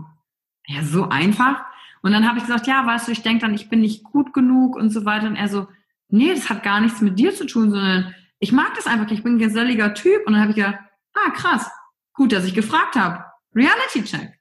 ja, 0.68 0.84
so 0.84 1.10
einfach. 1.10 1.64
Und 2.02 2.12
dann 2.12 2.28
habe 2.28 2.38
ich 2.38 2.46
gesagt, 2.46 2.68
ja, 2.68 2.86
weißt 2.86 3.08
du, 3.08 3.12
ich 3.12 3.22
denke 3.22 3.42
dann, 3.42 3.54
ich 3.54 3.70
bin 3.70 3.80
nicht 3.82 4.04
gut 4.04 4.34
genug 4.34 4.76
und 4.76 4.90
so 4.90 5.06
weiter. 5.06 5.28
Und 5.28 5.36
er 5.36 5.48
so, 5.48 5.68
nee, 6.10 6.34
das 6.34 6.50
hat 6.50 6.64
gar 6.64 6.82
nichts 6.82 7.02
mit 7.02 7.18
dir 7.18 7.34
zu 7.34 7.46
tun, 7.46 7.72
sondern 7.72 8.14
ich 8.40 8.52
mag 8.52 8.74
das 8.76 8.88
einfach, 8.88 9.10
ich 9.12 9.24
bin 9.24 9.36
ein 9.36 9.40
geselliger 9.40 9.94
Typ. 9.94 10.26
Und 10.26 10.34
dann 10.34 10.42
habe 10.42 10.52
ich 10.52 10.58
gedacht, 10.58 10.80
ah, 11.14 11.30
krass, 11.32 11.70
gut, 12.14 12.32
dass 12.32 12.46
ich 12.46 12.54
gefragt 12.54 12.96
habe. 12.96 13.24
Reality 13.56 14.04
Check. 14.04 14.34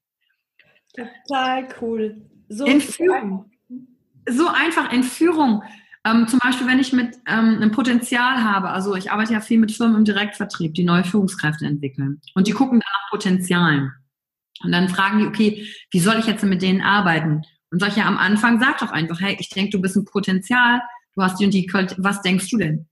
Total 0.94 1.68
cool. 1.80 2.28
So, 2.48 2.66
Entführung. 2.66 3.50
so 4.28 4.48
einfach 4.48 4.92
Entführung. 4.92 5.62
Ähm, 6.04 6.26
zum 6.26 6.40
Beispiel, 6.40 6.66
wenn 6.66 6.80
ich 6.80 6.92
mit 6.92 7.16
ähm, 7.26 7.56
einem 7.56 7.70
Potenzial 7.70 8.42
habe, 8.42 8.70
also 8.70 8.96
ich 8.96 9.12
arbeite 9.12 9.34
ja 9.34 9.40
viel 9.40 9.58
mit 9.58 9.70
Firmen 9.70 9.96
im 9.96 10.04
Direktvertrieb, 10.04 10.74
die 10.74 10.84
neue 10.84 11.04
Führungskräfte 11.04 11.64
entwickeln. 11.64 12.20
Und 12.34 12.48
die 12.48 12.52
gucken 12.52 12.78
nach 12.78 13.10
Potenzialen. 13.10 13.92
Und 14.64 14.72
dann 14.72 14.88
fragen 14.88 15.20
die, 15.20 15.26
okay, 15.26 15.68
wie 15.90 16.00
soll 16.00 16.18
ich 16.18 16.26
jetzt 16.26 16.42
mit 16.44 16.62
denen 16.62 16.80
arbeiten? 16.80 17.42
Und 17.70 17.96
ja 17.96 18.06
am 18.06 18.18
Anfang, 18.18 18.60
sag 18.60 18.78
doch 18.78 18.90
einfach, 18.90 19.20
hey, 19.20 19.36
ich 19.38 19.48
denke, 19.48 19.70
du 19.70 19.80
bist 19.80 19.96
ein 19.96 20.04
Potenzial, 20.04 20.82
du 21.14 21.22
hast 21.22 21.40
die 21.40 21.44
und 21.44 21.54
die 21.54 21.70
was 21.98 22.20
denkst 22.22 22.50
du 22.50 22.58
denn? 22.58 22.88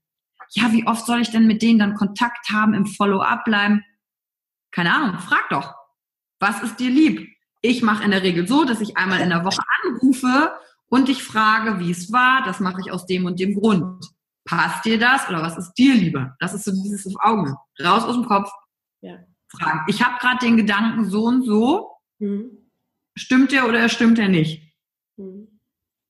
Ja, 0.52 0.72
wie 0.72 0.86
oft 0.86 1.06
soll 1.06 1.20
ich 1.20 1.30
denn 1.30 1.46
mit 1.46 1.62
denen 1.62 1.78
dann 1.78 1.94
Kontakt 1.94 2.50
haben, 2.50 2.74
im 2.74 2.86
Follow-up 2.86 3.44
bleiben? 3.44 3.84
Keine 4.72 4.94
Ahnung, 4.94 5.18
frag 5.18 5.48
doch. 5.50 5.74
Was 6.38 6.62
ist 6.62 6.80
dir 6.80 6.90
lieb? 6.90 7.28
Ich 7.60 7.82
mache 7.82 8.04
in 8.04 8.10
der 8.10 8.22
Regel 8.22 8.48
so, 8.48 8.64
dass 8.64 8.80
ich 8.80 8.96
einmal 8.96 9.20
in 9.20 9.28
der 9.28 9.44
Woche 9.44 9.62
anrufe 9.82 10.52
und 10.90 11.08
dich 11.08 11.22
frage, 11.22 11.80
wie 11.80 11.90
es 11.90 12.12
war. 12.12 12.42
Das 12.44 12.60
mache 12.60 12.80
ich 12.80 12.92
aus 12.92 13.06
dem 13.06 13.24
und 13.24 13.40
dem 13.40 13.58
Grund. 13.58 14.04
Passt 14.44 14.84
dir 14.84 14.98
das 14.98 15.28
oder 15.28 15.42
was 15.42 15.56
ist 15.56 15.74
dir 15.74 15.94
lieber? 15.94 16.36
Das 16.40 16.52
ist 16.52 16.64
so 16.64 16.72
dieses 16.72 17.06
auf 17.06 17.14
Augen. 17.22 17.54
Raus 17.80 18.04
aus 18.04 18.14
dem 18.14 18.26
Kopf. 18.26 18.50
Ja. 19.00 19.18
Fragen. 19.48 19.84
Ich 19.88 20.02
habe 20.02 20.18
gerade 20.18 20.44
den 20.44 20.56
Gedanken 20.56 21.04
so 21.04 21.24
und 21.24 21.44
so. 21.44 21.92
Mhm. 22.18 22.70
Stimmt 23.16 23.52
der 23.52 23.68
oder 23.68 23.88
stimmt 23.88 24.18
er 24.18 24.28
nicht? 24.28 24.74
Mhm. 25.16 25.60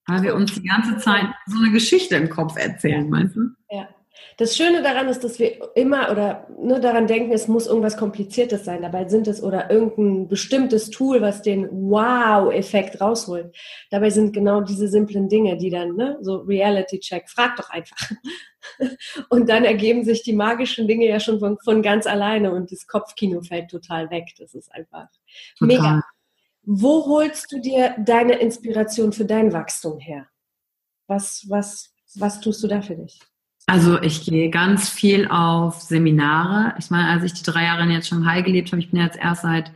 Weil 0.06 0.22
wir 0.22 0.34
uns 0.34 0.54
die 0.54 0.62
ganze 0.62 0.98
Zeit 0.98 1.26
so 1.46 1.58
eine 1.58 1.70
Geschichte 1.70 2.16
im 2.16 2.30
Kopf 2.30 2.56
erzählen, 2.56 3.08
meinst 3.08 3.36
du? 3.36 3.50
Ja. 3.70 3.88
Das 4.36 4.56
Schöne 4.56 4.82
daran 4.82 5.08
ist, 5.08 5.22
dass 5.22 5.38
wir 5.38 5.74
immer 5.76 6.10
oder 6.10 6.46
nur 6.58 6.80
daran 6.80 7.06
denken, 7.06 7.32
es 7.32 7.48
muss 7.48 7.66
irgendwas 7.66 7.96
Kompliziertes 7.96 8.64
sein. 8.64 8.82
Dabei 8.82 9.08
sind 9.08 9.28
es 9.28 9.42
oder 9.42 9.70
irgendein 9.70 10.28
bestimmtes 10.28 10.90
Tool, 10.90 11.20
was 11.20 11.42
den 11.42 11.68
Wow-Effekt 11.70 13.00
rausholt. 13.00 13.54
Dabei 13.90 14.10
sind 14.10 14.32
genau 14.32 14.60
diese 14.62 14.88
simplen 14.88 15.28
Dinge, 15.28 15.56
die 15.56 15.70
dann, 15.70 15.94
ne, 15.94 16.18
so 16.20 16.36
Reality-Check, 16.38 17.28
frag 17.28 17.56
doch 17.56 17.70
einfach. 17.70 18.10
Und 19.28 19.48
dann 19.48 19.64
ergeben 19.64 20.04
sich 20.04 20.22
die 20.22 20.34
magischen 20.34 20.86
Dinge 20.86 21.06
ja 21.06 21.20
schon 21.20 21.40
von, 21.40 21.58
von 21.64 21.82
ganz 21.82 22.06
alleine 22.06 22.52
und 22.52 22.70
das 22.70 22.86
Kopfkino 22.86 23.40
fällt 23.40 23.70
total 23.70 24.10
weg. 24.10 24.34
Das 24.38 24.54
ist 24.54 24.70
einfach 24.72 25.08
total. 25.58 25.66
mega. 25.66 26.02
Wo 26.62 27.06
holst 27.06 27.50
du 27.52 27.58
dir 27.58 27.96
deine 27.98 28.34
Inspiration 28.34 29.12
für 29.12 29.24
dein 29.24 29.52
Wachstum 29.52 29.98
her? 29.98 30.26
Was, 31.06 31.46
was, 31.48 31.94
was 32.16 32.40
tust 32.40 32.62
du 32.62 32.68
da 32.68 32.82
für 32.82 32.96
dich? 32.96 33.18
Also 33.66 34.00
ich 34.02 34.24
gehe 34.24 34.50
ganz 34.50 34.88
viel 34.88 35.28
auf 35.28 35.80
Seminare. 35.80 36.74
Ich 36.78 36.90
meine, 36.90 37.08
als 37.08 37.24
ich 37.24 37.34
die 37.34 37.44
drei 37.44 37.64
Jahre 37.64 37.82
in 37.82 38.02
Shanghai 38.02 38.42
gelebt 38.42 38.72
habe, 38.72 38.80
ich 38.80 38.90
bin 38.90 39.00
jetzt 39.00 39.18
erst 39.18 39.42
seit 39.42 39.72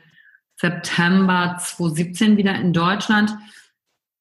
September 0.57 1.57
2017 1.61 2.37
wieder 2.37 2.55
in 2.57 2.73
Deutschland, 2.73 3.37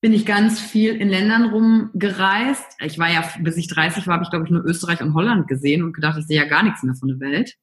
bin 0.02 0.14
ich 0.14 0.26
ganz 0.26 0.60
viel 0.60 0.96
in 0.96 1.08
Ländern 1.08 1.46
rumgereist. 1.46 2.66
Ich 2.82 3.00
war 3.00 3.10
ja, 3.10 3.24
bis 3.40 3.56
ich 3.58 3.68
30 3.68 4.06
war, 4.06 4.16
habe 4.16 4.24
ich 4.26 4.30
glaube 4.30 4.46
ich 4.46 4.52
nur 4.52 4.66
Österreich 4.66 5.02
und 5.02 5.14
Holland 5.14 5.48
gesehen 5.48 5.82
und 5.82 5.94
gedacht, 5.94 6.20
ich 6.20 6.28
sehe 6.28 6.42
ja 6.42 6.46
gar 6.46 6.62
nichts 6.62 6.84
mehr 6.84 6.96
von 6.96 7.08
der 7.08 7.20
Welt. 7.20 7.56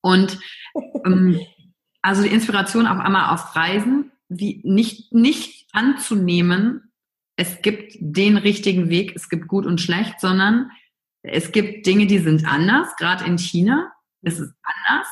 Und 0.00 0.38
ähm, 1.04 1.40
also 2.02 2.22
die 2.22 2.28
Inspiration 2.28 2.86
auf 2.86 2.98
einmal 2.98 3.34
auf 3.34 3.56
Reisen, 3.56 4.12
wie 4.28 4.60
nicht, 4.64 5.12
nicht 5.12 5.66
anzunehmen, 5.72 6.92
es 7.36 7.62
gibt 7.62 7.96
den 7.98 8.36
richtigen 8.36 8.88
Weg, 8.88 9.16
es 9.16 9.28
gibt 9.28 9.48
gut 9.48 9.66
und 9.66 9.80
schlecht, 9.80 10.20
sondern 10.20 10.70
es 11.22 11.52
gibt 11.52 11.86
Dinge, 11.86 12.06
die 12.06 12.18
sind 12.18 12.46
anders, 12.46 12.94
gerade 12.96 13.24
in 13.24 13.38
China 13.38 13.92
ist 14.22 14.38
es 14.38 14.52
anders. 14.62 15.06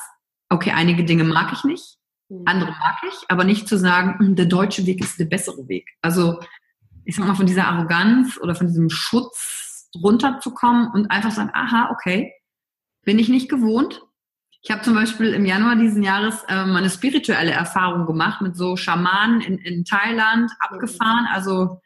Okay, 0.49 0.73
einige 0.73 1.05
Dinge 1.05 1.25
mag 1.25 1.53
ich 1.53 1.65
nicht, 1.65 1.99
mhm. 2.29 2.43
andere 2.47 2.71
mag 2.71 2.97
ich, 3.09 3.17
aber 3.29 3.45
nicht 3.45 3.69
zu 3.69 3.77
sagen, 3.79 4.19
hm, 4.19 4.37
der 4.37 4.47
deutsche 4.47 4.87
Weg 4.87 5.01
ist 5.01 5.19
der 5.19 5.27
bessere 5.27 5.69
Weg. 5.69 5.89
Also 6.03 6.41
ich 7.05 7.17
sag 7.17 7.27
mal, 7.27 7.35
von 7.35 7.47
dieser 7.47 7.67
Arroganz 7.67 8.39
oder 8.39 8.55
von 8.55 8.67
diesem 8.67 8.91
Schutz 8.91 9.89
runterzukommen 9.95 10.91
und 10.93 11.11
einfach 11.11 11.31
sagen, 11.31 11.51
aha, 11.55 11.91
okay, 11.91 12.33
bin 13.05 13.19
ich 13.19 13.29
nicht 13.29 13.49
gewohnt, 13.49 14.03
ich 14.63 14.71
habe 14.71 14.83
zum 14.83 14.95
Beispiel 14.95 15.33
im 15.35 15.47
Januar 15.47 15.77
diesen 15.77 16.03
Jahres 16.03 16.45
ähm, 16.49 16.75
eine 16.75 16.91
spirituelle 16.91 17.53
Erfahrung 17.53 18.07
gemacht 18.07 18.41
mit 18.41 18.57
so 18.57 18.77
Schamanen 18.77 19.41
in, 19.41 19.59
in 19.59 19.85
Thailand 19.85 20.51
abgefahren. 20.59 21.27
Also 21.33 21.81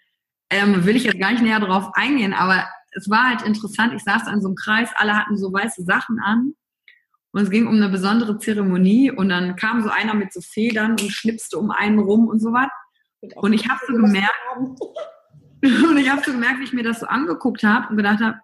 ähm, 0.51 0.85
will 0.85 0.97
ich 0.97 1.05
jetzt 1.05 1.21
gar 1.21 1.33
nicht 1.33 1.43
näher 1.43 1.61
drauf 1.61 1.91
eingehen, 1.95 2.33
aber 2.33 2.67
es 2.93 3.09
war 3.09 3.29
halt 3.29 3.43
interessant. 3.43 3.95
Ich 3.95 4.03
saß 4.03 4.27
an 4.27 4.41
so 4.41 4.49
einem 4.49 4.57
Kreis, 4.57 4.91
alle 4.97 5.17
hatten 5.17 5.37
so 5.37 5.53
weiße 5.53 5.83
Sachen 5.85 6.19
an 6.21 6.55
und 7.33 7.43
es 7.43 7.51
ging 7.51 7.67
um 7.67 7.77
eine 7.77 7.89
besondere 7.89 8.39
Zeremonie 8.39 9.11
und 9.11 9.31
dann 9.31 9.57
kam 9.57 9.83
so 9.83 9.89
einer 9.89 10.15
mit 10.15 10.33
so 10.33 10.41
Federn 10.41 10.93
und 10.93 11.11
schnipste 11.11 11.59
um 11.59 11.71
einen 11.71 11.99
rum 11.99 12.29
und 12.29 12.41
so 12.41 12.53
was. 12.53 12.69
Und 13.37 13.53
ich 13.53 13.69
habe 13.69 13.81
so 13.87 13.95
gemerkt, 13.95 14.35
und 15.63 15.97
ich 15.97 16.11
habe 16.11 16.23
so 16.25 16.33
gemerkt, 16.33 16.61
wie 16.61 16.65
ich 16.65 16.73
mir 16.73 16.83
das 16.83 17.01
so 17.01 17.07
angeguckt 17.07 17.63
habe 17.63 17.89
und 17.89 17.97
gedacht 17.97 18.21
habe, 18.21 18.39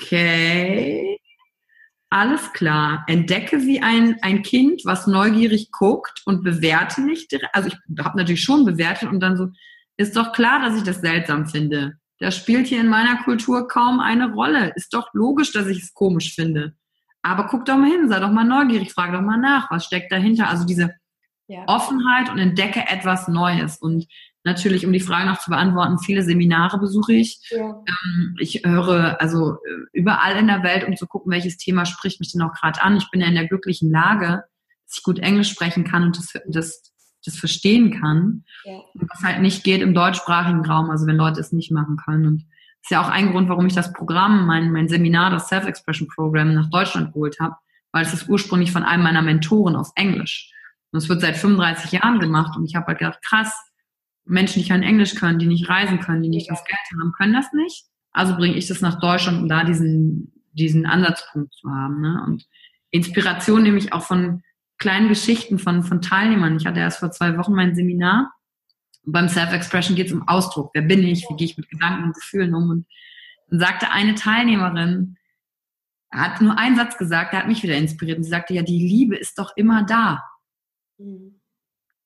okay, 0.00 1.18
alles 2.08 2.52
klar, 2.52 3.04
entdecke 3.06 3.62
wie 3.62 3.82
ein, 3.82 4.16
ein 4.22 4.42
Kind, 4.42 4.82
was 4.84 5.06
neugierig 5.06 5.70
guckt 5.72 6.22
und 6.24 6.44
bewerte 6.44 7.02
nicht. 7.02 7.34
Also 7.52 7.68
ich 7.68 7.76
habe 8.02 8.16
natürlich 8.16 8.44
schon 8.44 8.64
bewertet 8.64 9.08
und 9.08 9.20
dann 9.20 9.36
so, 9.36 9.48
ist 9.96 10.16
doch 10.16 10.32
klar, 10.32 10.60
dass 10.60 10.76
ich 10.76 10.84
das 10.84 11.00
seltsam 11.00 11.46
finde. 11.46 11.98
Das 12.22 12.36
spielt 12.36 12.68
hier 12.68 12.80
in 12.80 12.88
meiner 12.88 13.22
Kultur 13.24 13.66
kaum 13.66 13.98
eine 13.98 14.32
Rolle. 14.32 14.72
Ist 14.76 14.94
doch 14.94 15.12
logisch, 15.12 15.52
dass 15.52 15.66
ich 15.66 15.82
es 15.82 15.92
komisch 15.92 16.34
finde. 16.36 16.74
Aber 17.20 17.48
guck 17.48 17.64
doch 17.64 17.76
mal 17.76 17.90
hin, 17.90 18.08
sei 18.08 18.20
doch 18.20 18.30
mal 18.30 18.44
neugierig, 18.44 18.92
frag 18.92 19.12
doch 19.12 19.20
mal 19.20 19.38
nach, 19.38 19.70
was 19.72 19.84
steckt 19.84 20.12
dahinter. 20.12 20.48
Also 20.48 20.64
diese 20.64 20.92
ja. 21.48 21.64
Offenheit 21.66 22.30
und 22.30 22.38
entdecke 22.38 22.84
etwas 22.88 23.26
Neues. 23.26 23.76
Und 23.78 24.06
natürlich, 24.44 24.86
um 24.86 24.92
die 24.92 25.00
Frage 25.00 25.26
noch 25.26 25.40
zu 25.40 25.50
beantworten, 25.50 25.98
viele 25.98 26.22
Seminare 26.22 26.78
besuche 26.78 27.14
ich. 27.14 27.40
Ja. 27.50 27.82
Ähm, 27.88 28.36
ich 28.38 28.62
höre 28.64 29.20
also 29.20 29.54
äh, 29.54 29.86
überall 29.92 30.36
in 30.36 30.46
der 30.46 30.62
Welt, 30.62 30.86
um 30.86 30.96
zu 30.96 31.08
gucken, 31.08 31.32
welches 31.32 31.56
Thema 31.56 31.86
spricht 31.86 32.20
mich 32.20 32.30
denn 32.30 32.42
auch 32.42 32.52
gerade 32.52 32.82
an. 32.82 32.96
Ich 32.96 33.10
bin 33.10 33.20
ja 33.20 33.26
in 33.26 33.34
der 33.34 33.48
glücklichen 33.48 33.90
Lage, 33.90 34.44
dass 34.86 34.98
ich 34.98 35.02
gut 35.02 35.18
Englisch 35.18 35.50
sprechen 35.50 35.82
kann 35.82 36.04
und 36.04 36.16
das, 36.16 36.32
das, 36.46 36.91
das 37.24 37.36
verstehen 37.36 38.00
kann. 38.00 38.44
Ja. 38.64 38.80
Was 38.94 39.22
halt 39.22 39.40
nicht 39.40 39.64
geht 39.64 39.82
im 39.82 39.94
deutschsprachigen 39.94 40.64
Raum, 40.64 40.90
also 40.90 41.06
wenn 41.06 41.16
Leute 41.16 41.40
es 41.40 41.52
nicht 41.52 41.70
machen 41.70 41.96
können. 41.96 42.26
Und 42.26 42.42
das 42.42 42.84
ist 42.84 42.90
ja 42.90 43.02
auch 43.02 43.10
ein 43.10 43.30
Grund, 43.30 43.48
warum 43.48 43.66
ich 43.66 43.74
das 43.74 43.92
Programm, 43.92 44.46
mein, 44.46 44.72
mein 44.72 44.88
Seminar, 44.88 45.30
das 45.30 45.48
Self-Expression 45.48 46.08
Program 46.08 46.54
nach 46.54 46.70
Deutschland 46.70 47.12
geholt 47.12 47.38
habe, 47.40 47.56
weil 47.92 48.04
es 48.04 48.12
ist 48.12 48.28
ursprünglich 48.28 48.72
von 48.72 48.82
einem 48.82 49.04
meiner 49.04 49.22
Mentoren 49.22 49.76
aus 49.76 49.92
Englisch. 49.94 50.52
Und 50.90 50.98
es 50.98 51.08
wird 51.08 51.20
seit 51.20 51.36
35 51.36 51.92
Jahren 51.92 52.20
gemacht 52.20 52.56
und 52.56 52.64
ich 52.64 52.74
habe 52.74 52.86
halt 52.86 52.98
gedacht, 52.98 53.20
krass, 53.22 53.54
Menschen, 54.24 54.62
die 54.62 54.68
kein 54.68 54.82
Englisch 54.82 55.14
können, 55.14 55.38
die 55.38 55.46
nicht 55.46 55.68
reisen 55.68 56.00
können, 56.00 56.22
die 56.22 56.28
nicht 56.28 56.50
das 56.50 56.64
Geld 56.64 57.00
haben, 57.00 57.12
können 57.12 57.32
das 57.32 57.52
nicht. 57.52 57.86
Also 58.12 58.36
bringe 58.36 58.56
ich 58.56 58.68
das 58.68 58.80
nach 58.80 59.00
Deutschland, 59.00 59.42
um 59.42 59.48
da 59.48 59.64
diesen, 59.64 60.32
diesen 60.52 60.86
Ansatzpunkt 60.86 61.54
zu 61.54 61.70
haben. 61.70 62.00
Ne? 62.00 62.22
Und 62.26 62.46
Inspiration 62.90 63.62
nehme 63.62 63.78
ich 63.78 63.92
auch 63.92 64.02
von 64.02 64.42
kleinen 64.82 65.08
Geschichten 65.08 65.58
von, 65.58 65.82
von 65.82 66.02
Teilnehmern. 66.02 66.56
Ich 66.56 66.66
hatte 66.66 66.80
erst 66.80 66.98
vor 66.98 67.10
zwei 67.10 67.38
Wochen 67.38 67.54
mein 67.54 67.74
Seminar. 67.74 68.32
Und 69.04 69.12
beim 69.12 69.28
Self-Expression 69.28 69.96
geht 69.96 70.08
es 70.08 70.12
um 70.12 70.26
Ausdruck. 70.28 70.70
Wer 70.74 70.82
bin 70.82 71.04
ich? 71.04 71.24
Wie 71.30 71.36
gehe 71.36 71.46
ich 71.46 71.56
mit 71.56 71.68
Gedanken 71.70 72.04
und 72.04 72.14
Gefühlen 72.14 72.54
um? 72.54 72.68
Und 72.68 72.86
dann 73.48 73.60
sagte 73.60 73.90
eine 73.90 74.14
Teilnehmerin, 74.14 75.16
hat 76.10 76.40
nur 76.40 76.58
einen 76.58 76.76
Satz 76.76 76.98
gesagt, 76.98 77.32
der 77.32 77.40
hat 77.40 77.48
mich 77.48 77.62
wieder 77.62 77.76
inspiriert. 77.76 78.18
Und 78.18 78.24
sie 78.24 78.30
sagte, 78.30 78.54
ja, 78.54 78.62
die 78.62 78.86
Liebe 78.86 79.16
ist 79.16 79.38
doch 79.38 79.56
immer 79.56 79.84
da. 79.84 80.22
Mhm. 80.98 81.40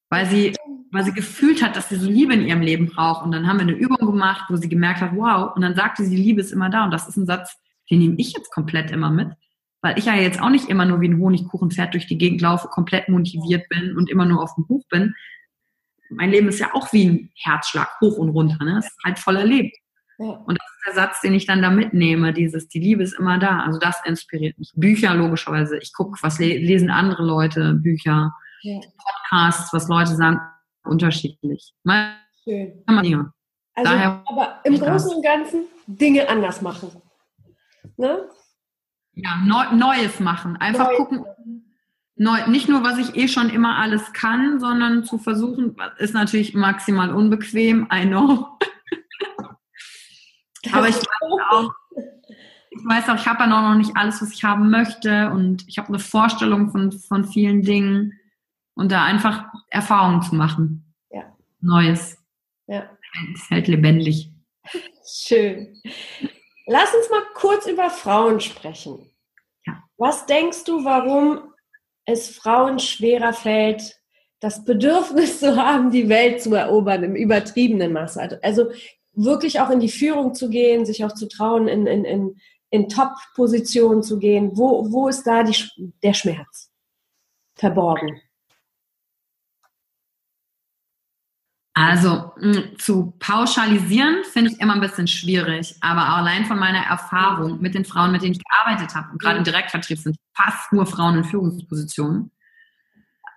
Weil 0.09 0.27
sie 0.27 0.55
weil 0.93 1.05
sie 1.05 1.13
gefühlt 1.13 1.63
hat, 1.63 1.77
dass 1.77 1.89
sie 1.89 1.97
so 1.97 2.09
Liebe 2.09 2.35
in 2.35 2.47
ihrem 2.47 2.61
Leben 2.61 2.87
braucht. 2.87 3.25
Und 3.25 3.33
dann 3.33 3.47
haben 3.47 3.59
wir 3.59 3.63
eine 3.63 3.73
Übung 3.73 3.99
gemacht, 3.99 4.47
wo 4.49 4.57
sie 4.57 4.69
gemerkt 4.69 5.01
hat, 5.01 5.15
wow. 5.15 5.55
Und 5.55 5.63
dann 5.63 5.75
sagte 5.75 6.05
sie, 6.05 6.15
die 6.15 6.23
Liebe 6.23 6.41
ist 6.41 6.53
immer 6.53 6.71
da. 6.71 6.85
Und 6.85 6.91
das 6.91 7.09
ist 7.09 7.17
ein 7.17 7.27
Satz, 7.27 7.57
den 7.91 7.99
nehme 7.99 8.15
ich 8.19 8.33
jetzt 8.33 8.51
komplett 8.51 8.91
immer 8.91 9.11
mit. 9.11 9.29
Weil 9.87 10.01
ich 10.01 10.07
ja 10.07 10.17
jetzt 10.17 10.43
auch 10.43 10.49
nicht 10.49 10.69
immer 10.69 10.85
nur 10.85 11.01
wie 11.01 11.07
ein 11.07 11.21
Honigkuchenpferd 11.21 11.95
durch 11.95 12.09
die 12.09 12.19
Gegend 12.19 12.41
laufe, 12.41 12.67
komplett 12.67 13.09
motiviert 13.09 13.69
bin 13.69 13.97
und 13.97 14.11
immer 14.11 14.27
nur 14.27 14.43
auf 14.43 14.53
dem 14.57 14.67
Hoch 14.69 14.83
bin. 14.91 15.15
Mein 16.11 16.31
Leben 16.31 16.49
ist 16.49 16.59
ja 16.59 16.75
auch 16.75 16.93
wie 16.93 17.05
ein 17.05 17.31
Herzschlag, 17.37 17.89
hoch 18.01 18.19
und 18.19 18.31
runter. 18.31 18.65
Ne? 18.65 18.79
Es 18.81 18.87
ist 18.87 18.99
halt 19.05 19.21
voller 19.21 19.45
Leben. 19.45 19.71
Und 20.19 20.59
das 20.59 20.67
ist 20.67 20.87
der 20.89 20.95
Satz, 20.95 21.21
den 21.21 21.35
ich 21.35 21.47
dann 21.47 21.63
da 21.63 21.71
mitnehme, 21.71 22.33
dieses, 22.33 22.67
die 22.67 22.81
Liebe 22.81 23.05
ist 23.05 23.17
immer 23.17 23.39
da. 23.39 23.61
Also 23.61 23.79
das 23.79 24.01
inspiriert 24.05 24.59
mich. 24.59 24.73
Bücher 24.75 25.15
logischerweise. 25.15 25.79
Ich 25.79 25.93
gucke, 25.93 26.19
was 26.21 26.41
lesen 26.41 26.91
andere 26.91 27.23
Leute, 27.23 27.75
Bücher, 27.75 28.35
ja. 28.63 28.81
Podcasts, 28.81 29.73
was 29.73 29.87
Leute 29.87 30.17
sagen, 30.17 30.41
unterschiedlich. 30.83 31.75
Schön. 32.43 32.83
Dinge. 32.89 33.33
Also, 33.75 33.93
Daher 33.93 34.25
aber 34.27 34.59
im 34.65 34.81
Großen 34.81 35.15
und 35.15 35.23
Ganzen 35.23 35.67
Dinge 35.87 36.29
anders 36.29 36.61
machen. 36.61 36.91
Ne? 37.97 38.29
Ja, 39.17 39.37
neu, 39.45 39.75
Neues 39.75 40.21
machen. 40.21 40.57
Einfach 40.59 40.91
Neu. 40.91 40.97
gucken. 40.97 41.25
Neu, 42.17 42.47
nicht 42.49 42.69
nur, 42.69 42.85
was 42.85 42.99
ich 42.99 43.17
eh 43.17 43.29
schon 43.29 43.51
immer 43.51 43.77
alles 43.77 44.13
kann, 44.13 44.61
sondern 44.61 45.05
zu 45.05 45.19
versuchen, 45.19 45.77
ist 45.99 46.15
natürlich 46.15 46.55
maximal 46.55 47.13
unbequem, 47.13 47.89
I 47.93 48.07
know. 48.07 48.59
aber 50.73 50.89
ich 50.89 50.97
weiß 50.97 51.41
auch, 51.51 51.73
ich 52.71 52.85
weiß 52.85 53.09
auch, 53.09 53.17
ich 53.17 53.27
habe 53.27 53.41
ja 53.41 53.47
noch 53.47 53.75
nicht 53.75 53.97
alles, 53.97 54.23
was 54.23 54.33
ich 54.33 54.45
haben 54.45 54.71
möchte 54.71 55.31
und 55.31 55.67
ich 55.69 55.79
habe 55.79 55.89
eine 55.89 55.99
Vorstellung 55.99 56.71
von, 56.71 56.93
von 56.93 57.25
vielen 57.25 57.63
Dingen 57.63 58.13
und 58.75 58.93
da 58.93 59.05
einfach 59.05 59.47
Erfahrungen 59.69 60.23
zu 60.23 60.35
machen. 60.35 60.95
Ja. 61.11 61.37
Neues. 61.61 62.19
Ja. 62.67 62.91
Es 63.35 63.51
hält 63.51 63.69
lebendig. 63.69 64.31
Schön. 65.07 65.81
Lass 66.67 66.95
uns 66.95 67.09
mal 67.11 67.23
kurz 67.35 67.67
über 67.67 67.91
Frauen 67.91 68.41
sprechen. 68.41 69.09
Ja. 69.67 69.83
Was 69.97 70.27
denkst 70.27 70.65
du, 70.65 70.85
warum 70.85 71.55
es 72.05 72.29
Frauen 72.29 72.79
schwerer 72.79 73.33
fällt, 73.33 74.01
das 74.41 74.65
Bedürfnis 74.65 75.41
zu 75.41 75.57
haben, 75.57 75.91
die 75.91 76.09
Welt 76.09 76.43
zu 76.43 76.55
erobern 76.55 77.05
im 77.05 77.15
übertriebenen 77.15 77.93
Maße? 77.93 78.41
Also 78.43 78.71
wirklich 79.13 79.61
auch 79.61 79.71
in 79.71 79.81
die 79.81 79.89
Führung 79.89 80.35
zu 80.35 80.51
gehen, 80.51 80.85
sich 80.85 81.05
auch 81.05 81.13
zu 81.13 81.29
trauen, 81.29 81.69
in, 81.69 81.87
in, 81.87 82.05
in, 82.05 82.41
in 82.71 82.89
Top-Positionen 82.89 84.03
zu 84.03 84.19
gehen. 84.19 84.51
Wo, 84.57 84.91
wo 84.93 85.09
ist 85.09 85.25
da 85.25 85.45
die, 85.45 85.57
der 86.03 86.15
Schmerz 86.15 86.71
verborgen? 87.55 88.21
Also 91.79 92.33
mh, 92.41 92.79
zu 92.79 93.13
pauschalisieren 93.19 94.25
finde 94.25 94.51
ich 94.51 94.61
immer 94.61 94.73
ein 94.73 94.81
bisschen 94.81 95.07
schwierig, 95.07 95.75
aber 95.83 96.09
allein 96.09 96.47
von 96.47 96.59
meiner 96.59 96.79
Erfahrung 96.79 97.61
mit 97.61 97.75
den 97.75 97.85
Frauen, 97.85 98.13
mit 98.13 98.23
denen 98.23 98.33
ich 98.33 98.43
gearbeitet 98.43 98.95
habe, 98.95 99.13
und 99.13 99.21
gerade 99.21 99.37
im 99.37 99.45
Direktvertrieb 99.45 99.99
sind 99.99 100.17
fast 100.33 100.73
nur 100.73 100.87
Frauen 100.87 101.19
in 101.19 101.25
Führungspositionen, 101.25 102.31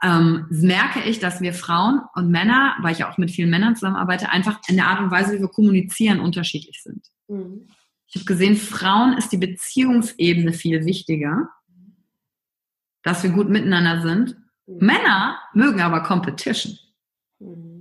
ähm, 0.02 0.46
merke 0.50 1.02
ich, 1.02 1.20
dass 1.20 1.42
wir 1.42 1.54
Frauen 1.54 2.00
und 2.16 2.32
Männer, 2.32 2.78
weil 2.82 2.94
ich 2.94 3.04
auch 3.04 3.18
mit 3.18 3.30
vielen 3.30 3.50
Männern 3.50 3.76
zusammenarbeite, 3.76 4.30
einfach 4.30 4.62
in 4.70 4.78
der 4.78 4.88
Art 4.88 5.02
und 5.02 5.12
Weise, 5.12 5.34
wie 5.34 5.42
wir 5.42 5.50
kommunizieren, 5.50 6.22
unterschiedlich 6.22 6.82
sind. 6.82 7.06
Mhm. 7.28 7.68
Ich 8.08 8.16
habe 8.16 8.26
gesehen, 8.26 8.56
Frauen 8.56 9.18
ist 9.18 9.34
die 9.34 9.38
Beziehungsebene 9.38 10.54
viel 10.54 10.86
wichtiger, 10.86 11.50
dass 13.04 13.22
wir 13.22 13.32
gut 13.32 13.50
miteinander 13.50 14.02
sind. 14.02 14.38
Mhm. 14.66 14.78
Männer 14.86 15.40
mögen 15.54 15.82
aber 15.82 16.04
Competition. 16.04 16.78
Mhm 17.40 17.79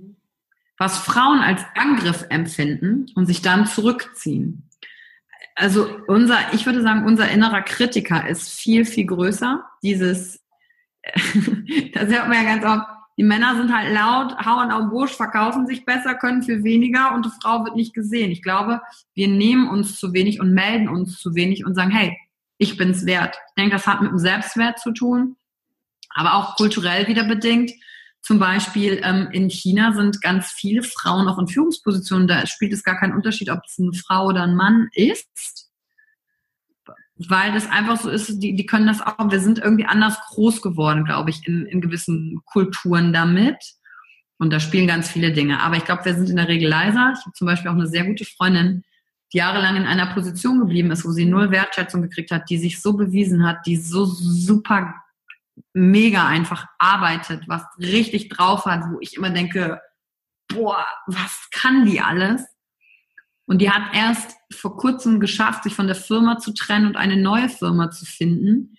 was 0.79 0.97
Frauen 0.97 1.39
als 1.39 1.61
Angriff 1.75 2.25
empfinden 2.29 3.05
und 3.13 3.27
sich 3.27 3.41
dann 3.41 3.67
zurückziehen. 3.67 4.69
Also 5.55 5.89
unser, 6.07 6.37
ich 6.53 6.65
würde 6.65 6.81
sagen, 6.81 7.05
unser 7.05 7.29
innerer 7.29 7.61
Kritiker 7.61 8.27
ist 8.27 8.49
viel, 8.49 8.85
viel 8.85 9.05
größer. 9.05 9.65
Dieses, 9.83 10.41
das 11.93 12.07
hört 12.07 12.29
man 12.29 12.33
ja 12.33 12.43
ganz 12.43 12.65
oft, 12.65 12.87
die 13.17 13.25
Männer 13.25 13.57
sind 13.57 13.75
halt 13.75 13.93
laut, 13.93 14.37
hauen 14.45 14.71
auf 14.71 14.83
den 14.83 14.89
Busch, 14.89 15.11
verkaufen 15.11 15.67
sich 15.67 15.83
besser, 15.83 16.15
können 16.15 16.41
viel 16.41 16.63
weniger 16.63 17.13
und 17.13 17.25
die 17.25 17.31
Frau 17.41 17.65
wird 17.65 17.75
nicht 17.75 17.93
gesehen. 17.93 18.31
Ich 18.31 18.41
glaube, 18.41 18.81
wir 19.13 19.27
nehmen 19.27 19.67
uns 19.67 19.97
zu 19.97 20.13
wenig 20.13 20.39
und 20.39 20.53
melden 20.53 20.87
uns 20.87 21.19
zu 21.19 21.35
wenig 21.35 21.65
und 21.65 21.75
sagen, 21.75 21.91
hey, 21.91 22.17
ich 22.57 22.77
bin's 22.77 23.05
wert. 23.05 23.37
Ich 23.49 23.55
denke, 23.55 23.75
das 23.75 23.87
hat 23.87 24.01
mit 24.01 24.11
dem 24.11 24.19
Selbstwert 24.19 24.79
zu 24.79 24.93
tun, 24.93 25.35
aber 26.11 26.35
auch 26.35 26.55
kulturell 26.55 27.07
wieder 27.07 27.25
bedingt. 27.25 27.71
Zum 28.21 28.39
Beispiel 28.39 29.01
ähm, 29.03 29.29
in 29.31 29.49
China 29.49 29.93
sind 29.93 30.21
ganz 30.21 30.51
viele 30.51 30.83
Frauen 30.83 31.27
auch 31.27 31.39
in 31.39 31.47
Führungspositionen. 31.47 32.27
Da 32.27 32.45
spielt 32.45 32.73
es 32.73 32.83
gar 32.83 32.99
keinen 32.99 33.15
Unterschied, 33.15 33.49
ob 33.49 33.61
es 33.65 33.79
eine 33.79 33.93
Frau 33.93 34.27
oder 34.27 34.43
ein 34.43 34.55
Mann 34.55 34.89
ist. 34.93 35.69
Weil 37.15 37.53
das 37.53 37.69
einfach 37.69 37.99
so 37.99 38.09
ist, 38.09 38.39
die, 38.39 38.55
die 38.55 38.65
können 38.65 38.87
das 38.87 39.01
auch. 39.01 39.31
Wir 39.31 39.39
sind 39.39 39.59
irgendwie 39.59 39.85
anders 39.85 40.17
groß 40.29 40.61
geworden, 40.61 41.05
glaube 41.05 41.29
ich, 41.29 41.47
in, 41.47 41.65
in 41.65 41.81
gewissen 41.81 42.41
Kulturen 42.45 43.11
damit. 43.13 43.57
Und 44.37 44.51
da 44.51 44.59
spielen 44.59 44.87
ganz 44.87 45.09
viele 45.09 45.33
Dinge. 45.33 45.61
Aber 45.61 45.75
ich 45.75 45.85
glaube, 45.85 46.05
wir 46.05 46.13
sind 46.13 46.29
in 46.29 46.37
der 46.37 46.47
Regel 46.47 46.69
leiser. 46.69 47.13
Ich 47.17 47.25
habe 47.25 47.33
zum 47.33 47.47
Beispiel 47.47 47.71
auch 47.71 47.75
eine 47.75 47.87
sehr 47.87 48.05
gute 48.05 48.25
Freundin, 48.25 48.83
die 49.33 49.37
jahrelang 49.37 49.75
in 49.75 49.85
einer 49.85 50.13
Position 50.13 50.59
geblieben 50.59 50.91
ist, 50.91 51.05
wo 51.05 51.11
sie 51.11 51.25
null 51.25 51.51
Wertschätzung 51.51 52.01
gekriegt 52.01 52.31
hat, 52.31 52.49
die 52.49 52.57
sich 52.57 52.81
so 52.81 52.93
bewiesen 52.93 53.45
hat, 53.45 53.65
die 53.65 53.75
so 53.75 54.05
super 54.05 54.93
mega 55.73 56.27
einfach 56.27 56.65
arbeitet, 56.77 57.47
was 57.47 57.63
richtig 57.77 58.29
drauf 58.29 58.65
hat, 58.65 58.83
wo 58.91 58.99
ich 58.99 59.15
immer 59.15 59.29
denke, 59.29 59.81
boah, 60.47 60.85
was 61.07 61.49
kann 61.51 61.85
die 61.85 62.01
alles? 62.01 62.45
Und 63.45 63.59
die 63.59 63.71
hat 63.71 63.95
erst 63.95 64.35
vor 64.53 64.77
kurzem 64.77 65.19
geschafft, 65.19 65.63
sich 65.63 65.73
von 65.73 65.87
der 65.87 65.95
Firma 65.95 66.37
zu 66.37 66.53
trennen 66.53 66.85
und 66.85 66.97
eine 66.97 67.17
neue 67.17 67.49
Firma 67.49 67.89
zu 67.89 68.05
finden, 68.05 68.77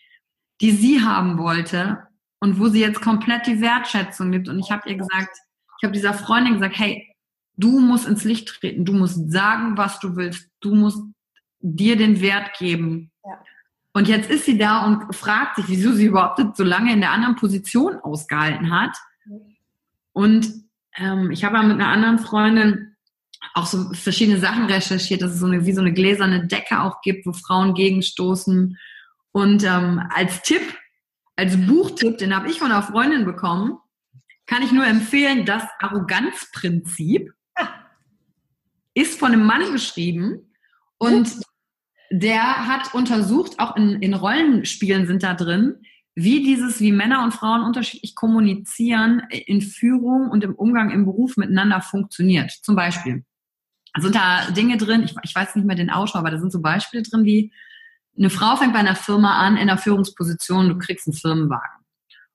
die 0.61 0.71
sie 0.71 1.03
haben 1.03 1.39
wollte 1.39 2.07
und 2.41 2.59
wo 2.61 2.69
sie 2.69 2.81
jetzt 2.81 3.01
komplett 3.01 3.47
die 3.47 3.61
Wertschätzung 3.61 4.31
gibt. 4.31 4.49
Und 4.49 4.59
ich 4.59 4.71
habe 4.71 4.89
ihr 4.89 4.97
gesagt, 4.97 5.37
ich 5.79 5.85
habe 5.85 5.93
dieser 5.93 6.15
Freundin 6.15 6.55
gesagt, 6.55 6.79
hey, 6.79 7.07
du 7.57 7.81
musst 7.81 8.07
ins 8.07 8.25
Licht 8.25 8.49
treten, 8.49 8.85
du 8.85 8.93
musst 8.93 9.33
sagen, 9.33 9.77
was 9.77 9.99
du 10.01 10.17
willst, 10.17 10.49
du 10.61 10.75
musst 10.75 11.03
dir 11.61 11.97
den 11.97 12.21
Wert 12.21 12.57
geben. 12.59 13.11
Ja. 13.25 13.43
Und 13.93 14.09
jetzt 14.09 14.31
ist 14.31 14.45
sie 14.45 14.57
da 14.57 14.87
und 14.87 15.15
fragt 15.15 15.57
sich, 15.57 15.69
wieso 15.69 15.93
sie 15.93 16.07
überhaupt 16.07 16.57
so 16.57 16.65
lange 16.65 16.93
in 16.93 17.01
der 17.01 17.11
anderen 17.11 17.37
Position 17.37 17.97
ausgehalten 17.97 18.71
hat. 18.71 18.97
Und 20.13 20.53
ähm, 20.97 21.31
ich 21.31 21.45
habe 21.45 21.57
ja 21.57 21.63
mit 21.63 21.81
einer 21.81 21.89
anderen 21.89 22.19
Freundin 22.19 22.97
auch 23.55 23.67
so 23.67 23.93
verschiedene 23.93 24.39
Sachen 24.39 24.67
recherchiert, 24.67 25.23
dass 25.23 25.33
es 25.33 25.41
so 25.41 25.47
eine, 25.47 25.67
wie 25.67 25.73
so 25.73 25.81
eine 25.81 25.93
gläserne 25.93 26.47
Decke 26.47 26.81
auch 26.81 27.01
gibt, 27.01 27.27
wo 27.27 27.33
Frauen 27.33 27.75
gegenstoßen. 27.75 28.79
Und 29.33 29.65
ähm, 29.65 30.03
als 30.15 30.43
Tipp, 30.43 30.63
als 31.37 31.57
Buchtipp, 31.67 32.19
den 32.19 32.35
habe 32.35 32.51
ich 32.51 32.59
von 32.59 32.71
einer 32.71 32.83
Freundin 32.83 33.25
bekommen, 33.25 33.79
kann 34.47 34.63
ich 34.63 34.73
nur 34.73 34.87
empfehlen, 34.87 35.47
das 35.47 35.63
Arroganzprinzip 35.79 37.33
ist 38.95 39.19
von 39.19 39.33
einem 39.33 39.45
Mann 39.45 39.73
geschrieben 39.73 40.53
und 40.99 41.31
der 42.11 42.67
hat 42.67 42.93
untersucht, 42.93 43.59
auch 43.59 43.77
in, 43.77 44.03
in 44.03 44.15
Rollenspielen 44.15 45.07
sind 45.07 45.23
da 45.23 45.35
drin, 45.35 45.77
wie 46.15 46.43
dieses, 46.43 46.81
wie 46.81 46.93
Männer 46.93 47.23
und 47.23 47.33
Frauen 47.33 47.63
unterschiedlich 47.63 48.15
kommunizieren 48.15 49.23
in 49.31 49.63
Führung 49.63 50.29
und 50.29 50.43
im 50.43 50.55
Umgang 50.55 50.91
im 50.91 51.05
Beruf 51.05 51.37
miteinander 51.37 51.81
funktioniert. 51.81 52.51
Zum 52.63 52.75
Beispiel 52.75 53.25
sind 53.99 54.15
da 54.15 54.51
Dinge 54.51 54.77
drin, 54.77 55.03
ich, 55.05 55.15
ich 55.23 55.35
weiß 55.35 55.55
nicht 55.55 55.67
mehr 55.67 55.77
den 55.77 55.91
Autor, 55.91 56.21
aber 56.21 56.31
da 56.31 56.39
sind 56.39 56.53
so 56.53 56.61
Beispiele 56.61 57.05
drin, 57.05 57.25
wie 57.25 57.53
eine 58.19 58.31
Frau 58.31 58.57
fängt 58.57 58.73
bei 58.73 58.81
einer 58.81 58.97
Firma 58.97 59.39
an 59.39 59.57
in 59.57 59.63
einer 59.63 59.79
Führungsposition, 59.79 60.69
du 60.69 60.79
kriegst 60.79 61.07
einen 61.07 61.15
Firmenwagen. 61.15 61.85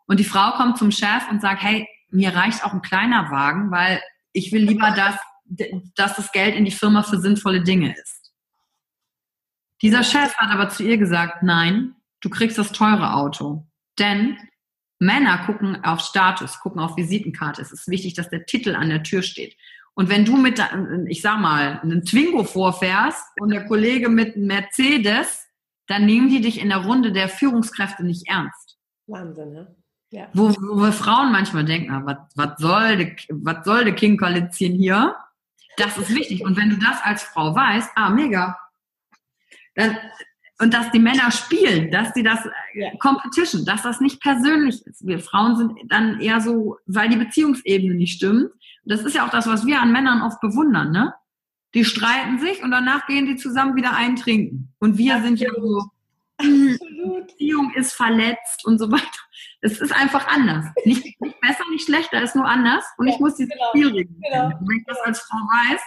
Und 0.08 0.20
die 0.20 0.26
Frau 0.26 0.52
kommt 0.52 0.78
zum 0.78 0.92
Chef 0.92 1.30
und 1.30 1.42
sagt, 1.42 1.62
hey, 1.62 1.88
mir 2.10 2.34
reicht 2.34 2.64
auch 2.64 2.74
ein 2.74 2.82
kleiner 2.82 3.30
Wagen, 3.30 3.72
weil 3.72 4.02
ich 4.32 4.52
will 4.52 4.64
lieber, 4.64 4.92
dass, 4.92 5.16
dass 5.96 6.16
das 6.16 6.32
Geld 6.32 6.56
in 6.56 6.66
die 6.66 6.72
Firma 6.72 7.04
für 7.04 7.20
sinnvolle 7.20 7.62
Dinge 7.64 7.94
ist. 7.96 8.25
Dieser 9.86 10.02
Chef 10.02 10.36
hat 10.38 10.50
aber 10.50 10.70
zu 10.70 10.82
ihr 10.82 10.98
gesagt, 10.98 11.44
nein, 11.44 11.94
du 12.20 12.32
kriegst 12.32 12.58
das 12.58 12.72
teure 12.72 13.14
Auto. 13.14 13.68
Denn 14.00 14.36
Männer 14.98 15.38
gucken 15.46 15.84
auf 15.84 16.00
Status, 16.00 16.60
gucken 16.60 16.82
auf 16.82 16.98
Visitenkarte. 16.98 17.62
Es 17.62 17.72
ist 17.72 17.88
wichtig, 17.88 18.16
dass 18.16 18.32
der 18.32 18.48
Titel 18.48 18.74
an 18.74 18.90
der 18.90 19.04
Tür 19.04 19.22
steht. 19.22 19.56
Und 19.94 20.10
wenn 20.10 20.26
du 20.26 20.38
mit, 20.38 20.60
ich 21.08 21.22
sag 21.22 21.40
mal, 21.40 21.82
einem 21.82 22.04
Twingo 22.04 22.46
vorfährst 22.46 23.24
und 23.40 23.52
der 23.52 23.68
Kollege 23.68 24.10
mit 24.10 24.36
einem 24.36 24.48
Mercedes, 24.48 25.46
dann 25.86 26.08
nehmen 26.08 26.30
die 26.30 26.42
dich 26.42 26.60
in 26.60 26.70
der 26.70 26.80
Runde 26.80 27.12
der 27.12 27.30
Führungskräfte 27.30 28.04
nicht 28.04 28.28
ernst. 28.28 28.80
Wahnsinn, 29.06 29.54
ne? 29.54 29.76
Ja. 30.10 30.30
Wo, 30.34 30.50
wo 30.50 30.82
wir 30.82 30.94
Frauen 30.94 31.32
manchmal 31.32 31.64
denken, 31.64 31.92
ah, 31.92 32.02
was, 32.06 32.18
was 32.34 32.58
soll 32.58 32.98
de, 32.98 33.16
was 33.30 33.64
soll 33.64 33.86
de 33.86 33.94
King 33.94 34.18
Koalition 34.18 34.72
hier? 34.72 35.16
Das 35.78 35.96
ist 36.00 36.10
wichtig. 36.10 36.44
Und 36.44 36.58
wenn 36.58 36.72
du 36.72 36.78
das 36.78 37.04
als 37.04 37.22
Frau 37.22 37.54
weißt, 37.54 37.92
ah, 37.94 38.10
mega. 38.10 38.58
Dann, 39.76 39.98
und 40.60 40.74
dass 40.74 40.90
die 40.92 41.00
Männer 41.00 41.32
spielen, 41.32 41.92
dass 41.92 42.14
die 42.14 42.24
das 42.24 42.40
ja. 42.74 42.90
Competition, 43.00 43.66
dass 43.66 43.84
das 43.84 44.00
nicht 44.00 44.22
persönlich 44.22 44.86
ist. 44.86 45.06
Wir 45.06 45.20
Frauen 45.20 45.58
sind 45.58 45.74
dann 45.88 46.22
eher 46.22 46.40
so, 46.40 46.78
weil 46.86 47.10
die 47.10 47.18
Beziehungsebene 47.18 47.94
nicht 47.94 48.16
stimmt. 48.16 48.52
Das 48.86 49.02
ist 49.02 49.16
ja 49.16 49.26
auch 49.26 49.32
das, 49.32 49.48
was 49.48 49.66
wir 49.66 49.82
an 49.82 49.92
Männern 49.92 50.22
oft 50.22 50.40
bewundern, 50.40 50.92
ne? 50.92 51.14
Die 51.74 51.84
streiten 51.84 52.40
sich 52.40 52.64
und 52.64 52.72
danach 52.72 53.06
gehen 53.06 53.26
die 53.26 53.36
zusammen 53.36 53.76
wieder 53.76 53.94
eintrinken. 53.94 54.74
Und 54.80 54.98
wir 54.98 55.16
Absolut. 55.16 55.40
sind 55.40 55.46
ja 55.46 55.54
so, 55.60 55.84
Absolut. 56.38 57.28
Beziehung 57.28 57.74
ist 57.74 57.94
verletzt 57.94 58.66
und 58.66 58.78
so 58.78 58.90
weiter. 58.92 59.04
Es 59.62 59.82
ist 59.82 59.94
einfach 59.94 60.28
anders. 60.28 60.66
Nicht, 60.86 61.20
nicht 61.20 61.42
besser, 61.42 61.64
nicht 61.72 61.86
schlechter, 61.86 62.22
ist 62.22 62.36
nur 62.36 62.48
anders. 62.48 62.86
Und 62.98 63.08
ja, 63.08 63.14
ich 63.14 63.20
muss 63.20 63.36
dieses 63.36 63.52
genau, 63.52 63.70
Spielregeln 63.70 64.22
genau. 64.22 64.52
Wenn 64.62 64.78
ich 64.78 64.86
das 64.86 65.00
als 65.00 65.20
Frau 65.22 65.38
weiß, 65.38 65.82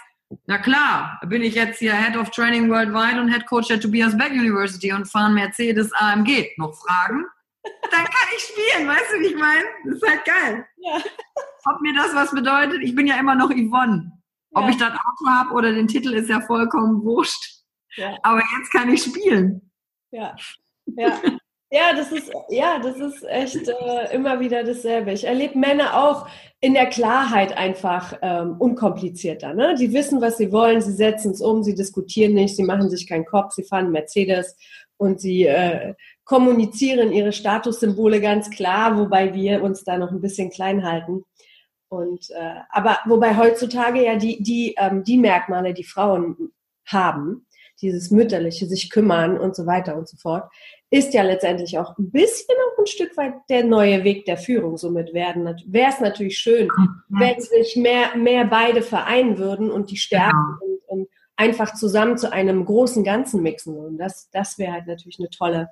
na 0.46 0.58
klar, 0.58 1.20
bin 1.26 1.42
ich 1.42 1.54
jetzt 1.54 1.78
hier 1.78 1.94
Head 1.94 2.16
of 2.16 2.30
Training 2.30 2.70
Worldwide 2.70 3.20
und 3.20 3.32
Head 3.32 3.46
Coach 3.46 3.70
at 3.70 3.82
Tobias 3.82 4.16
Beck 4.16 4.32
University 4.32 4.92
und 4.92 5.06
fahre 5.06 5.30
Mercedes 5.30 5.92
AMG. 5.94 6.50
Noch 6.58 6.74
Fragen? 6.74 7.24
Dann 7.90 8.04
kann 8.04 8.28
ich 8.36 8.42
spielen, 8.42 8.88
weißt 8.88 9.12
du, 9.12 9.20
wie 9.20 9.26
ich 9.26 9.36
meine? 9.36 9.64
Das 9.84 9.96
ist 9.96 10.08
halt 10.08 10.24
geil. 10.24 10.66
Ja. 10.78 11.02
Ob 11.64 11.80
mir 11.80 11.94
das 11.94 12.14
was 12.14 12.30
bedeutet, 12.30 12.80
ich 12.82 12.94
bin 12.94 13.06
ja 13.06 13.18
immer 13.18 13.34
noch 13.34 13.50
Yvonne. 13.50 14.12
Ob 14.52 14.64
ja. 14.64 14.70
ich 14.70 14.76
das 14.76 14.92
Auto 14.92 15.30
habe 15.30 15.52
oder 15.52 15.72
den 15.72 15.88
Titel, 15.88 16.14
ist 16.14 16.28
ja 16.28 16.40
vollkommen 16.40 17.02
wurscht. 17.02 17.62
Ja. 17.96 18.16
Aber 18.22 18.42
jetzt 18.58 18.70
kann 18.70 18.88
ich 18.88 19.02
spielen. 19.02 19.70
Ja, 20.10 20.36
ja. 20.96 21.20
Ja, 21.70 21.92
das 21.94 22.10
ist, 22.12 22.32
ja, 22.48 22.78
das 22.78 22.96
ist 22.96 23.22
echt 23.28 23.68
äh, 23.68 24.14
immer 24.14 24.40
wieder 24.40 24.64
dasselbe. 24.64 25.12
Ich 25.12 25.24
erlebe 25.24 25.58
Männer 25.58 26.02
auch 26.02 26.26
in 26.60 26.72
der 26.72 26.86
Klarheit 26.86 27.56
einfach 27.56 28.18
ähm, 28.22 28.56
unkomplizierter. 28.58 29.52
Ne? 29.52 29.74
Die 29.78 29.92
wissen, 29.92 30.22
was 30.22 30.38
sie 30.38 30.50
wollen, 30.50 30.80
sie 30.80 30.92
setzen 30.92 31.32
es 31.32 31.42
um, 31.42 31.62
sie 31.62 31.74
diskutieren 31.74 32.32
nicht, 32.32 32.56
sie 32.56 32.62
machen 32.62 32.88
sich 32.88 33.06
keinen 33.06 33.26
Kopf, 33.26 33.52
sie 33.52 33.64
fahren 33.64 33.92
Mercedes 33.92 34.56
und 34.96 35.20
sie 35.20 35.46
äh, 35.46 35.94
kommunizieren 36.24 37.12
ihre 37.12 37.32
Statussymbole 37.32 38.22
ganz 38.22 38.48
klar, 38.48 38.98
wobei 38.98 39.34
wir 39.34 39.62
uns 39.62 39.84
da 39.84 39.98
noch 39.98 40.10
ein 40.10 40.22
bisschen 40.22 40.50
klein 40.50 40.84
halten. 40.84 41.24
Und 41.90 42.30
äh, 42.30 42.60
aber 42.70 42.98
wobei 43.06 43.36
heutzutage 43.36 44.04
ja 44.04 44.16
die 44.16 44.42
die 44.42 44.74
ähm, 44.78 45.04
die 45.04 45.18
Merkmale, 45.18 45.74
die 45.74 45.84
Frauen 45.84 46.50
haben, 46.86 47.46
dieses 47.80 48.10
mütterliche, 48.10 48.66
sich 48.66 48.90
kümmern 48.90 49.38
und 49.38 49.54
so 49.54 49.66
weiter 49.66 49.96
und 49.96 50.08
so 50.08 50.16
fort, 50.16 50.50
ist 50.90 51.12
ja 51.12 51.22
letztendlich 51.22 51.78
auch 51.78 51.96
ein 51.98 52.10
bisschen 52.10 52.54
auch 52.66 52.78
ein 52.78 52.86
Stück 52.86 53.16
weit 53.16 53.34
der 53.50 53.64
neue 53.64 54.04
Weg 54.04 54.24
der 54.24 54.38
Führung 54.38 54.78
somit 54.78 55.12
werden. 55.12 55.44
Wäre 55.66 55.90
es 55.90 56.00
natürlich 56.00 56.38
schön, 56.38 56.68
wenn 57.08 57.40
sich 57.40 57.76
mehr, 57.76 58.16
mehr 58.16 58.44
beide 58.46 58.82
vereinen 58.82 59.38
würden 59.38 59.70
und 59.70 59.90
die 59.90 59.96
Stärken 59.98 60.36
ja. 60.36 60.58
und, 60.60 61.00
und, 61.00 61.08
einfach 61.36 61.74
zusammen 61.74 62.18
zu 62.18 62.32
einem 62.32 62.64
großen 62.64 63.04
Ganzen 63.04 63.42
mixen 63.42 63.76
würden. 63.76 63.96
Das, 63.96 64.28
das 64.32 64.58
wäre 64.58 64.72
halt 64.72 64.88
natürlich 64.88 65.20
eine 65.20 65.30
tolle, 65.30 65.68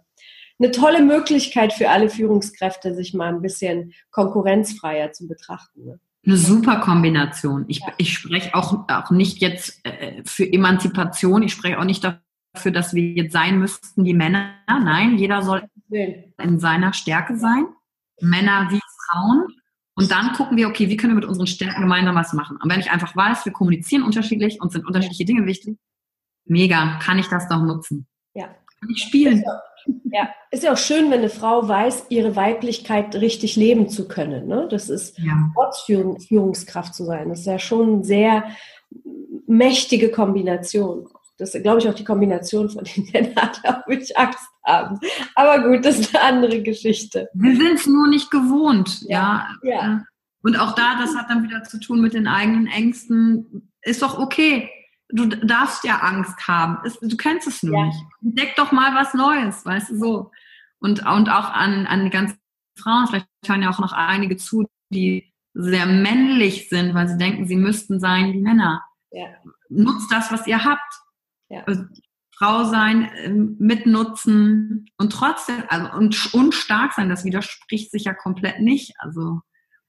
eine 0.60 0.70
tolle 0.70 1.02
Möglichkeit 1.02 1.72
für 1.72 1.90
alle 1.90 2.08
Führungskräfte, 2.08 2.94
sich 2.94 3.14
mal 3.14 3.34
ein 3.34 3.42
bisschen 3.42 3.92
konkurrenzfreier 4.12 5.10
zu 5.10 5.26
betrachten. 5.26 5.84
Ne? 5.84 6.00
Eine 6.24 6.36
super 6.36 6.78
Kombination. 6.80 7.64
Ich, 7.66 7.80
ja. 7.80 7.92
ich 7.98 8.12
spreche 8.12 8.54
auch, 8.54 8.88
auch 8.88 9.10
nicht 9.10 9.40
jetzt 9.40 9.80
äh, 9.84 10.22
für 10.24 10.44
Emanzipation, 10.44 11.42
ich 11.42 11.52
spreche 11.52 11.80
auch 11.80 11.84
nicht 11.84 12.04
dafür, 12.04 12.20
dass 12.64 12.94
wir 12.94 13.02
jetzt 13.12 13.32
sein 13.32 13.58
müssten 13.58 14.04
wie 14.04 14.14
Männer. 14.14 14.54
Nein, 14.68 15.18
jeder 15.18 15.42
soll 15.42 15.68
in 15.90 16.58
seiner 16.58 16.92
Stärke 16.92 17.36
sein. 17.36 17.66
Männer 18.20 18.68
wie 18.70 18.80
Frauen. 19.08 19.46
Und 19.94 20.10
dann 20.10 20.32
gucken 20.34 20.56
wir, 20.56 20.68
okay, 20.68 20.88
wie 20.88 20.96
können 20.96 21.14
wir 21.14 21.20
mit 21.20 21.28
unseren 21.28 21.46
Stärken 21.46 21.80
gemeinsam 21.80 22.14
was 22.14 22.32
machen? 22.32 22.58
Und 22.62 22.70
wenn 22.70 22.80
ich 22.80 22.90
einfach 22.90 23.16
weiß, 23.16 23.46
wir 23.46 23.52
kommunizieren 23.52 24.02
unterschiedlich 24.02 24.60
und 24.60 24.70
sind 24.70 24.86
unterschiedliche 24.86 25.24
Dinge 25.24 25.46
wichtig, 25.46 25.78
mega, 26.44 26.98
kann 27.02 27.18
ich 27.18 27.28
das 27.28 27.48
doch 27.48 27.62
nutzen. 27.62 28.06
Ja. 28.34 28.48
Kann 28.78 28.90
ich 28.90 29.02
spielen. 29.02 29.42
Ja, 30.12 30.28
ist 30.50 30.64
ja 30.64 30.72
auch 30.72 30.78
schön, 30.78 31.10
wenn 31.10 31.20
eine 31.20 31.28
Frau 31.30 31.66
weiß, 31.66 32.06
ihre 32.10 32.36
Weiblichkeit 32.36 33.14
richtig 33.14 33.56
leben 33.56 33.88
zu 33.88 34.08
können. 34.08 34.46
Ne? 34.46 34.66
Das 34.70 34.90
ist 34.90 35.18
ja. 35.18 35.50
Ortsführungskraft 35.54 36.94
zu 36.94 37.04
sein. 37.04 37.28
Das 37.28 37.40
ist 37.40 37.46
ja 37.46 37.58
schon 37.58 37.94
eine 37.94 38.04
sehr 38.04 38.44
mächtige 39.46 40.10
Kombination. 40.10 41.08
Das 41.38 41.54
ist, 41.54 41.62
glaube 41.62 41.80
ich, 41.80 41.88
auch 41.88 41.94
die 41.94 42.04
Kombination, 42.04 42.70
von 42.70 42.84
denen 42.84 43.10
Männer, 43.12 43.52
glaube 43.62 43.94
ich, 43.94 44.16
Angst 44.16 44.48
haben. 44.64 44.98
Aber 45.34 45.68
gut, 45.68 45.84
das 45.84 45.98
ist 45.98 46.16
eine 46.16 46.24
andere 46.24 46.62
Geschichte. 46.62 47.28
Wir 47.34 47.56
sind 47.56 47.74
es 47.74 47.86
nur 47.86 48.08
nicht 48.08 48.30
gewohnt, 48.30 49.02
ja. 49.02 49.48
ja. 49.62 49.74
ja. 49.74 50.04
Und 50.42 50.58
auch 50.58 50.74
da, 50.74 50.98
das 50.98 51.16
hat 51.16 51.28
dann 51.28 51.42
wieder 51.42 51.64
zu 51.64 51.80
tun 51.80 52.00
mit 52.00 52.14
den 52.14 52.28
eigenen 52.28 52.66
Ängsten. 52.68 53.70
Ist 53.82 54.02
doch 54.02 54.18
okay 54.18 54.70
du 55.08 55.26
darfst 55.26 55.84
ja 55.84 55.98
Angst 55.98 56.46
haben. 56.48 56.78
du 57.00 57.16
kennst 57.16 57.46
es 57.46 57.62
nur 57.62 57.78
ja. 57.78 57.86
nicht. 57.86 57.98
Entdeck 58.22 58.56
doch 58.56 58.72
mal 58.72 58.94
was 58.94 59.14
Neues, 59.14 59.64
weißt 59.64 59.90
du 59.90 59.98
so. 59.98 60.30
Und, 60.78 61.06
und 61.06 61.30
auch 61.30 61.50
an, 61.52 61.86
an 61.86 62.04
die 62.04 62.10
ganzen 62.10 62.38
Frauen, 62.78 63.06
vielleicht 63.06 63.28
hören 63.46 63.62
ja 63.62 63.70
auch 63.70 63.78
noch 63.78 63.92
einige 63.92 64.36
zu, 64.36 64.66
die 64.90 65.32
sehr 65.54 65.86
männlich 65.86 66.68
sind, 66.68 66.94
weil 66.94 67.08
sie 67.08 67.16
denken, 67.16 67.46
sie 67.46 67.56
müssten 67.56 67.98
sein 67.98 68.32
wie 68.32 68.40
Männer. 68.40 68.84
Ja. 69.10 69.28
Nutzt 69.68 70.12
das, 70.12 70.30
was 70.30 70.46
ihr 70.46 70.64
habt. 70.64 70.92
Ja. 71.48 71.62
Also, 71.64 71.84
Frau 72.36 72.64
sein, 72.64 73.10
ähm, 73.16 73.56
mitnutzen 73.58 74.90
und 74.98 75.10
trotzdem, 75.10 75.62
also 75.68 75.90
und, 75.96 76.34
und 76.34 76.54
stark 76.54 76.92
sein, 76.92 77.08
das 77.08 77.24
widerspricht 77.24 77.90
sich 77.90 78.04
ja 78.04 78.12
komplett 78.12 78.60
nicht. 78.60 78.92
Also 78.98 79.40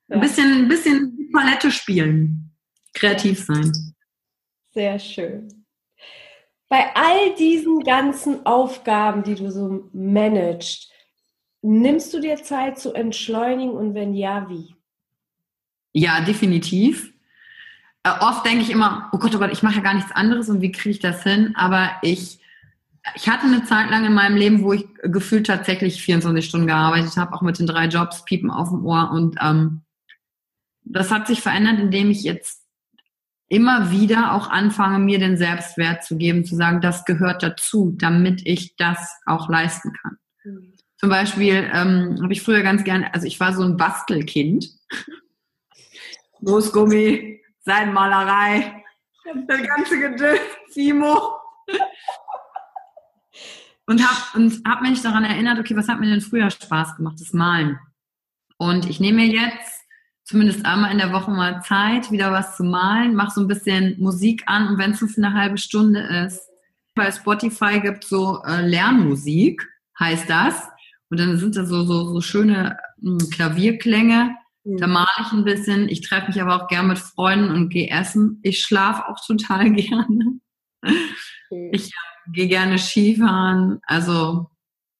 ein 0.10 0.22
bisschen, 0.22 0.53
ein 0.53 0.68
bisschen 0.70 1.30
Palette 1.34 1.72
spielen, 1.72 2.55
kreativ 2.93 3.43
sein. 3.43 3.74
Sehr 4.74 4.97
schön. 4.97 5.66
Bei 6.70 6.95
all 6.95 7.36
diesen 7.36 7.82
ganzen 7.82 8.45
Aufgaben, 8.45 9.24
die 9.24 9.36
du 9.36 9.51
so 9.51 9.89
managst, 9.93 10.91
nimmst 11.62 12.14
du 12.14 12.20
dir 12.20 12.38
Zeit 12.43 12.80
zu 12.80 12.93
entschleunigen 12.93 13.72
und 13.72 13.93
wenn 13.93 14.14
ja, 14.14 14.49
wie? 14.49 14.76
Ja, 15.93 16.22
definitiv. 16.22 17.14
Äh, 18.08 18.24
oft 18.24 18.45
denke 18.45 18.62
ich 18.64 18.70
immer, 18.70 19.10
oh 19.12 19.18
Gott, 19.18 19.36
oh 19.36 19.39
Gott, 19.39 19.51
ich 19.51 19.64
mache 19.64 19.76
ja 19.76 19.82
gar 19.82 19.93
nichts 19.93 20.12
anderes 20.12 20.49
und 20.49 20.62
wie 20.62 20.72
kriege 20.72 20.91
ich 20.91 20.99
das 20.99 21.24
hin? 21.24 21.53
Aber 21.55 21.91
ich, 22.01 22.39
ich 23.16 23.28
hatte 23.28 23.45
eine 23.45 23.66
Zeit 23.66 23.89
lang 23.89 24.05
in 24.05 24.14
meinem 24.14 24.38
Leben, 24.38 24.64
wo 24.64 24.74
ich 24.74 24.86
gefühlt 25.03 25.47
tatsächlich 25.47 26.01
24 26.01 26.45
Stunden 26.45 26.68
gearbeitet 26.68 27.18
habe, 27.18 27.34
auch 27.34 27.41
mit 27.41 27.60
den 27.60 27.68
drei 27.68 27.88
Jobs, 27.88 28.24
Piepen 28.24 28.49
auf 28.49 28.70
dem 28.70 28.86
Ohr. 28.86 29.12
Und 29.12 29.38
ähm, 29.41 29.82
das 30.84 31.12
hat 31.12 31.28
sich 31.28 31.41
verändert, 31.41 31.80
indem 31.80 32.10
ich 32.10 32.24
jetzt 32.24 32.64
immer 33.49 33.91
wieder 33.91 34.34
auch 34.34 34.49
anfange, 34.49 34.99
mir 34.99 35.20
den 35.20 35.38
Selbstwert 35.38 36.03
zu 36.03 36.18
geben, 36.18 36.45
zu 36.45 36.55
sagen, 36.55 36.82
das 36.82 37.05
gehört 37.05 37.43
dazu, 37.43 37.93
damit 37.97 38.41
ich 38.45 38.76
das 38.76 39.18
auch 39.26 39.49
leisten 39.49 39.93
kann. 40.01 40.18
Mhm. 40.43 40.74
Zum 40.97 41.10
Beispiel 41.10 41.70
ähm, 41.74 42.20
habe 42.22 42.34
ich 42.34 42.41
früher 42.41 42.64
ganz 42.64 42.84
gerne, 42.84 43.14
also 43.14 43.28
ich 43.28 43.39
war 43.39 43.53
so 43.53 43.64
ein 43.64 43.78
Bastelkind. 43.78 44.70
Großgummi, 47.68 47.74
Seidenmalerei, 47.76 48.84
das 49.47 49.68
ganze 49.68 49.99
Gedöns, 49.99 50.39
Simo. 50.70 51.34
und 53.86 54.01
habe 54.01 54.38
und 54.38 54.61
hab 54.65 54.82
mich 54.82 55.01
daran 55.01 55.26
erinnert, 55.26 55.59
okay, 55.59 55.76
was 55.76 55.88
hat 55.88 55.99
mir 55.99 56.09
denn 56.09 56.22
früher 56.22 56.49
Spaß 56.49 56.95
gemacht? 56.95 57.18
Das 57.20 57.34
Malen. 57.34 57.80
Und 58.57 58.89
ich 58.89 58.99
nehme 58.99 59.22
mir 59.22 59.28
jetzt 59.28 59.84
zumindest 60.24 60.65
einmal 60.65 60.91
in 60.91 60.97
der 60.97 61.13
Woche 61.13 61.32
mal 61.32 61.61
Zeit, 61.61 62.11
wieder 62.11 62.32
was 62.32 62.57
zu 62.57 62.63
malen, 62.63 63.15
mache 63.15 63.32
so 63.32 63.41
ein 63.41 63.47
bisschen 63.47 63.95
Musik 63.99 64.43
an 64.45 64.68
und 64.68 64.78
wenn 64.78 64.91
es 64.91 65.01
nur 65.01 65.09
eine 65.18 65.34
halbe 65.34 65.57
Stunde 65.57 65.99
ist. 66.26 66.41
Bei 66.95 67.11
Spotify 67.11 67.80
gibt 67.80 68.03
es 68.03 68.09
so 68.09 68.41
äh, 68.43 68.61
Lernmusik, 68.61 69.70
heißt 69.99 70.30
das. 70.30 70.68
Und 71.09 71.20
dann 71.20 71.38
sind 71.38 71.55
da 71.55 71.65
so, 71.65 71.84
so, 71.84 72.11
so 72.11 72.22
schöne 72.22 72.78
mh, 72.97 73.22
hm, 73.22 73.30
Klavierklänge. 73.30 74.36
Mhm. 74.68 74.78
Da 74.78 74.88
male 74.88 75.07
ich 75.22 75.32
ein 75.32 75.45
bisschen. 75.45 75.88
Ich 75.88 76.01
treffe 76.01 76.28
mich 76.28 76.41
aber 76.41 76.55
auch 76.55 76.68
gern 76.68 76.88
mit 76.88 76.99
Freunden 76.99 77.51
und 77.51 77.70
gehe 77.70 77.89
essen. 77.89 78.39
Ich 78.43 78.61
schlafe 78.61 79.07
auch 79.07 79.24
total 79.26 79.72
gerne. 79.74 80.39
Ich 81.72 81.88
äh, 81.88 82.32
gehe 82.34 82.47
gerne 82.47 82.78
Skifahren. 82.78 83.80
Also 83.84 84.49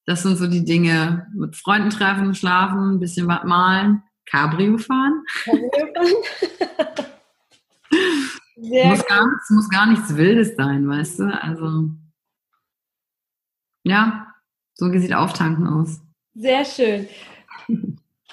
das 0.06 0.22
sind 0.22 0.36
so 0.36 0.46
die 0.46 0.64
Dinge. 0.64 1.26
Mit 1.34 1.54
Freunden 1.54 1.90
treffen, 1.90 2.34
schlafen, 2.34 2.94
ein 2.94 3.00
bisschen 3.00 3.28
was 3.28 3.44
malen. 3.44 4.02
Cabrio 4.24 4.78
fahren. 4.78 5.22
Cabrio 5.44 6.22
fahren. 6.34 7.06
muss, 8.88 9.06
gar 9.06 9.26
nichts, 9.26 9.50
muss 9.50 9.68
gar 9.68 9.86
nichts 9.86 10.16
Wildes 10.16 10.56
sein, 10.56 10.88
weißt 10.88 11.20
du? 11.20 11.42
Also, 11.42 11.90
ja, 13.84 14.34
so 14.74 14.90
sieht 14.92 15.14
Auftanken 15.14 15.66
aus. 15.66 16.00
Sehr 16.34 16.64
schön. 16.64 17.08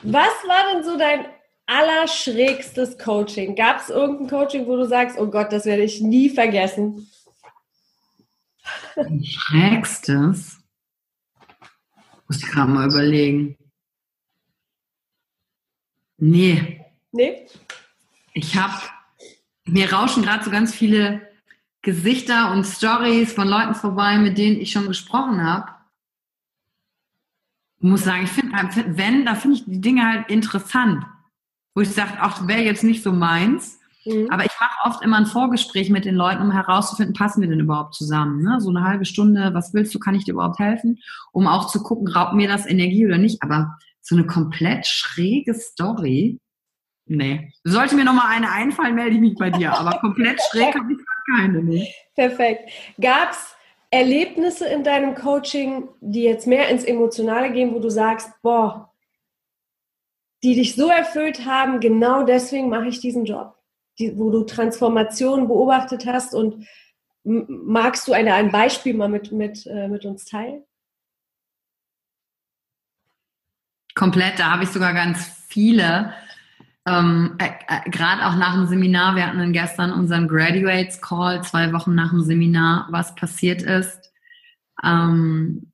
Was 0.03 0.33
war 0.47 0.73
denn 0.73 0.83
so 0.83 0.97
dein 0.97 1.25
allerschrägstes 1.65 2.97
Coaching? 2.97 3.55
Gab 3.55 3.79
es 3.79 3.89
irgendein 3.89 4.29
Coaching, 4.29 4.67
wo 4.67 4.75
du 4.75 4.87
sagst, 4.87 5.17
oh 5.17 5.27
Gott, 5.27 5.51
das 5.51 5.65
werde 5.65 5.83
ich 5.83 6.01
nie 6.01 6.29
vergessen? 6.29 7.09
Schrägstes? 9.23 10.57
Muss 12.27 12.37
ich 12.37 12.49
gerade 12.49 12.71
mal 12.71 12.89
überlegen. 12.89 13.57
Nee. 16.17 16.81
Nee? 17.11 17.47
Ich 18.33 18.55
habe, 18.55 18.81
mir 19.65 19.91
rauschen 19.91 20.23
gerade 20.23 20.43
so 20.43 20.51
ganz 20.51 20.73
viele 20.73 21.29
Gesichter 21.81 22.51
und 22.51 22.65
Stories 22.65 23.33
von 23.33 23.47
Leuten 23.47 23.75
vorbei, 23.75 24.17
mit 24.17 24.37
denen 24.37 24.59
ich 24.59 24.71
schon 24.71 24.87
gesprochen 24.87 25.43
habe. 25.43 25.74
Ich 27.85 27.91
muss 27.91 28.03
sagen, 28.03 28.23
ich 28.23 28.31
finde, 28.31 28.97
wenn, 28.97 29.25
da 29.25 29.35
finde 29.35 29.57
ich 29.57 29.65
die 29.65 29.79
Dinge 29.79 30.11
halt 30.11 30.31
interessant. 30.31 31.05
Wo 31.75 31.81
ich 31.81 31.91
sage, 31.91 32.13
auch 32.19 32.47
wäre 32.47 32.63
jetzt 32.63 32.83
nicht 32.83 33.03
so 33.03 33.11
meins. 33.11 33.79
Mhm. 34.05 34.27
Aber 34.31 34.43
ich 34.43 34.51
mache 34.59 34.89
oft 34.89 35.03
immer 35.03 35.17
ein 35.17 35.27
Vorgespräch 35.27 35.91
mit 35.91 36.03
den 36.03 36.15
Leuten, 36.15 36.41
um 36.41 36.49
herauszufinden, 36.49 37.13
passen 37.13 37.41
wir 37.41 37.47
denn 37.47 37.59
überhaupt 37.59 37.93
zusammen? 37.93 38.41
Ne? 38.41 38.59
So 38.59 38.71
eine 38.71 38.83
halbe 38.83 39.05
Stunde, 39.05 39.53
was 39.53 39.75
willst 39.75 39.93
du, 39.93 39.99
kann 39.99 40.15
ich 40.15 40.23
dir 40.23 40.31
überhaupt 40.31 40.57
helfen? 40.57 40.97
Um 41.31 41.45
auch 41.45 41.67
zu 41.67 41.83
gucken, 41.83 42.07
raubt 42.07 42.33
mir 42.33 42.47
das 42.47 42.65
Energie 42.65 43.05
oder 43.05 43.19
nicht. 43.19 43.43
Aber 43.43 43.77
so 44.01 44.15
eine 44.15 44.25
komplett 44.25 44.87
schräge 44.87 45.53
Story. 45.53 46.39
Nee. 47.05 47.53
Sollte 47.65 47.93
mir 47.93 48.05
noch 48.05 48.15
mal 48.15 48.29
eine 48.29 48.51
einfallen, 48.51 48.95
melde 48.95 49.13
ich 49.13 49.21
mich 49.21 49.35
bei 49.37 49.51
dir. 49.51 49.77
Aber 49.77 49.99
komplett 49.99 50.41
schräg 50.49 50.73
habe 50.73 50.91
ich 50.91 50.99
keine. 51.35 51.61
Nee. 51.61 51.93
Perfekt. 52.15 52.67
Gab 52.99 53.29
es 53.29 53.54
Erlebnisse 53.95 54.67
in 54.67 54.83
deinem 54.83 55.15
Coaching, 55.15 55.87
die 56.01 56.23
jetzt 56.23 56.47
mehr 56.47 56.67
ins 56.67 56.83
Emotionale 56.83 57.51
gehen, 57.53 57.73
wo 57.73 57.79
du 57.79 57.89
sagst, 57.89 58.29
boah, 58.41 58.93
die 60.43 60.55
dich 60.55 60.75
so 60.75 60.89
erfüllt 60.89 61.45
haben, 61.45 61.79
genau 61.79 62.23
deswegen 62.23 62.67
mache 62.67 62.87
ich 62.87 62.99
diesen 62.99 63.23
Job, 63.23 63.57
die, 63.97 64.17
wo 64.17 64.31
du 64.31 64.43
Transformationen 64.43 65.47
beobachtet 65.47 66.05
hast 66.05 66.35
und 66.35 66.67
magst 67.23 68.05
du 68.07 68.11
eine, 68.11 68.33
ein 68.33 68.51
Beispiel 68.51 68.93
mal 68.93 69.07
mit, 69.07 69.31
mit, 69.31 69.65
äh, 69.65 69.87
mit 69.87 70.03
uns 70.03 70.25
teilen? 70.25 70.63
Komplett, 73.95 74.39
da 74.39 74.51
habe 74.51 74.65
ich 74.65 74.69
sogar 74.69 74.93
ganz 74.93 75.25
viele. 75.47 76.13
Ähm, 76.87 77.35
äh, 77.39 77.49
äh, 77.67 77.89
Gerade 77.89 78.25
auch 78.27 78.35
nach 78.35 78.53
dem 78.53 78.67
Seminar, 78.67 79.15
wir 79.15 79.25
hatten 79.25 79.39
dann 79.39 79.53
gestern 79.53 79.91
unseren 79.91 80.27
Graduates 80.27 81.01
Call, 81.01 81.43
zwei 81.43 81.73
Wochen 81.73 81.95
nach 81.95 82.11
dem 82.11 82.21
Seminar, 82.21 82.87
was 82.91 83.15
passiert 83.15 83.63
ist. 83.63 84.11
Ähm, 84.83 85.71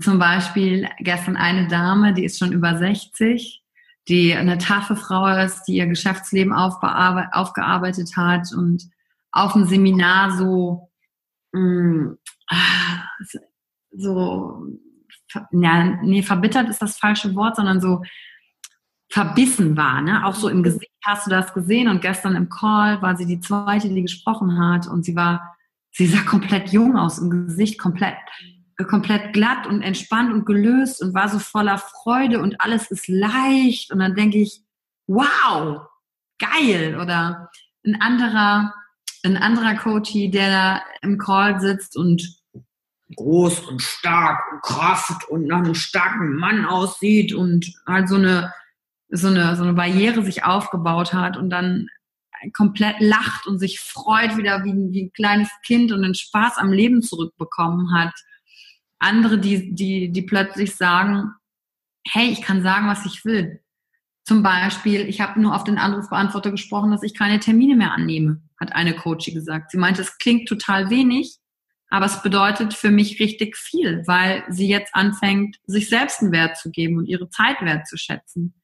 zum 0.00 0.18
Beispiel 0.18 0.88
gestern 0.98 1.36
eine 1.36 1.66
Dame, 1.68 2.12
die 2.12 2.24
ist 2.24 2.38
schon 2.38 2.52
über 2.52 2.76
60, 2.76 3.62
die 4.08 4.34
eine 4.34 4.58
taffe 4.58 4.96
Frau 4.96 5.26
ist, 5.26 5.64
die 5.64 5.76
ihr 5.76 5.86
Geschäftsleben 5.86 6.52
aufgearbeitet 6.52 8.16
hat 8.16 8.52
und 8.52 8.88
auf 9.32 9.54
dem 9.54 9.66
Seminar 9.66 10.32
so, 10.32 10.90
mh, 11.52 11.60
mm, 11.60 12.18
ah, 12.48 13.04
so 13.92 14.66
ja, 15.52 15.84
nee, 16.02 16.22
verbittert 16.22 16.68
ist 16.68 16.82
das 16.82 16.96
falsche 16.96 17.34
Wort, 17.34 17.56
sondern 17.56 17.80
so 17.80 18.02
verbissen 19.10 19.76
war, 19.76 20.00
ne? 20.00 20.24
Auch 20.24 20.34
so 20.34 20.48
im 20.48 20.62
Gesicht. 20.62 20.90
Hast 21.04 21.26
du 21.26 21.30
das 21.30 21.52
gesehen? 21.52 21.88
Und 21.88 22.00
gestern 22.00 22.36
im 22.36 22.48
Call 22.48 23.02
war 23.02 23.16
sie 23.16 23.26
die 23.26 23.40
zweite, 23.40 23.88
die 23.88 24.02
gesprochen 24.02 24.58
hat. 24.58 24.86
Und 24.86 25.04
sie 25.04 25.16
war, 25.16 25.56
sie 25.90 26.06
sah 26.06 26.22
komplett 26.22 26.68
jung 26.68 26.96
aus 26.96 27.18
im 27.18 27.30
Gesicht, 27.30 27.78
komplett, 27.78 28.16
komplett 28.88 29.32
glatt 29.32 29.66
und 29.66 29.82
entspannt 29.82 30.32
und 30.32 30.46
gelöst 30.46 31.02
und 31.02 31.12
war 31.12 31.28
so 31.28 31.38
voller 31.38 31.78
Freude 31.78 32.40
und 32.40 32.60
alles 32.60 32.90
ist 32.90 33.08
leicht. 33.08 33.92
Und 33.92 33.98
dann 33.98 34.14
denke 34.14 34.38
ich, 34.38 34.62
wow, 35.08 35.82
geil 36.38 36.98
oder? 37.00 37.50
Ein 37.84 38.00
anderer, 38.00 38.74
ein 39.24 39.36
anderer 39.36 39.74
Coachie, 39.74 40.30
der 40.30 40.50
da 40.50 40.82
im 41.02 41.18
Call 41.18 41.60
sitzt 41.60 41.96
und 41.96 42.40
groß 43.16 43.60
und 43.60 43.82
stark 43.82 44.40
und 44.52 44.62
Kraft 44.62 45.28
und 45.28 45.46
nach 45.46 45.58
einem 45.58 45.74
starken 45.74 46.36
Mann 46.36 46.64
aussieht 46.64 47.34
und 47.34 47.72
halt 47.86 48.08
so 48.08 48.14
eine, 48.14 48.52
so 49.10 49.28
eine, 49.28 49.56
so 49.56 49.62
eine 49.62 49.74
Barriere 49.74 50.22
sich 50.22 50.44
aufgebaut 50.44 51.12
hat 51.12 51.36
und 51.36 51.50
dann 51.50 51.88
komplett 52.52 52.96
lacht 53.00 53.46
und 53.46 53.58
sich 53.58 53.80
freut 53.80 54.36
wieder 54.36 54.64
wie, 54.64 54.72
wie 54.92 55.04
ein 55.04 55.12
kleines 55.12 55.50
Kind 55.66 55.92
und 55.92 56.02
den 56.02 56.14
Spaß 56.14 56.56
am 56.56 56.72
Leben 56.72 57.02
zurückbekommen 57.02 57.92
hat. 57.92 58.14
Andere, 58.98 59.38
die, 59.38 59.74
die, 59.74 60.10
die 60.10 60.22
plötzlich 60.22 60.76
sagen, 60.76 61.32
hey, 62.06 62.28
ich 62.28 62.42
kann 62.42 62.62
sagen, 62.62 62.88
was 62.88 63.04
ich 63.04 63.24
will. 63.24 63.60
Zum 64.24 64.42
Beispiel, 64.42 65.08
ich 65.08 65.20
habe 65.20 65.40
nur 65.40 65.54
auf 65.54 65.64
den 65.64 65.78
Anrufbeantworter 65.78 66.50
gesprochen, 66.50 66.90
dass 66.90 67.02
ich 67.02 67.16
keine 67.16 67.40
Termine 67.40 67.76
mehr 67.76 67.92
annehme, 67.92 68.42
hat 68.58 68.74
eine 68.74 68.94
Coachie 68.94 69.34
gesagt. 69.34 69.70
Sie 69.70 69.78
meinte, 69.78 70.02
es 70.02 70.18
klingt 70.18 70.48
total 70.48 70.90
wenig, 70.90 71.38
aber 71.88 72.06
es 72.06 72.22
bedeutet 72.22 72.74
für 72.74 72.90
mich 72.90 73.18
richtig 73.18 73.56
viel, 73.56 74.04
weil 74.06 74.44
sie 74.48 74.68
jetzt 74.68 74.94
anfängt, 74.94 75.56
sich 75.66 75.88
selbst 75.88 76.22
einen 76.22 76.32
Wert 76.32 76.56
zu 76.56 76.70
geben 76.70 76.98
und 76.98 77.06
ihre 77.06 77.28
Zeit 77.30 77.60
wertzuschätzen. 77.60 78.54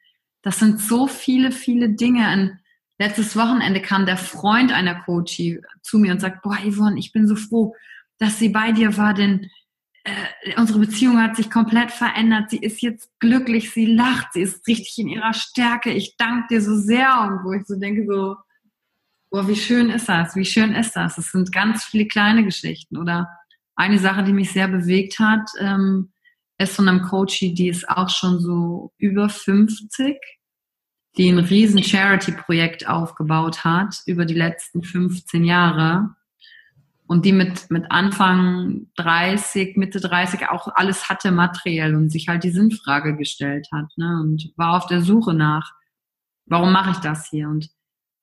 Das 0.47 0.61
sind 0.61 0.81
so 0.81 1.09
viele, 1.09 1.51
viele 1.51 1.89
Dinge. 1.89 2.25
Ein 2.25 2.61
letztes 3.01 3.35
Wochenende 3.35 3.83
kam 3.83 4.07
der 4.07 4.17
Freund 4.17 4.71
einer 4.71 4.95
Coachie 4.95 5.61
zu 5.83 5.99
mir 5.99 6.13
und 6.13 6.21
sagt, 6.21 6.43
boah, 6.43 6.57
Yvonne, 6.65 7.01
ich 7.01 7.11
bin 7.11 7.27
so 7.27 7.35
froh, 7.35 7.75
dass 8.19 8.39
sie 8.39 8.51
bei 8.51 8.71
dir 8.71 8.97
war, 8.97 9.13
denn 9.13 9.51
äh, 10.05 10.13
unsere 10.57 10.79
Beziehung 10.79 11.21
hat 11.21 11.35
sich 11.35 11.51
komplett 11.51 11.91
verändert. 11.91 12.51
Sie 12.51 12.59
ist 12.59 12.81
jetzt 12.81 13.11
glücklich, 13.19 13.73
sie 13.73 13.87
lacht, 13.87 14.35
sie 14.35 14.43
ist 14.43 14.65
richtig 14.69 14.97
in 14.99 15.09
ihrer 15.09 15.35
Stärke. 15.35 15.91
Ich 15.91 16.17
danke 16.17 16.47
dir 16.49 16.63
so 16.63 16.77
sehr. 16.77 17.23
Und 17.23 17.43
wo 17.43 17.53
ich 17.53 17.67
so 17.67 17.75
denke, 17.75 18.07
so, 18.07 18.37
boah, 19.31 19.49
wie 19.49 19.57
schön 19.57 19.91
ist 19.91 20.09
das? 20.09 20.37
Wie 20.37 20.45
schön 20.45 20.77
ist 20.77 20.93
das? 20.93 21.19
Es 21.19 21.33
sind 21.33 21.51
ganz 21.51 21.83
viele 21.83 22.07
kleine 22.07 22.45
Geschichten. 22.45 22.99
Oder 22.99 23.29
eine 23.75 23.99
Sache, 23.99 24.23
die 24.23 24.33
mich 24.33 24.53
sehr 24.53 24.69
bewegt 24.69 25.19
hat, 25.19 25.51
ähm, 25.59 26.13
ist 26.59 26.77
von 26.77 26.89
einem 26.89 27.03
Coachie, 27.03 27.53
die 27.53 27.69
ist 27.69 27.89
auch 27.89 28.09
schon 28.09 28.39
so 28.39 28.93
über 28.97 29.29
50, 29.29 30.17
die 31.17 31.29
ein 31.29 31.39
riesen 31.39 31.83
Charity-Projekt 31.83 32.89
aufgebaut 32.89 33.65
hat 33.65 34.03
über 34.07 34.25
die 34.25 34.35
letzten 34.35 34.83
15 34.83 35.45
Jahre 35.45 36.15
und 37.07 37.25
die 37.25 37.33
mit, 37.33 37.71
mit 37.71 37.91
Anfang 37.91 38.89
30, 38.97 39.77
Mitte 39.77 40.01
30 40.01 40.49
auch 40.49 40.69
alles 40.75 41.09
hatte 41.09 41.31
materiell 41.31 41.95
und 41.95 42.11
sich 42.11 42.29
halt 42.29 42.45
die 42.45 42.51
Sinnfrage 42.51 43.17
gestellt 43.17 43.69
hat 43.73 43.87
ne? 43.97 44.21
und 44.21 44.53
war 44.57 44.77
auf 44.77 44.87
der 44.87 45.01
Suche 45.01 45.33
nach, 45.33 45.73
warum 46.47 46.73
mache 46.73 46.91
ich 46.91 46.99
das 46.99 47.29
hier? 47.29 47.49
Und 47.49 47.71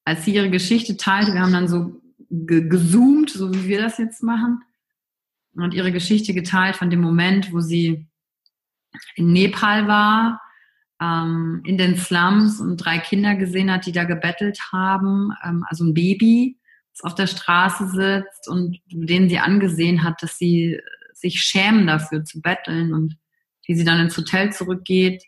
als 0.06 0.26
sie 0.26 0.36
ihre 0.36 0.50
Geschichte 0.50 0.98
teilte, 0.98 1.34
wir 1.34 1.41
haben 1.41 1.54
dann 1.54 1.68
so 1.68 2.02
ge 2.30 2.68
gezoomt, 2.68 3.30
so 3.30 3.54
wie 3.54 3.68
wir 3.68 3.82
das 3.82 3.98
jetzt 3.98 4.22
machen, 4.22 4.62
und 5.56 5.74
ihre 5.74 5.91
Geschichte 5.91 6.34
geteilt 6.34 6.76
von 6.76 6.89
dem 6.89 7.00
Moment, 7.00 7.54
wo 7.54 7.60
sie 7.60 8.08
in 9.16 9.32
Nepal 9.32 9.88
war, 9.88 10.41
ähm, 11.04 11.62
in 11.66 11.78
den 11.78 11.97
Slums 11.97 12.62
und 12.62 12.78
drei 12.78 12.99
Kinder 12.99 13.36
gesehen 13.36 13.72
hat, 13.72 13.86
die 13.86 13.91
da 13.91 14.06
gebettelt 14.06 14.60
haben, 14.72 15.32
ähm, 15.43 15.66
also 15.68 15.84
ein 15.84 15.93
Baby, 15.93 16.58
das 16.93 17.04
auf 17.04 17.16
der 17.16 17.28
Straße 17.28 17.88
sitzt 17.89 18.47
und 18.47 18.80
denen 18.88 19.30
sie 19.30 19.39
angesehen 19.39 20.04
hat, 20.04 20.22
dass 20.22 20.38
sie 20.38 20.80
sich 21.14 21.41
schämen 21.41 21.88
dafür 21.88 22.24
zu 22.24 22.41
betteln 22.41 22.93
und 22.93 23.18
wie 23.66 23.76
sie 23.76 23.86
dann 23.86 23.99
ins 23.99 24.18
Hotel 24.18 24.51
zurückgeht 24.51 25.24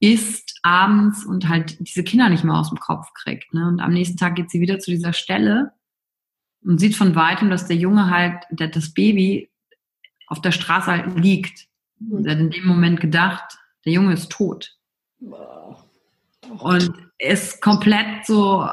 isst 0.00 0.60
abends 0.62 1.24
und 1.24 1.48
halt 1.48 1.76
diese 1.80 2.04
Kinder 2.04 2.28
nicht 2.28 2.44
mehr 2.44 2.54
aus 2.54 2.68
dem 2.68 2.78
Kopf 2.78 3.12
kriegt. 3.14 3.52
Ne? 3.52 3.66
Und 3.66 3.80
am 3.80 3.92
nächsten 3.92 4.16
Tag 4.16 4.36
geht 4.36 4.50
sie 4.50 4.60
wieder 4.60 4.78
zu 4.78 4.90
dieser 4.90 5.12
Stelle 5.12 5.72
und 6.62 6.78
sieht 6.78 6.94
von 6.94 7.14
weitem, 7.14 7.50
dass 7.50 7.66
der 7.66 7.76
Junge 7.76 8.10
halt, 8.10 8.44
der, 8.50 8.68
das 8.68 8.92
Baby 8.94 9.50
auf 10.28 10.40
der 10.40 10.52
Straße 10.52 10.86
halt 10.86 11.18
liegt. 11.18 11.66
Und 12.10 12.26
er 12.26 12.32
hat 12.32 12.40
in 12.40 12.50
dem 12.50 12.66
Moment 12.66 13.00
gedacht, 13.00 13.58
der 13.84 13.92
Junge 13.92 14.12
ist 14.12 14.30
tot. 14.30 14.77
Und 15.20 16.92
ist 17.18 17.60
komplett 17.60 18.24
so, 18.26 18.68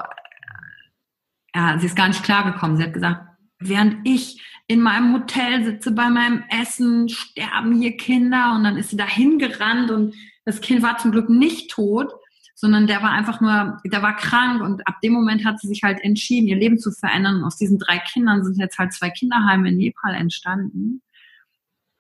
ja, 1.53 1.79
sie 1.79 1.85
ist 1.85 1.95
gar 1.95 2.07
nicht 2.07 2.23
klargekommen. 2.23 2.77
Sie 2.77 2.83
hat 2.83 2.93
gesagt, 2.93 3.27
während 3.59 4.07
ich 4.07 4.41
in 4.67 4.81
meinem 4.81 5.13
Hotel 5.13 5.63
sitze 5.63 5.91
bei 5.91 6.09
meinem 6.09 6.43
Essen, 6.49 7.09
sterben 7.09 7.79
hier 7.79 7.97
Kinder 7.97 8.53
und 8.55 8.63
dann 8.63 8.77
ist 8.77 8.89
sie 8.89 8.97
da 8.97 9.07
hingerannt 9.07 9.91
und 9.91 10.15
das 10.43 10.61
Kind 10.61 10.81
war 10.81 10.97
zum 10.97 11.11
Glück 11.11 11.29
nicht 11.29 11.71
tot, 11.71 12.11
sondern 12.55 12.87
der 12.87 13.01
war 13.01 13.11
einfach 13.11 13.41
nur, 13.41 13.79
der 13.85 14.01
war 14.01 14.15
krank 14.15 14.61
und 14.61 14.87
ab 14.87 15.01
dem 15.03 15.13
Moment 15.13 15.45
hat 15.45 15.59
sie 15.59 15.67
sich 15.67 15.83
halt 15.83 15.99
entschieden, 16.01 16.47
ihr 16.47 16.55
Leben 16.55 16.79
zu 16.79 16.91
verändern. 16.91 17.37
Und 17.37 17.43
aus 17.43 17.57
diesen 17.57 17.79
drei 17.79 17.97
Kindern 17.99 18.43
sind 18.43 18.57
jetzt 18.57 18.77
halt 18.79 18.93
zwei 18.93 19.09
Kinderheime 19.09 19.69
in 19.69 19.77
Nepal 19.77 20.15
entstanden. 20.15 21.01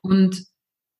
Und 0.01 0.45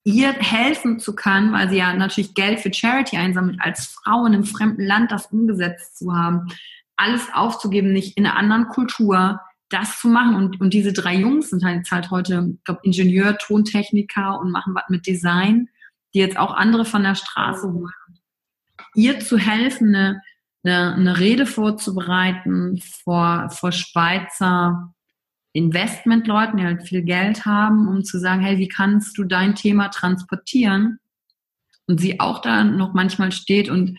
ihr 0.06 0.34
helfen 0.34 1.00
zu 1.00 1.16
können, 1.16 1.52
weil 1.52 1.70
sie 1.70 1.78
ja 1.78 1.92
natürlich 1.94 2.36
Geld 2.36 2.60
für 2.60 2.74
Charity 2.74 3.18
einsammelt, 3.18 3.60
als 3.60 3.88
Frau 3.88 4.26
in 4.26 4.34
einem 4.34 4.46
fremden 4.46 4.86
Land 4.86 5.12
das 5.12 5.26
umgesetzt 5.26 5.98
zu 5.98 6.16
haben, 6.16 6.48
alles 6.96 7.28
aufzugeben, 7.34 7.92
nicht 7.92 8.16
in 8.16 8.26
einer 8.26 8.38
anderen 8.38 8.68
Kultur, 8.68 9.42
das 9.70 10.00
zu 10.00 10.08
machen. 10.08 10.36
Und, 10.36 10.62
und 10.62 10.74
diese 10.74 10.94
drei 10.94 11.16
Jungs 11.16 11.50
sind 11.50 11.66
halt 11.66 11.90
halt 11.92 12.12
heute, 12.12 12.52
ich 12.56 12.64
glaube, 12.64 12.82
Ingenieur, 12.84 13.38
Tontechniker 13.40 14.40
und 14.40 14.52
machen 14.52 14.76
was 14.76 14.84
mit 14.90 15.08
Design, 15.08 15.70
die 16.14 16.20
jetzt 16.20 16.38
auch 16.38 16.54
andere 16.54 16.86
von 16.86 17.04
der 17.04 17.16
Straße 17.16 17.68
holen. 17.68 17.92
Ihr 18.94 19.20
zu 19.20 19.40
helfen, 19.40 19.96
eine, 19.96 20.22
eine, 20.64 20.94
eine 20.94 21.20
Rede 21.20 21.48
vorzubereiten 21.48 22.80
vor, 23.04 23.50
vor 23.50 23.72
Schweizer 23.72 24.95
Investmentleuten, 25.56 26.58
die 26.58 26.66
halt 26.66 26.84
viel 26.84 27.02
Geld 27.02 27.46
haben, 27.46 27.88
um 27.88 28.04
zu 28.04 28.20
sagen, 28.20 28.42
hey, 28.42 28.58
wie 28.58 28.68
kannst 28.68 29.18
du 29.18 29.24
dein 29.24 29.56
Thema 29.56 29.88
transportieren? 29.88 31.00
Und 31.88 32.02
sie 32.02 32.20
auch 32.20 32.42
da 32.42 32.66
noch 32.66 32.94
manchmal 32.94 33.32
steht 33.32 33.70
und 33.70 33.98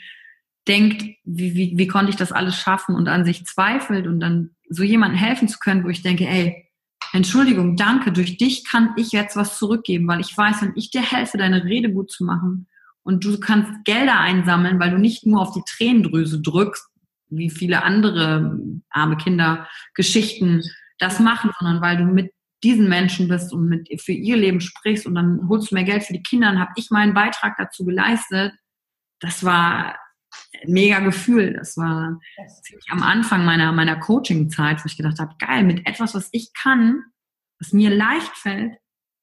denkt, 0.69 1.03
wie, 1.25 1.55
wie, 1.55 1.73
wie 1.79 1.87
konnte 1.87 2.11
ich 2.11 2.17
das 2.17 2.31
alles 2.31 2.57
schaffen 2.57 2.95
und 2.95 3.09
an 3.09 3.25
sich 3.25 3.47
zweifelt 3.47 4.07
und 4.07 4.21
dann 4.21 4.51
so 4.69 4.83
jemandem 4.83 5.19
helfen 5.19 5.49
zu 5.49 5.59
können, 5.59 5.83
wo 5.85 5.89
ich 5.89 6.03
denke, 6.03 6.29
ey, 6.29 6.69
Entschuldigung, 7.15 7.77
danke, 7.77 8.13
durch 8.13 8.37
dich 8.37 8.65
kann 8.69 8.93
ich 8.97 9.13
jetzt 9.13 9.35
was 9.35 9.57
zurückgeben, 9.57 10.07
weil 10.09 10.21
ich 10.21 10.37
weiß, 10.37 10.61
wenn 10.61 10.73
ich 10.77 10.91
dir 10.91 11.01
helfe, 11.01 11.39
deine 11.39 11.65
Rede 11.65 11.91
gut 11.91 12.11
zu 12.11 12.25
machen 12.25 12.67
und 13.03 13.25
du 13.25 13.41
kannst 13.41 13.85
Gelder 13.85 14.21
einsammeln, 14.21 14.79
weil 14.79 14.91
du 14.91 14.99
nicht 14.99 15.25
nur 15.25 15.41
auf 15.41 15.53
die 15.53 15.63
Tränendrüse 15.67 16.43
drückst, 16.43 16.87
wie 17.31 17.49
viele 17.49 17.83
andere 17.83 18.61
arme 18.91 19.17
Kinder 19.17 19.67
Geschichten 19.95 20.63
das 20.99 21.21
machen, 21.21 21.51
sondern 21.59 21.83
weil 21.83 21.97
du 21.97 22.05
mit 22.05 22.33
diesen 22.63 22.89
Menschen 22.89 23.29
bist 23.29 23.53
und 23.53 23.69
mit 23.69 23.89
für 24.01 24.13
ihr 24.13 24.37
Leben 24.37 24.61
sprichst 24.61 25.07
und 25.07 25.15
dann 25.15 25.49
holst 25.49 25.71
du 25.71 25.75
mehr 25.75 25.85
Geld 25.85 26.05
für 26.05 26.15
die 26.15 26.23
Kinder, 26.23 26.49
dann 26.49 26.61
habe 26.61 26.73
ich 26.77 26.91
meinen 26.91 27.15
Beitrag 27.15 27.57
dazu 27.59 27.85
geleistet. 27.85 28.53
Das 29.21 29.45
war 29.45 29.97
ein 30.63 30.73
mega 30.73 31.01
Gefühl. 31.01 31.55
Das 31.55 31.77
war 31.77 32.19
ziemlich 32.63 32.87
am 32.91 33.03
Anfang 33.03 33.45
meiner, 33.45 33.73
meiner 33.73 33.97
Coaching-Zeit, 33.97 34.83
wo 34.83 34.87
ich 34.87 34.97
gedacht 34.97 35.19
habe, 35.19 35.35
geil, 35.39 35.65
mit 35.65 35.87
etwas, 35.87 36.15
was 36.15 36.29
ich 36.33 36.53
kann, 36.55 37.03
was 37.61 37.73
mir 37.73 37.91
leicht 37.91 38.37
fällt, 38.37 38.77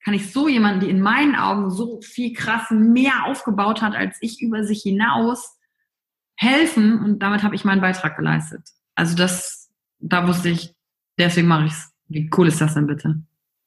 kann 0.03 0.13
ich 0.13 0.31
so 0.31 0.47
jemanden, 0.47 0.81
die 0.81 0.89
in 0.89 1.01
meinen 1.01 1.35
Augen 1.35 1.71
so 1.71 2.01
viel 2.01 2.33
krass 2.33 2.69
mehr 2.71 3.25
aufgebaut 3.25 3.81
hat 3.81 3.95
als 3.95 4.17
ich 4.21 4.41
über 4.41 4.63
sich 4.63 4.81
hinaus, 4.81 5.57
helfen 6.35 6.99
und 7.01 7.19
damit 7.19 7.43
habe 7.43 7.55
ich 7.55 7.63
meinen 7.63 7.81
Beitrag 7.81 8.17
geleistet. 8.17 8.61
Also 8.95 9.15
das, 9.15 9.71
da 9.99 10.27
wusste 10.27 10.49
ich, 10.49 10.72
deswegen 11.17 11.47
mache 11.47 11.65
ich 11.65 11.71
es. 11.71 11.91
Wie 12.07 12.29
cool 12.37 12.47
ist 12.47 12.61
das 12.61 12.73
denn 12.73 12.87
bitte? 12.87 13.15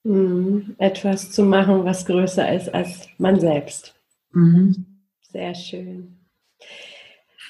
Mhm. 0.05 0.77
Etwas 0.79 1.33
zu 1.33 1.43
machen, 1.43 1.85
was 1.85 2.07
größer 2.07 2.55
ist 2.55 2.73
als 2.73 3.09
man 3.19 3.41
selbst. 3.41 3.95
Mhm. 4.33 5.03
Sehr 5.33 5.55
schön. 5.55 6.17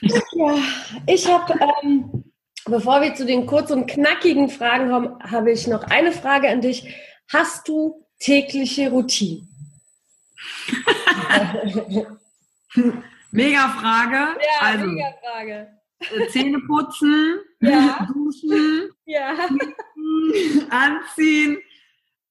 Ja, 0.00 0.58
ich 1.06 1.26
habe, 1.30 1.54
ähm, 1.82 2.24
bevor 2.64 3.00
wir 3.02 3.14
zu 3.14 3.26
den 3.26 3.46
kurzen 3.46 3.80
und 3.80 3.86
knackigen 3.86 4.48
Fragen 4.48 4.90
kommen, 4.90 5.18
habe 5.22 5.52
ich 5.52 5.66
noch 5.66 5.82
eine 5.84 6.12
Frage 6.12 6.48
an 6.48 6.60
dich. 6.60 6.94
Hast 7.32 7.68
du 7.68 8.06
tägliche 8.18 8.90
Routine? 8.90 9.46
mega 13.30 13.68
Frage. 13.68 14.38
Ja, 14.40 14.60
also, 14.60 14.86
mega 14.86 15.14
Frage. 15.22 15.68
Äh, 15.98 16.28
Zähne 16.28 16.60
putzen, 16.66 17.38
ja. 17.60 18.06
duschen, 18.12 18.90
ja. 19.06 19.34
anziehen. 20.70 21.58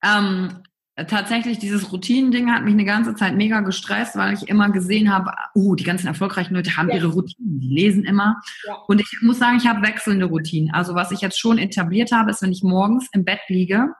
Ähm, 0.03 0.63
tatsächlich, 1.07 1.59
dieses 1.59 1.91
Routinen-Ding 1.91 2.51
hat 2.51 2.63
mich 2.63 2.73
eine 2.73 2.85
ganze 2.85 3.15
Zeit 3.15 3.35
mega 3.35 3.61
gestresst, 3.61 4.15
weil 4.15 4.33
ich 4.33 4.47
immer 4.47 4.69
gesehen 4.69 5.11
habe, 5.11 5.31
uh, 5.55 5.75
die 5.75 5.83
ganzen 5.83 6.07
erfolgreichen 6.07 6.53
Leute 6.53 6.77
haben 6.77 6.89
ja. 6.89 6.95
ihre 6.95 7.07
Routinen, 7.07 7.59
die 7.59 7.73
lesen 7.73 8.05
immer. 8.05 8.41
Ja. 8.65 8.75
Und 8.87 9.01
ich 9.01 9.19
muss 9.21 9.39
sagen, 9.39 9.57
ich 9.57 9.67
habe 9.67 9.85
wechselnde 9.85 10.25
Routinen. 10.25 10.73
Also 10.73 10.95
was 10.95 11.11
ich 11.11 11.21
jetzt 11.21 11.39
schon 11.39 11.57
etabliert 11.57 12.11
habe, 12.11 12.31
ist, 12.31 12.41
wenn 12.41 12.51
ich 12.51 12.63
morgens 12.63 13.09
im 13.11 13.25
Bett 13.25 13.41
liege, 13.47 13.93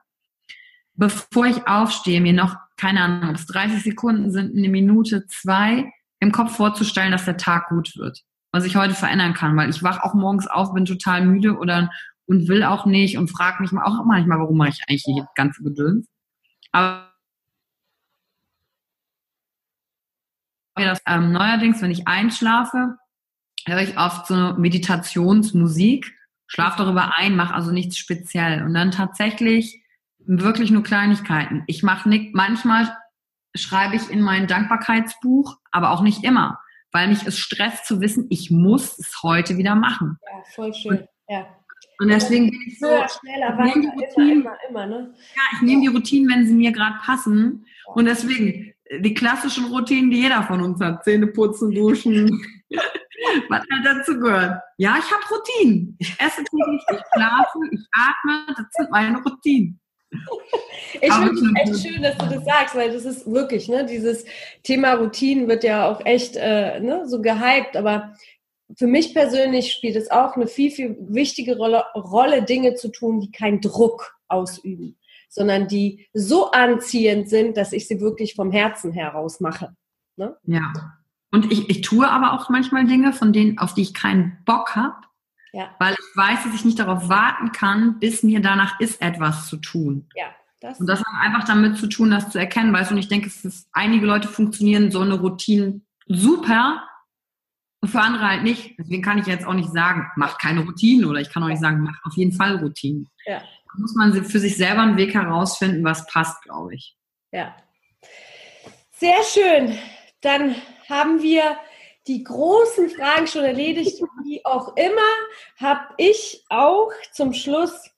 bevor 0.94 1.46
ich 1.46 1.66
aufstehe, 1.66 2.20
mir 2.20 2.32
noch, 2.32 2.56
keine 2.76 3.00
Ahnung, 3.00 3.30
ob 3.30 3.36
es 3.36 3.46
30 3.46 3.82
Sekunden 3.82 4.30
sind, 4.30 4.56
eine 4.56 4.68
Minute, 4.68 5.26
zwei, 5.26 5.90
im 6.20 6.32
Kopf 6.32 6.56
vorzustellen, 6.56 7.12
dass 7.12 7.26
der 7.26 7.36
Tag 7.36 7.68
gut 7.68 7.96
wird 7.96 8.22
was 8.52 8.64
ich 8.64 8.76
heute 8.76 8.94
verändern 8.94 9.34
kann, 9.34 9.54
weil 9.54 9.68
ich 9.68 9.82
wach 9.82 10.00
auch 10.02 10.14
morgens 10.14 10.46
auf, 10.46 10.72
bin 10.72 10.86
total 10.86 11.26
müde 11.26 11.58
oder 11.58 11.90
und 12.26 12.48
will 12.48 12.62
auch 12.62 12.86
nicht 12.86 13.18
und 13.18 13.28
frage 13.28 13.62
mich 13.62 13.72
auch 13.72 14.04
manchmal, 14.04 14.38
warum 14.38 14.56
mache 14.56 14.70
ich 14.70 14.82
eigentlich 14.88 15.04
hier 15.04 15.28
ganze 15.34 15.62
Gedöns. 15.62 16.08
Aber 16.72 17.12
das, 20.74 21.00
ähm, 21.06 21.32
neuerdings, 21.32 21.80
wenn 21.80 21.90
ich 21.90 22.06
einschlafe, 22.06 22.96
höre 23.64 23.80
ich 23.80 23.98
oft 23.98 24.26
so 24.26 24.54
Meditationsmusik, 24.54 26.14
schlafe 26.46 26.84
darüber 26.84 27.16
ein, 27.16 27.34
mache 27.34 27.54
also 27.54 27.72
nichts 27.72 27.96
speziell. 27.96 28.62
Und 28.62 28.74
dann 28.74 28.90
tatsächlich 28.90 29.82
wirklich 30.18 30.70
nur 30.70 30.82
Kleinigkeiten. 30.82 31.64
Ich 31.66 31.82
mache 31.82 32.08
nicht, 32.08 32.34
manchmal 32.34 32.94
schreibe 33.54 33.96
ich 33.96 34.10
in 34.10 34.20
mein 34.20 34.46
Dankbarkeitsbuch, 34.46 35.56
aber 35.70 35.92
auch 35.92 36.02
nicht 36.02 36.24
immer 36.24 36.58
weil 36.96 37.08
mich 37.08 37.26
es 37.26 37.38
stresst 37.38 37.84
zu 37.84 38.00
wissen, 38.00 38.26
ich 38.30 38.50
muss 38.50 38.98
es 38.98 39.22
heute 39.22 39.58
wieder 39.58 39.74
machen. 39.74 40.18
Ja, 40.22 40.42
voll 40.54 40.72
schön. 40.72 40.98
Und, 40.98 41.08
ja. 41.28 41.46
Und 41.98 42.08
deswegen 42.08 42.50
bin 42.50 42.60
ich 42.66 42.78
so, 42.78 42.86
schneller, 42.86 43.56
weiter, 43.56 43.80
die 43.80 43.86
Routinen, 43.86 44.40
immer, 44.40 44.56
immer, 44.68 44.86
ne? 44.86 45.14
Ja, 45.34 45.42
ich 45.54 45.62
nehme 45.62 45.82
die 45.82 45.88
Routinen, 45.88 46.30
wenn 46.30 46.46
sie 46.46 46.54
mir 46.54 46.72
gerade 46.72 46.96
passen. 47.02 47.66
Und 47.94 48.04
deswegen, 48.04 48.74
die 49.00 49.14
klassischen 49.14 49.66
Routinen, 49.66 50.10
die 50.10 50.22
jeder 50.22 50.42
von 50.42 50.62
uns 50.62 50.80
hat, 50.80 51.04
Zähne 51.04 51.26
putzen, 51.28 51.74
duschen, 51.74 52.28
was 53.48 53.60
hat 53.60 53.84
dazu 53.84 54.18
gehört? 54.18 54.60
Ja, 54.76 54.96
ich 54.98 55.10
habe 55.10 55.24
Routinen. 55.30 55.96
Ich 55.98 56.10
esse 56.20 56.44
täglich, 56.44 56.82
ich 56.90 57.00
schlafe, 57.14 57.58
ich 57.70 57.86
atme, 57.92 58.54
das 58.56 58.66
sind 58.72 58.90
meine 58.90 59.22
Routinen. 59.22 59.80
Ich 61.00 61.12
finde 61.12 61.32
es 61.32 61.72
echt 61.72 61.88
schön, 61.88 62.02
dass 62.02 62.16
du 62.16 62.26
das 62.26 62.44
sagst, 62.44 62.74
weil 62.74 62.92
das 62.92 63.04
ist 63.04 63.30
wirklich, 63.30 63.68
ne, 63.68 63.84
dieses 63.84 64.24
Thema 64.62 64.94
Routinen 64.94 65.48
wird 65.48 65.64
ja 65.64 65.88
auch 65.90 66.04
echt 66.04 66.36
äh, 66.36 66.80
ne, 66.80 67.08
so 67.08 67.20
gehypt, 67.20 67.76
aber 67.76 68.14
für 68.76 68.86
mich 68.86 69.14
persönlich 69.14 69.72
spielt 69.72 69.96
es 69.96 70.10
auch 70.10 70.34
eine 70.36 70.46
viel, 70.46 70.70
viel 70.70 70.96
wichtige 71.00 71.56
Rolle, 71.56 71.84
Rolle, 71.94 72.42
Dinge 72.42 72.74
zu 72.74 72.88
tun, 72.88 73.20
die 73.20 73.30
keinen 73.30 73.60
Druck 73.60 74.16
ausüben, 74.28 74.98
sondern 75.28 75.68
die 75.68 76.08
so 76.12 76.50
anziehend 76.50 77.28
sind, 77.28 77.56
dass 77.56 77.72
ich 77.72 77.86
sie 77.86 78.00
wirklich 78.00 78.34
vom 78.34 78.50
Herzen 78.50 78.92
heraus 78.92 79.40
mache. 79.40 79.76
Ne? 80.16 80.36
Ja. 80.44 80.72
Und 81.30 81.52
ich, 81.52 81.68
ich 81.68 81.82
tue 81.82 82.08
aber 82.08 82.32
auch 82.32 82.48
manchmal 82.48 82.86
Dinge, 82.86 83.12
von 83.12 83.32
denen, 83.32 83.58
auf 83.58 83.74
die 83.74 83.82
ich 83.82 83.94
keinen 83.94 84.38
Bock 84.44 84.74
habe, 84.74 84.96
ja. 85.56 85.70
Weil 85.78 85.94
ich 85.94 86.16
weiß, 86.16 86.44
dass 86.44 86.54
ich 86.54 86.66
nicht 86.66 86.78
darauf 86.78 87.08
warten 87.08 87.50
kann, 87.50 87.98
bis 87.98 88.22
mir 88.22 88.40
danach 88.40 88.78
ist, 88.78 89.00
etwas 89.00 89.46
zu 89.48 89.56
tun. 89.56 90.06
Ja. 90.14 90.26
Das 90.60 90.80
und 90.80 90.86
das 90.86 91.00
hat 91.00 91.06
einfach 91.20 91.44
damit 91.44 91.78
zu 91.78 91.86
tun, 91.86 92.10
das 92.10 92.30
zu 92.30 92.38
erkennen, 92.38 92.72
weißt 92.72 92.90
du, 92.90 92.94
und 92.94 92.98
ich 92.98 93.08
denke, 93.08 93.28
es 93.28 93.44
ist, 93.44 93.68
einige 93.72 94.06
Leute 94.06 94.28
funktionieren 94.28 94.90
so 94.90 95.00
eine 95.00 95.14
Routine 95.14 95.80
super 96.06 96.82
und 97.86 97.92
für 97.92 98.00
andere 98.00 98.28
halt 98.28 98.42
nicht. 98.42 98.74
Deswegen 98.78 99.02
kann 99.02 99.18
ich 99.18 99.26
jetzt 99.26 99.46
auch 99.46 99.54
nicht 99.54 99.70
sagen, 99.70 100.10
mach 100.16 100.38
keine 100.38 100.60
Routinen 100.60 101.08
oder 101.08 101.20
ich 101.20 101.30
kann 101.30 101.42
auch 101.44 101.48
nicht 101.48 101.60
sagen, 101.60 101.82
mach 101.82 102.04
auf 102.04 102.16
jeden 102.16 102.32
Fall 102.32 102.56
Routinen. 102.56 103.08
Ja. 103.26 103.38
Da 103.38 103.78
muss 103.78 103.94
man 103.94 104.12
für 104.24 104.40
sich 104.40 104.56
selber 104.56 104.82
einen 104.82 104.96
Weg 104.96 105.14
herausfinden, 105.14 105.84
was 105.84 106.04
passt, 106.08 106.42
glaube 106.42 106.74
ich. 106.74 106.96
Ja. 107.30 107.54
Sehr 108.90 109.22
schön. 109.22 109.78
Dann 110.20 110.56
haben 110.88 111.22
wir 111.22 111.56
die 112.08 112.24
großen 112.24 112.90
Fragen 112.90 113.28
schon 113.28 113.44
erledigt. 113.44 114.02
Wie 114.24 114.44
auch 114.44 114.76
immer, 114.76 115.12
habe 115.56 115.94
ich 115.96 116.44
auch 116.48 116.90
zum 117.12 117.32
Schluss 117.32 117.88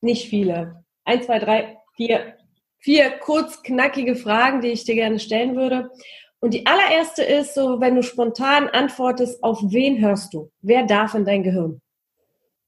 nicht 0.00 0.28
viele. 0.30 0.84
Eins, 1.04 1.26
zwei, 1.26 1.38
drei, 1.38 1.76
vier, 1.96 2.38
vier 2.78 3.10
kurz 3.18 3.62
knackige 3.62 4.16
Fragen, 4.16 4.62
die 4.62 4.68
ich 4.68 4.84
dir 4.84 4.94
gerne 4.94 5.18
stellen 5.18 5.54
würde. 5.54 5.90
Und 6.44 6.52
die 6.52 6.66
allererste 6.66 7.22
ist 7.22 7.54
so, 7.54 7.80
wenn 7.80 7.94
du 7.94 8.02
spontan 8.02 8.68
antwortest, 8.68 9.42
auf 9.42 9.60
wen 9.62 9.98
hörst 10.02 10.34
du? 10.34 10.52
Wer 10.60 10.84
darf 10.84 11.14
in 11.14 11.24
dein 11.24 11.42
Gehirn? 11.42 11.80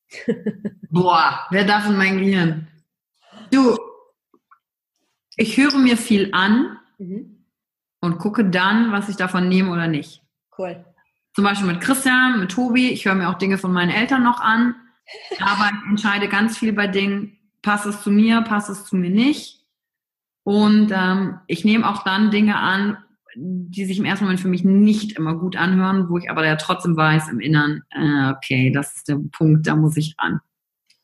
Boah, 0.91 1.47
wer 1.51 1.67
darf 1.67 1.87
in 1.87 1.99
mein 1.99 2.17
Gehirn? 2.17 2.69
Du, 3.53 3.77
Ich 5.37 5.59
höre 5.59 5.77
mir 5.77 5.99
viel 5.99 6.31
an 6.33 6.79
mhm. 6.97 7.45
und 8.01 8.17
gucke 8.17 8.47
dann, 8.47 8.93
was 8.93 9.11
ich 9.11 9.17
davon 9.17 9.47
nehme 9.51 9.71
oder 9.71 9.89
nicht. 9.89 10.23
Cool. 10.57 10.83
Zum 11.35 11.45
Beispiel 11.45 11.67
mit 11.67 11.83
Christian, 11.83 12.41
mit 12.41 12.53
Tobi. 12.53 12.89
Ich 12.89 13.05
höre 13.05 13.15
mir 13.15 13.29
auch 13.29 13.37
Dinge 13.37 13.59
von 13.59 13.75
meinen 13.75 13.91
Eltern 13.91 14.23
noch 14.23 14.41
an. 14.41 14.75
Aber 15.39 15.67
ich 15.67 15.91
entscheide 15.91 16.29
ganz 16.29 16.57
viel 16.57 16.73
bei 16.73 16.87
Dingen, 16.87 17.37
passt 17.61 17.85
es 17.85 18.01
zu 18.01 18.11
mir, 18.11 18.41
passt 18.41 18.71
es 18.71 18.87
zu 18.87 18.97
mir 18.97 19.11
nicht. 19.11 19.67
Und 20.45 20.93
ähm, 20.95 21.41
ich 21.47 21.67
nehme 21.67 21.87
auch 21.87 22.05
dann 22.05 22.31
Dinge 22.31 22.57
an, 22.57 23.03
die 23.37 23.85
sich 23.85 23.99
im 23.99 24.05
ersten 24.05 24.25
Moment 24.25 24.41
für 24.41 24.49
mich 24.49 24.65
nicht 24.65 25.13
immer 25.13 25.35
gut 25.35 25.57
anhören, 25.57 26.09
wo 26.09 26.19
ich 26.19 26.31
aber 26.31 26.45
ja 26.47 26.57
trotzdem 26.57 26.97
weiß 26.97 27.29
im 27.29 27.41
Innern, 27.41 27.83
äh, 27.91 28.31
okay, 28.31 28.71
das 28.73 28.97
ist 28.97 29.09
der 29.09 29.19
Punkt, 29.33 29.67
da 29.67 29.77
muss 29.77 29.97
ich 29.97 30.15
ran. 30.19 30.41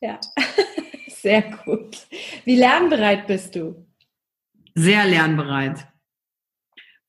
Ja, 0.00 0.18
sehr 1.08 1.42
gut. 1.64 2.06
Wie 2.44 2.56
lernbereit 2.56 3.26
bist 3.26 3.54
du? 3.54 3.86
Sehr 4.74 5.04
lernbereit. 5.06 5.86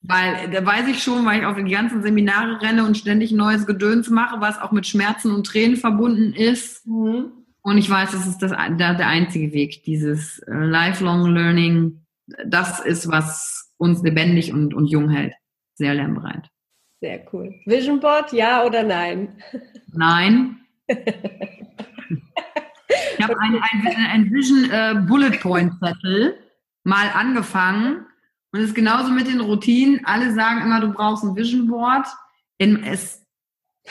Weil 0.01 0.49
da 0.49 0.65
weiß 0.65 0.89
ich 0.89 1.01
schon, 1.01 1.26
weil 1.26 1.39
ich 1.39 1.45
auf 1.45 1.55
die 1.55 1.71
ganzen 1.71 2.03
Seminare 2.03 2.61
renne 2.61 2.86
und 2.86 2.97
ständig 2.97 3.32
neues 3.32 3.65
Gedöns 3.65 4.09
mache, 4.09 4.41
was 4.41 4.59
auch 4.59 4.74
mit 4.74 4.86
Schmerzen 4.86 5.34
und 5.34 5.47
Tränen 5.47 5.78
verbunden 5.78 6.34
ist. 6.34 6.86
Mhm. 6.86 7.32
Und 7.61 7.78
ich 7.78 7.89
weiß, 7.89 8.11
das 8.11 8.28
ist 8.28 8.39
das, 8.39 8.51
der, 8.51 8.95
der 8.95 9.07
einzige 9.07 9.53
Weg, 9.53 9.84
dieses 9.84 10.39
äh, 10.39 10.53
Lifelong 10.53 11.34
Learning. 11.34 12.02
Das 12.45 12.80
ist, 12.80 13.09
was 13.09 13.74
uns 13.78 14.01
lebendig 14.01 14.53
und, 14.53 14.74
und 14.74 14.88
jung 14.88 15.09
hält. 15.09 15.34
Sehr 15.76 15.93
lernbereit. 15.93 16.49
Sehr 17.01 17.26
cool. 17.34 17.53
Vision 17.65 17.99
Board, 17.99 18.32
ja 18.32 18.63
oder 18.63 18.84
nein? 18.84 19.36
Nein. 19.91 20.61
ich 20.88 20.97
habe 23.21 23.38
ein, 23.39 23.55
ein, 23.61 24.07
ein 24.11 24.32
Vision 24.32 24.69
äh, 24.71 24.95
Bullet 25.07 25.38
Point 25.41 25.74
Zettel 25.80 26.38
mal 26.84 27.09
angefangen 27.13 28.05
und 28.53 28.59
es 28.59 28.67
ist 28.67 28.76
genauso 28.76 29.11
mit 29.11 29.28
den 29.28 29.41
Routinen. 29.41 30.05
Alle 30.05 30.34
sagen 30.34 30.61
immer, 30.61 30.80
du 30.80 30.93
brauchst 30.93 31.24
ein 31.24 31.36
Vision 31.36 31.67
Board. 31.67 32.07
In, 32.59 32.84
es, 32.84 33.26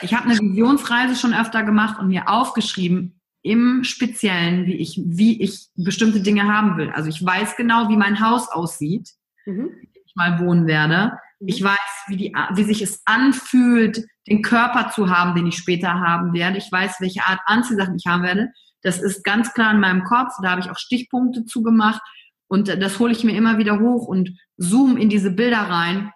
ich 0.00 0.14
habe 0.14 0.28
eine 0.28 0.38
Visionsreise 0.38 1.16
schon 1.16 1.34
öfter 1.34 1.64
gemacht 1.64 1.98
und 1.98 2.08
mir 2.08 2.28
aufgeschrieben, 2.28 3.20
im 3.42 3.82
Speziellen, 3.84 4.66
wie 4.66 4.76
ich, 4.76 5.00
wie 5.04 5.42
ich 5.42 5.68
bestimmte 5.76 6.20
Dinge 6.20 6.44
haben 6.44 6.76
will. 6.76 6.90
Also 6.90 7.08
ich 7.08 7.24
weiß 7.24 7.56
genau, 7.56 7.88
wie 7.88 7.96
mein 7.96 8.20
Haus 8.20 8.48
aussieht, 8.48 9.10
mhm. 9.44 9.70
wie 9.80 10.00
ich 10.04 10.14
mal 10.14 10.38
wohnen 10.40 10.66
werde. 10.66 11.18
Mhm. 11.40 11.48
Ich 11.48 11.62
weiß, 11.62 11.78
wie, 12.08 12.16
die, 12.16 12.32
wie 12.54 12.64
sich 12.64 12.82
es 12.82 13.02
anfühlt, 13.04 14.04
den 14.28 14.42
Körper 14.42 14.90
zu 14.90 15.10
haben, 15.10 15.34
den 15.34 15.48
ich 15.48 15.56
später 15.56 15.94
haben 15.94 16.32
werde. 16.32 16.58
Ich 16.58 16.70
weiß, 16.70 16.96
welche 17.00 17.26
Art 17.26 17.40
Anziehsachen 17.46 17.96
ich 17.96 18.06
haben 18.06 18.22
werde. 18.22 18.48
Das 18.82 19.00
ist 19.00 19.24
ganz 19.24 19.52
klar 19.52 19.72
in 19.72 19.80
meinem 19.80 20.04
Kopf. 20.04 20.32
Da 20.42 20.50
habe 20.50 20.60
ich 20.60 20.70
auch 20.70 20.78
Stichpunkte 20.78 21.44
zugemacht. 21.44 22.00
Und 22.48 22.68
das 22.68 22.98
hole 22.98 23.12
ich 23.12 23.24
mir 23.24 23.34
immer 23.34 23.58
wieder 23.58 23.80
hoch 23.80 24.06
und 24.06 24.30
zoom 24.56 24.96
in 24.96 25.08
diese 25.08 25.30
Bilder 25.30 25.62
rein. 25.62 26.12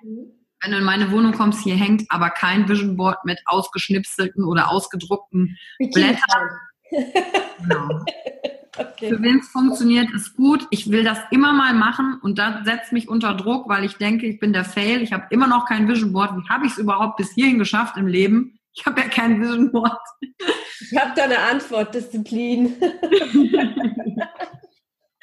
Wenn 0.62 0.72
du 0.72 0.78
in 0.78 0.84
meine 0.84 1.10
Wohnung 1.10 1.32
kommst, 1.32 1.62
hier 1.64 1.76
hängt 1.76 2.04
aber 2.10 2.30
kein 2.30 2.68
Vision 2.68 2.96
Board 2.96 3.24
mit 3.24 3.40
ausgeschnipselten 3.46 4.44
oder 4.44 4.70
ausgedruckten 4.70 5.56
Blättern. 5.92 6.50
Genau. 6.90 8.04
Okay. 8.78 9.08
Für 9.08 9.22
wen 9.22 9.38
es 9.38 9.48
funktioniert, 9.48 10.10
ist 10.12 10.36
gut. 10.36 10.66
Ich 10.70 10.90
will 10.90 11.02
das 11.02 11.18
immer 11.30 11.54
mal 11.54 11.72
machen 11.72 12.18
und 12.22 12.38
das 12.38 12.64
setzt 12.64 12.92
mich 12.92 13.08
unter 13.08 13.32
Druck, 13.34 13.68
weil 13.68 13.84
ich 13.84 13.96
denke, 13.96 14.26
ich 14.26 14.38
bin 14.38 14.52
der 14.52 14.66
Fail. 14.66 15.00
Ich 15.02 15.14
habe 15.14 15.24
immer 15.30 15.46
noch 15.46 15.64
kein 15.66 15.88
Vision 15.88 16.12
Board. 16.12 16.36
Wie 16.36 16.46
habe 16.48 16.66
ich 16.66 16.72
es 16.72 16.78
überhaupt 16.78 17.16
bis 17.16 17.32
hierhin 17.32 17.58
geschafft 17.58 17.96
im 17.96 18.06
Leben? 18.06 18.58
Ich 18.74 18.84
habe 18.84 19.00
ja 19.00 19.08
kein 19.08 19.40
Vision 19.40 19.72
Board. 19.72 19.98
Ich 20.20 20.94
habe 20.98 21.12
da 21.16 21.24
eine 21.24 21.38
Antwort, 21.38 21.94
Disziplin. 21.94 22.74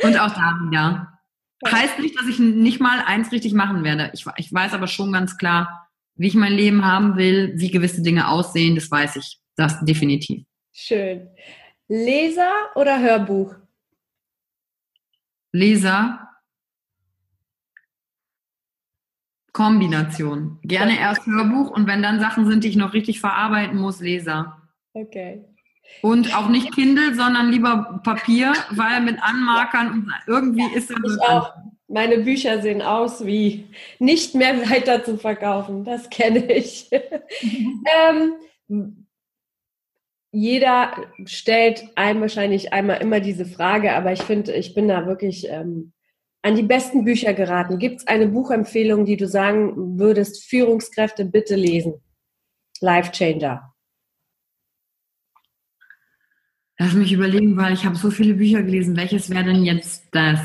Und 0.01 0.17
auch 0.17 0.31
da 0.33 0.57
wieder. 0.67 1.19
Heißt 1.65 1.99
nicht, 1.99 2.19
dass 2.19 2.27
ich 2.27 2.39
nicht 2.39 2.81
mal 2.81 3.03
eins 3.05 3.31
richtig 3.31 3.53
machen 3.53 3.83
werde. 3.83 4.09
Ich, 4.13 4.25
ich 4.37 4.51
weiß 4.51 4.73
aber 4.73 4.87
schon 4.87 5.13
ganz 5.13 5.37
klar, 5.37 5.87
wie 6.15 6.27
ich 6.27 6.35
mein 6.35 6.53
Leben 6.53 6.83
haben 6.83 7.15
will, 7.15 7.53
wie 7.55 7.71
gewisse 7.71 8.01
Dinge 8.01 8.27
aussehen, 8.27 8.75
das 8.75 8.89
weiß 8.91 9.15
ich. 9.17 9.39
Das 9.55 9.85
definitiv. 9.85 10.43
Schön. 10.73 11.29
Leser 11.87 12.51
oder 12.75 12.99
Hörbuch? 12.99 13.55
Leser. 15.51 16.27
Kombination. 19.51 20.57
Gerne 20.63 20.99
erst 20.99 21.27
Hörbuch 21.27 21.69
und 21.69 21.85
wenn 21.85 22.01
dann 22.01 22.19
Sachen 22.19 22.47
sind, 22.47 22.63
die 22.63 22.69
ich 22.69 22.75
noch 22.75 22.93
richtig 22.93 23.19
verarbeiten 23.19 23.77
muss, 23.77 23.99
Leser. 24.01 24.63
Okay. 24.93 25.45
Und 26.01 26.35
auch 26.35 26.49
nicht 26.49 26.73
Kindle, 26.73 27.13
sondern 27.13 27.51
lieber 27.51 28.01
Papier, 28.03 28.53
weil 28.71 29.01
mit 29.01 29.21
Anmarkern 29.21 29.91
und 29.91 30.11
irgendwie 30.25 30.75
ist 30.75 30.89
es. 30.89 30.97
Ich 30.97 31.21
auch. 31.21 31.53
Meine 31.87 32.19
Bücher 32.19 32.63
sehen 32.63 32.81
aus 32.81 33.23
wie 33.27 33.67
nicht 33.99 34.33
mehr 34.33 34.67
weiter 34.71 35.03
zu 35.03 35.17
verkaufen. 35.17 35.83
Das 35.83 36.09
kenne 36.09 36.51
ich. 36.51 36.89
ähm, 38.09 39.02
jeder 40.33 40.97
stellt 41.25 41.85
einem 41.95 42.21
wahrscheinlich 42.21 42.73
einmal 42.73 42.99
immer 43.01 43.19
diese 43.19 43.45
Frage, 43.45 43.93
aber 43.93 44.13
ich 44.13 44.23
finde, 44.23 44.51
ich 44.53 44.73
bin 44.73 44.87
da 44.87 45.05
wirklich 45.05 45.47
ähm, 45.47 45.93
an 46.41 46.55
die 46.55 46.63
besten 46.63 47.05
Bücher 47.05 47.35
geraten. 47.35 47.77
Gibt 47.77 47.99
es 47.99 48.07
eine 48.07 48.27
Buchempfehlung, 48.27 49.05
die 49.05 49.15
du 49.15 49.27
sagen 49.27 49.99
würdest, 49.99 50.43
Führungskräfte 50.43 51.25
bitte 51.25 51.55
lesen? 51.55 52.01
Life 52.81 53.11
Changer. 53.11 53.75
Lass 56.79 56.93
mich 56.93 57.13
überlegen, 57.13 57.55
weil 57.55 57.73
ich 57.73 57.85
habe 57.85 57.95
so 57.95 58.09
viele 58.09 58.33
Bücher 58.33 58.63
gelesen. 58.63 58.97
Welches 58.97 59.29
wäre 59.29 59.43
denn 59.43 59.63
jetzt 59.63 60.07
das, 60.11 60.39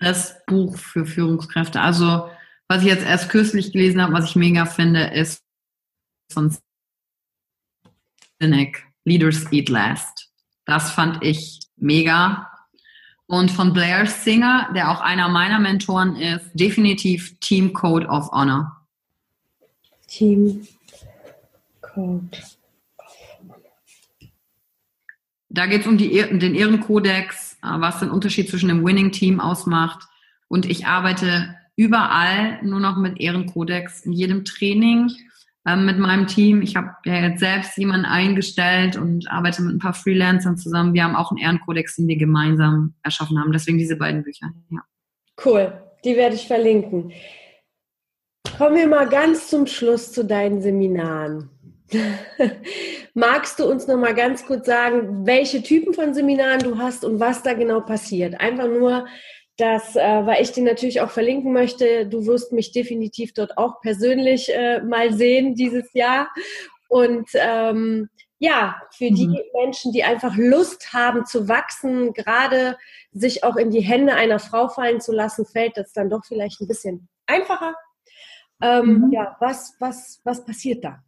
das 0.00 0.44
Buch 0.46 0.76
für 0.76 1.06
Führungskräfte? 1.06 1.80
Also, 1.80 2.28
was 2.66 2.82
ich 2.82 2.88
jetzt 2.88 3.06
erst 3.06 3.30
kürzlich 3.30 3.70
gelesen 3.70 4.02
habe, 4.02 4.14
was 4.14 4.30
ich 4.30 4.36
mega 4.36 4.66
finde, 4.66 5.04
ist 5.14 5.44
von 6.32 6.52
Sinek, 8.40 8.84
Leaders 9.04 9.50
Eat 9.52 9.68
Last. 9.68 10.30
Das 10.64 10.90
fand 10.90 11.22
ich 11.22 11.60
mega. 11.76 12.48
Und 13.26 13.50
von 13.50 13.72
Blair 13.72 14.06
Singer, 14.06 14.70
der 14.74 14.90
auch 14.90 15.00
einer 15.00 15.28
meiner 15.28 15.60
Mentoren 15.60 16.16
ist, 16.16 16.50
definitiv 16.54 17.38
Team 17.40 17.72
Code 17.72 18.06
of 18.06 18.30
Honor. 18.32 18.76
Team 20.08 20.66
Code 21.80 22.38
da 25.50 25.66
geht 25.66 25.82
es 25.82 25.86
um 25.86 25.98
die, 25.98 26.08
den 26.08 26.54
Ehrenkodex, 26.54 27.58
äh, 27.62 27.66
was 27.80 27.98
den 27.98 28.10
Unterschied 28.10 28.48
zwischen 28.48 28.68
dem 28.68 28.84
Winning-Team 28.84 29.40
ausmacht. 29.40 30.06
Und 30.48 30.64
ich 30.64 30.86
arbeite 30.86 31.56
überall 31.76 32.62
nur 32.62 32.80
noch 32.80 32.96
mit 32.96 33.20
Ehrenkodex 33.20 34.06
in 34.06 34.12
jedem 34.12 34.44
Training 34.44 35.10
äh, 35.66 35.76
mit 35.76 35.98
meinem 35.98 36.26
Team. 36.26 36.62
Ich 36.62 36.76
habe 36.76 36.88
ja 37.04 37.16
jetzt 37.28 37.40
selbst 37.40 37.76
jemanden 37.76 38.06
eingestellt 38.06 38.96
und 38.96 39.30
arbeite 39.30 39.62
mit 39.62 39.74
ein 39.74 39.78
paar 39.78 39.94
Freelancern 39.94 40.56
zusammen. 40.56 40.94
Wir 40.94 41.04
haben 41.04 41.16
auch 41.16 41.30
einen 41.30 41.38
Ehrenkodex, 41.38 41.96
den 41.96 42.08
wir 42.08 42.16
gemeinsam 42.16 42.94
erschaffen 43.02 43.38
haben. 43.38 43.52
Deswegen 43.52 43.78
diese 43.78 43.96
beiden 43.96 44.22
Bücher. 44.22 44.50
Ja. 44.70 44.80
Cool, 45.44 45.72
die 46.04 46.16
werde 46.16 46.34
ich 46.34 46.46
verlinken. 46.46 47.12
Kommen 48.56 48.76
wir 48.76 48.88
mal 48.88 49.08
ganz 49.08 49.48
zum 49.48 49.66
Schluss 49.66 50.12
zu 50.12 50.24
deinen 50.24 50.60
Seminaren. 50.60 51.50
Magst 53.14 53.58
du 53.58 53.64
uns 53.64 53.86
noch 53.86 53.98
mal 53.98 54.14
ganz 54.14 54.46
kurz 54.46 54.66
sagen, 54.66 55.26
welche 55.26 55.62
Typen 55.62 55.92
von 55.92 56.14
Seminaren 56.14 56.60
du 56.60 56.78
hast 56.78 57.04
und 57.04 57.20
was 57.20 57.42
da 57.42 57.54
genau 57.54 57.80
passiert? 57.80 58.40
Einfach 58.40 58.68
nur, 58.68 59.06
dass, 59.56 59.96
äh, 59.96 60.26
weil 60.26 60.42
ich 60.42 60.52
dir 60.52 60.64
natürlich 60.64 61.00
auch 61.00 61.10
verlinken 61.10 61.52
möchte, 61.52 62.06
du 62.06 62.26
wirst 62.26 62.52
mich 62.52 62.72
definitiv 62.72 63.34
dort 63.34 63.58
auch 63.58 63.80
persönlich 63.80 64.48
äh, 64.54 64.80
mal 64.80 65.12
sehen 65.12 65.54
dieses 65.54 65.92
Jahr. 65.92 66.28
Und 66.88 67.28
ähm, 67.34 68.08
ja, 68.38 68.80
für 68.90 69.10
die 69.10 69.28
mhm. 69.28 69.38
Menschen, 69.60 69.92
die 69.92 70.02
einfach 70.02 70.34
Lust 70.36 70.94
haben 70.94 71.26
zu 71.26 71.46
wachsen, 71.46 72.14
gerade 72.14 72.78
sich 73.12 73.44
auch 73.44 73.56
in 73.56 73.70
die 73.70 73.82
Hände 73.82 74.14
einer 74.14 74.38
Frau 74.38 74.68
fallen 74.68 75.00
zu 75.00 75.12
lassen, 75.12 75.44
fällt 75.44 75.76
das 75.76 75.92
dann 75.92 76.08
doch 76.08 76.24
vielleicht 76.24 76.60
ein 76.60 76.66
bisschen 76.66 77.08
einfacher. 77.26 77.74
Ähm, 78.62 79.06
mhm. 79.06 79.12
Ja, 79.12 79.36
was, 79.40 79.74
was, 79.78 80.20
was 80.24 80.44
passiert 80.44 80.84
da? 80.84 81.02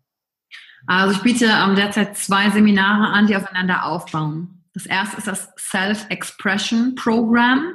Also 0.86 1.14
ich 1.16 1.22
biete 1.22 1.46
ähm, 1.46 1.74
derzeit 1.74 2.16
zwei 2.16 2.50
Seminare 2.50 3.12
an, 3.12 3.26
die 3.26 3.36
aufeinander 3.36 3.86
aufbauen. 3.86 4.62
Das 4.74 4.86
erste 4.86 5.18
ist 5.18 5.26
das 5.26 5.52
Self-Expression 5.58 6.94
Program, 6.96 7.74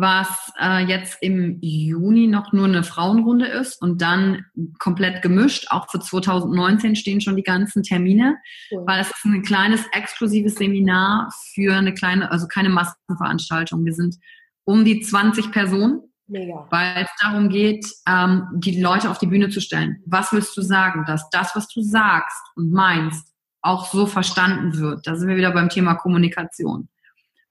was 0.00 0.52
äh, 0.60 0.84
jetzt 0.84 1.18
im 1.20 1.58
Juni 1.60 2.26
noch 2.26 2.52
nur 2.52 2.66
eine 2.66 2.82
Frauenrunde 2.82 3.46
ist 3.46 3.80
und 3.82 4.00
dann 4.00 4.44
komplett 4.78 5.22
gemischt. 5.22 5.66
Auch 5.70 5.90
für 5.90 6.00
2019 6.00 6.96
stehen 6.96 7.20
schon 7.20 7.36
die 7.36 7.42
ganzen 7.42 7.82
Termine, 7.82 8.36
cool. 8.70 8.84
weil 8.86 9.00
es 9.00 9.10
ist 9.10 9.24
ein 9.24 9.42
kleines 9.42 9.84
exklusives 9.92 10.56
Seminar 10.56 11.32
für 11.54 11.74
eine 11.74 11.94
kleine, 11.94 12.30
also 12.30 12.46
keine 12.46 12.68
Massenveranstaltung. 12.68 13.84
Wir 13.84 13.94
sind 13.94 14.16
um 14.64 14.84
die 14.84 15.00
20 15.00 15.50
Personen 15.50 16.02
Mega. 16.30 16.66
Weil 16.68 17.04
es 17.04 17.10
darum 17.22 17.48
geht, 17.48 17.86
ähm, 18.06 18.46
die 18.52 18.82
Leute 18.82 19.10
auf 19.10 19.16
die 19.16 19.26
Bühne 19.26 19.48
zu 19.48 19.62
stellen. 19.62 20.02
Was 20.04 20.30
willst 20.30 20.54
du 20.58 20.60
sagen? 20.60 21.04
Dass 21.06 21.30
das, 21.30 21.56
was 21.56 21.68
du 21.68 21.80
sagst 21.80 22.42
und 22.54 22.70
meinst, 22.70 23.32
auch 23.62 23.86
so 23.86 24.06
verstanden 24.06 24.78
wird. 24.78 25.06
Da 25.06 25.16
sind 25.16 25.28
wir 25.28 25.36
wieder 25.36 25.52
beim 25.52 25.70
Thema 25.70 25.94
Kommunikation. 25.94 26.88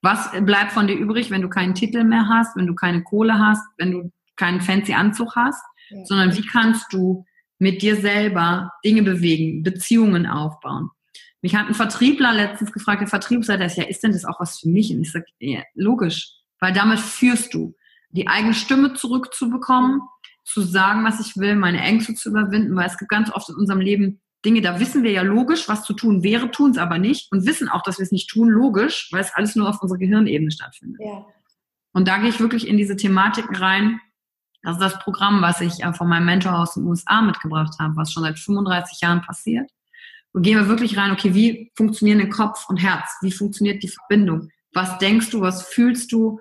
Was 0.08 0.32
bleibt 0.45 0.72
von 0.72 0.88
dir 0.88 0.95
übrig, 0.95 1.32
wenn 1.32 1.41
du 1.41 1.49
keinen 1.49 1.74
Titel 1.74 2.05
mehr 2.05 2.30
hast, 2.30 2.55
wenn 2.55 2.66
du 2.66 2.76
keine 2.76 3.03
Kohle 3.03 3.38
hast, 3.39 3.62
wenn 3.78 3.91
du 3.91 4.12
keinen 4.38 4.62
fancy 4.62 4.93
Anzug 4.93 5.36
hast, 5.36 5.62
ja. 5.89 6.05
sondern 6.05 6.34
wie 6.34 6.45
kannst 6.45 6.93
du 6.93 7.26
mit 7.60 7.82
dir 7.82 7.97
selber 7.97 8.72
Dinge 8.86 9.03
bewegen, 9.03 9.64
Beziehungen 9.64 10.26
aufbauen. 10.26 10.91
Mich 11.41 11.58
hat 11.58 11.68
ein 11.68 11.74
Vertriebler 11.74 12.32
letztens 12.32 12.72
gefragt, 12.72 13.01
der 13.01 13.10
Vertriebsleiter 13.10 13.66
ist, 13.66 13.76
ja, 13.76 13.84
ist 13.84 14.01
denn 14.01 14.14
das 14.14 14.24
auch 14.24 14.39
was 14.39 14.60
für 14.60 14.70
mich? 14.70 14.93
Und 14.93 15.01
ich 15.01 15.12
sage, 15.12 15.26
ja, 15.39 15.62
logisch, 15.74 16.32
weil 16.62 16.72
damit 16.72 16.99
führst 16.99 17.53
du, 17.53 17.76
die 18.12 18.30
eigene 18.30 18.53
Stimme 18.53 18.93
zurückzubekommen, 18.93 19.99
zu 20.45 20.62
sagen, 20.62 21.03
was 21.03 21.20
ich 21.20 21.36
will, 21.36 21.58
meine 21.58 21.82
Ängste 21.82 22.16
zu 22.16 22.30
überwinden, 22.30 22.78
weil 22.78 22.88
es 22.88 22.97
gibt 22.97 23.12
ganz 23.12 23.30
oft 23.30 23.49
in 23.49 23.55
unserem 23.55 23.82
Leben 23.82 24.22
Dinge, 24.45 24.61
da 24.61 24.79
wissen 24.79 25.03
wir 25.03 25.11
ja 25.11 25.23
logisch, 25.23 25.67
was 25.67 25.83
zu 25.83 25.93
tun 25.93 26.23
wäre, 26.23 26.51
tun 26.51 26.71
es 26.71 26.77
aber 26.77 26.99
nicht 26.99 27.31
und 27.31 27.45
wissen 27.45 27.69
auch, 27.69 27.81
dass 27.81 27.97
wir 27.97 28.03
es 28.03 28.11
nicht 28.11 28.29
tun, 28.29 28.49
logisch, 28.49 29.09
weil 29.11 29.21
es 29.21 29.33
alles 29.33 29.55
nur 29.55 29.67
auf 29.67 29.81
unserer 29.81 29.97
Gehirnebene 29.97 30.51
stattfindet. 30.51 31.01
Ja. 31.03 31.25
Und 31.93 32.07
da 32.07 32.17
gehe 32.19 32.29
ich 32.29 32.39
wirklich 32.39 32.67
in 32.67 32.77
diese 32.77 32.95
Thematiken 32.95 33.55
rein. 33.55 33.99
Das 34.61 34.73
ist 34.73 34.81
das 34.81 34.99
Programm, 34.99 35.41
was 35.41 35.61
ich 35.61 35.83
äh, 35.83 35.93
von 35.93 36.07
meinem 36.07 36.25
Mentor 36.25 36.59
aus 36.59 36.75
den 36.75 36.85
USA 36.85 37.21
mitgebracht 37.21 37.75
habe, 37.79 37.95
was 37.95 38.11
schon 38.11 38.23
seit 38.23 38.38
35 38.38 39.01
Jahren 39.01 39.21
passiert. 39.21 39.69
Und 40.33 40.43
gehen 40.43 40.57
wir 40.57 40.67
wirklich 40.67 40.97
rein, 40.97 41.11
okay, 41.11 41.33
wie 41.33 41.71
funktionieren 41.75 42.19
der 42.19 42.29
Kopf 42.29 42.69
und 42.69 42.77
Herz? 42.77 43.17
Wie 43.21 43.31
funktioniert 43.31 43.81
die 43.81 43.88
Verbindung? 43.88 44.49
Was 44.73 44.99
denkst 44.99 45.31
du, 45.31 45.41
was 45.41 45.67
fühlst 45.67 46.11
du? 46.11 46.39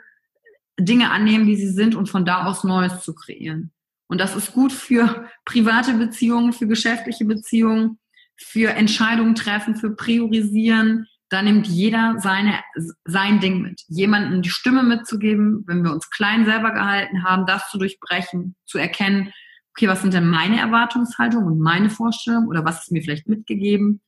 Dinge 0.79 1.11
annehmen, 1.11 1.47
wie 1.47 1.57
sie 1.57 1.71
sind 1.71 1.95
und 1.95 2.09
von 2.09 2.27
da 2.27 2.45
aus 2.45 2.63
Neues 2.63 3.01
zu 3.01 3.15
kreieren. 3.15 3.73
Und 4.09 4.21
das 4.21 4.37
ist 4.37 4.53
gut 4.53 4.73
für 4.73 5.29
private 5.45 5.95
Beziehungen, 5.95 6.53
für 6.53 6.67
geschäftliche 6.67 7.25
Beziehungen, 7.25 7.99
für 8.37 8.71
Entscheidungen 8.71 9.35
treffen, 9.35 9.77
für 9.77 9.95
priorisieren. 9.95 11.07
Da 11.29 11.43
nimmt 11.43 11.67
jeder 11.67 12.17
seine, 12.19 12.61
sein 13.05 13.41
Ding 13.41 13.63
mit. 13.63 13.83
Jemanden 13.89 14.43
die 14.43 14.51
Stimme 14.51 14.85
mitzugeben, 14.85 15.65
wenn 15.67 15.83
wir 15.83 15.93
uns 15.93 16.09
klein 16.11 16.45
selber 16.45 16.71
gehalten 16.71 17.25
haben, 17.25 17.47
das 17.47 17.69
zu 17.71 17.79
durchbrechen, 17.79 18.55
zu 18.65 18.79
erkennen, 18.79 19.33
okay, 19.77 19.89
was 19.89 20.03
sind 20.03 20.15
denn 20.15 20.29
meine 20.29 20.59
Erwartungshaltungen 20.59 21.47
und 21.47 21.59
meine 21.59 21.91
Vorstellungen 21.91 22.49
oder 22.49 22.65
was 22.65 22.85
ist 22.85 22.93
mir 22.93 23.03
vielleicht 23.03 23.29
mitgegeben? 23.29 24.01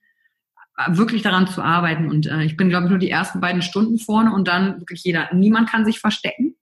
Wirklich 0.87 1.23
daran 1.23 1.49
zu 1.49 1.61
arbeiten. 1.61 2.09
Und 2.09 2.27
äh, 2.27 2.45
ich 2.45 2.57
bin, 2.57 2.69
glaube 2.69 2.87
ich, 2.87 2.91
nur 2.91 3.01
die 3.01 3.11
ersten 3.11 3.41
beiden 3.41 3.63
Stunden 3.63 3.99
vorne 3.99 4.33
und 4.33 4.47
dann 4.47 4.79
wirklich 4.79 5.03
jeder, 5.03 5.29
niemand 5.35 5.69
kann 5.69 5.85
sich 5.85 5.99
verstecken. 5.99 6.55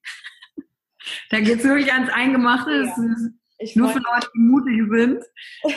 Da 1.31 1.41
geht 1.41 1.59
es 1.59 1.65
wirklich 1.65 1.93
ans 1.93 2.11
Eingemachte. 2.11 2.85
Ja. 2.85 3.17
ist 3.59 3.77
nur 3.77 3.89
für 3.89 3.99
Leute, 3.99 4.29
die 4.35 4.41
mutig 4.41 4.83
sind. 4.91 5.23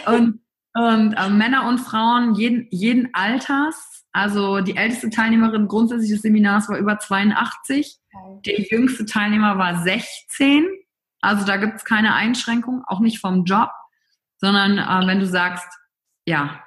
Und, 0.05 0.41
und 0.73 1.13
äh, 1.13 1.29
Männer 1.29 1.67
und 1.67 1.79
Frauen 1.79 2.35
jeden, 2.35 2.67
jeden 2.71 3.09
Alters. 3.13 4.05
Also 4.11 4.61
die 4.61 4.75
älteste 4.75 5.09
Teilnehmerin 5.09 5.67
grundsätzlich 5.67 6.11
des 6.11 6.21
Seminars 6.21 6.67
war 6.69 6.77
über 6.77 6.99
82. 6.99 7.99
Okay. 8.11 8.41
Der 8.45 8.65
jüngste 8.65 9.05
Teilnehmer 9.05 9.57
war 9.57 9.83
16. 9.83 10.67
Also 11.21 11.45
da 11.45 11.57
gibt 11.57 11.77
es 11.77 11.85
keine 11.85 12.15
Einschränkung, 12.15 12.83
auch 12.87 12.99
nicht 12.99 13.19
vom 13.19 13.43
Job, 13.43 13.69
sondern 14.37 14.77
äh, 14.77 15.07
wenn 15.07 15.19
du 15.19 15.27
sagst, 15.27 15.67
ja, 16.25 16.63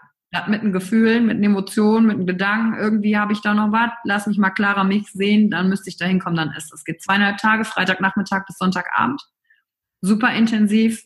mit 0.49 0.63
einem 0.63 0.73
Gefühl, 0.73 1.21
mit 1.21 1.37
einer 1.37 1.47
Emotion, 1.47 2.07
mit 2.07 2.17
einem 2.17 2.27
Gedanken, 2.27 2.79
irgendwie 2.79 3.19
habe 3.19 3.35
ich 3.35 3.43
da 3.43 3.53
noch 3.53 3.71
was, 3.71 3.91
lass 4.05 4.27
mich 4.27 4.39
mal 4.39 4.51
klarer 4.51 4.85
mich 4.85 5.11
sehen, 5.13 5.51
dann 5.51 5.69
müsste 5.69 5.91
ich 5.91 5.99
da 5.99 6.07
hinkommen, 6.07 6.37
dann 6.37 6.53
ist 6.57 6.73
es. 6.73 6.81
Es 6.81 6.85
geht 6.85 7.03
zweieinhalb 7.03 7.37
Tage, 7.37 7.65
Freitagnachmittag 7.65 8.47
bis 8.47 8.57
Sonntagabend. 8.57 9.23
Super 10.01 10.33
intensiv 10.33 11.05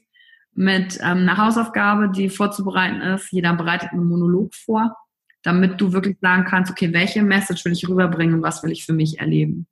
mit 0.54 0.98
ähm, 1.00 1.18
einer 1.18 1.36
Hausaufgabe, 1.36 2.10
die 2.10 2.30
vorzubereiten 2.30 3.00
ist. 3.00 3.32
Jeder 3.32 3.52
bereitet 3.54 3.92
einen 3.92 4.06
Monolog 4.06 4.54
vor, 4.54 4.96
damit 5.42 5.80
du 5.80 5.92
wirklich 5.92 6.16
sagen 6.20 6.44
kannst, 6.44 6.70
okay, 6.70 6.92
welche 6.92 7.22
Message 7.22 7.64
will 7.64 7.72
ich 7.72 7.88
rüberbringen 7.88 8.36
und 8.36 8.42
was 8.42 8.62
will 8.62 8.70
ich 8.70 8.86
für 8.86 8.94
mich 8.94 9.18
erleben. 9.18 9.66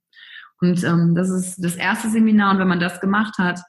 Und 0.60 0.82
ähm, 0.82 1.14
das 1.14 1.30
ist 1.30 1.64
das 1.64 1.76
erste 1.76 2.10
Seminar 2.10 2.52
und 2.52 2.58
wenn 2.58 2.68
man 2.68 2.80
das 2.80 3.00
gemacht 3.00 3.38
hat, 3.38 3.60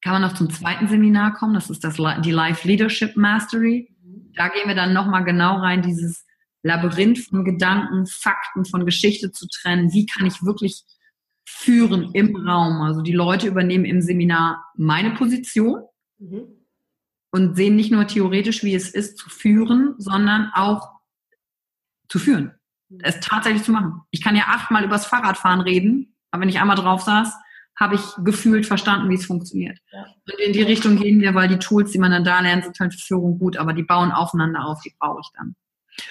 kann 0.00 0.14
man 0.14 0.22
noch 0.22 0.34
zum 0.34 0.50
zweiten 0.50 0.88
Seminar 0.88 1.34
kommen. 1.34 1.54
Das 1.54 1.70
ist 1.70 1.84
das, 1.84 1.96
die 2.24 2.30
Life 2.30 2.66
Leadership 2.66 3.16
Mastery 3.16 3.91
da 4.34 4.48
gehen 4.48 4.68
wir 4.68 4.74
dann 4.74 4.92
nochmal 4.92 5.24
genau 5.24 5.58
rein, 5.58 5.82
dieses 5.82 6.24
Labyrinth 6.62 7.18
von 7.18 7.44
Gedanken, 7.44 8.06
Fakten, 8.06 8.64
von 8.64 8.86
Geschichte 8.86 9.32
zu 9.32 9.46
trennen. 9.48 9.92
Wie 9.92 10.06
kann 10.06 10.26
ich 10.26 10.44
wirklich 10.44 10.84
führen 11.44 12.12
im 12.12 12.36
Raum? 12.36 12.82
Also 12.82 13.02
die 13.02 13.12
Leute 13.12 13.48
übernehmen 13.48 13.84
im 13.84 14.00
Seminar 14.00 14.64
meine 14.76 15.10
Position 15.12 15.82
mhm. 16.18 16.44
und 17.30 17.56
sehen 17.56 17.76
nicht 17.76 17.90
nur 17.90 18.06
theoretisch, 18.06 18.62
wie 18.62 18.74
es 18.74 18.90
ist 18.90 19.18
zu 19.18 19.28
führen, 19.28 19.94
sondern 19.98 20.50
auch 20.54 20.88
zu 22.08 22.18
führen. 22.18 22.52
Mhm. 22.88 23.00
Es 23.02 23.20
tatsächlich 23.20 23.64
zu 23.64 23.72
machen. 23.72 24.02
Ich 24.10 24.22
kann 24.22 24.36
ja 24.36 24.44
achtmal 24.46 24.84
übers 24.84 25.06
Fahrradfahren 25.06 25.60
reden, 25.60 26.16
aber 26.30 26.42
wenn 26.42 26.48
ich 26.48 26.60
einmal 26.60 26.76
drauf 26.76 27.02
saß, 27.02 27.34
habe 27.82 27.96
ich 27.96 28.02
gefühlt 28.24 28.64
verstanden, 28.64 29.10
wie 29.10 29.16
es 29.16 29.26
funktioniert. 29.26 29.78
Ja. 29.92 30.06
Und 30.32 30.40
in 30.40 30.52
die 30.52 30.62
Richtung 30.62 30.96
gehen 30.96 31.20
wir, 31.20 31.34
weil 31.34 31.48
die 31.48 31.58
Tools, 31.58 31.90
die 31.90 31.98
man 31.98 32.12
dann 32.12 32.24
da 32.24 32.40
lernt, 32.40 32.64
sind 32.64 32.78
halt 32.78 32.94
für 32.94 33.00
Führung 33.00 33.38
gut, 33.38 33.56
aber 33.56 33.72
die 33.72 33.82
bauen 33.82 34.12
aufeinander 34.12 34.64
auf, 34.64 34.80
die 34.82 34.94
brauche 34.98 35.20
ich 35.20 35.28
dann. 35.36 35.56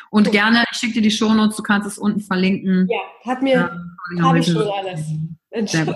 Und 0.10 0.28
cool. 0.28 0.34
gerne, 0.34 0.64
ich 0.70 0.78
schicke 0.78 0.96
dir 0.96 1.02
die 1.02 1.12
Shownotes, 1.12 1.56
du 1.56 1.64
kannst 1.64 1.88
es 1.88 1.98
unten 1.98 2.20
verlinken. 2.20 2.88
Ja, 2.90 3.32
hat 3.32 3.42
mir, 3.42 3.72
ja, 4.16 4.24
habe 4.24 4.40
ich 4.40 4.48
schon 4.48 4.68
alles. 4.68 5.06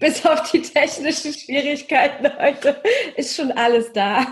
Bis 0.00 0.24
auf 0.24 0.50
die 0.50 0.62
technischen 0.62 1.32
Schwierigkeiten 1.32 2.28
heute 2.38 2.80
ist 3.16 3.36
schon 3.36 3.50
alles 3.52 3.92
da. 3.92 4.26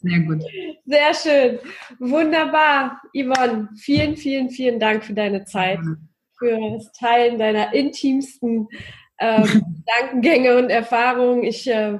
Sehr 0.00 0.20
gut. 0.20 0.42
Sehr 0.84 1.14
schön. 1.14 1.58
Wunderbar. 1.98 3.00
Yvonne, 3.14 3.68
vielen, 3.76 4.16
vielen, 4.16 4.50
vielen 4.50 4.78
Dank 4.78 5.04
für 5.04 5.14
deine 5.14 5.44
Zeit, 5.44 5.80
für 6.38 6.58
das 6.74 6.92
Teilen 6.92 7.38
deiner 7.38 7.72
intimsten 7.74 8.68
ähm, 9.18 9.82
Gedankengänge 9.86 10.58
und 10.58 10.70
Erfahrungen. 10.70 11.44
Ich 11.44 11.68
äh, 11.68 11.98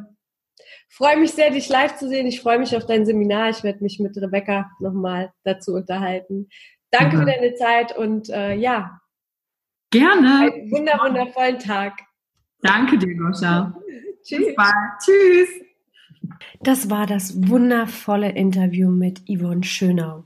freue 0.89 1.19
mich 1.19 1.33
sehr, 1.33 1.51
dich 1.51 1.69
live 1.69 1.97
zu 1.97 2.09
sehen. 2.09 2.27
Ich 2.27 2.41
freue 2.41 2.59
mich 2.59 2.77
auf 2.77 2.87
dein 2.87 3.07
Seminar. 3.07 3.51
Ich 3.51 3.63
werde 3.63 3.83
mich 3.83 3.99
mit 3.99 4.17
Rebecca 4.17 4.71
nochmal 4.81 5.33
dazu 5.45 5.73
unterhalten. 5.73 6.49
Danke 6.91 7.17
ja. 7.17 7.21
für 7.21 7.27
deine 7.27 7.55
Zeit 7.55 7.97
und 7.97 8.31
äh, 8.31 8.55
ja. 8.55 9.01
Gerne. 9.91 10.53
Einen 10.53 10.71
wunder 10.71 10.99
wundervollen 11.03 11.59
Tag. 11.59 11.95
Danke 12.63 12.99
dir, 12.99 13.17
Goscha. 13.17 13.75
Tschüss. 14.23 14.47
Bis 14.47 14.55
bald. 14.55 14.75
Tschüss. 15.03 15.49
Das 16.61 16.91
war 16.91 17.07
das 17.07 17.49
wundervolle 17.49 18.31
Interview 18.31 18.91
mit 18.91 19.23
Yvonne 19.29 19.63
Schönau. 19.63 20.25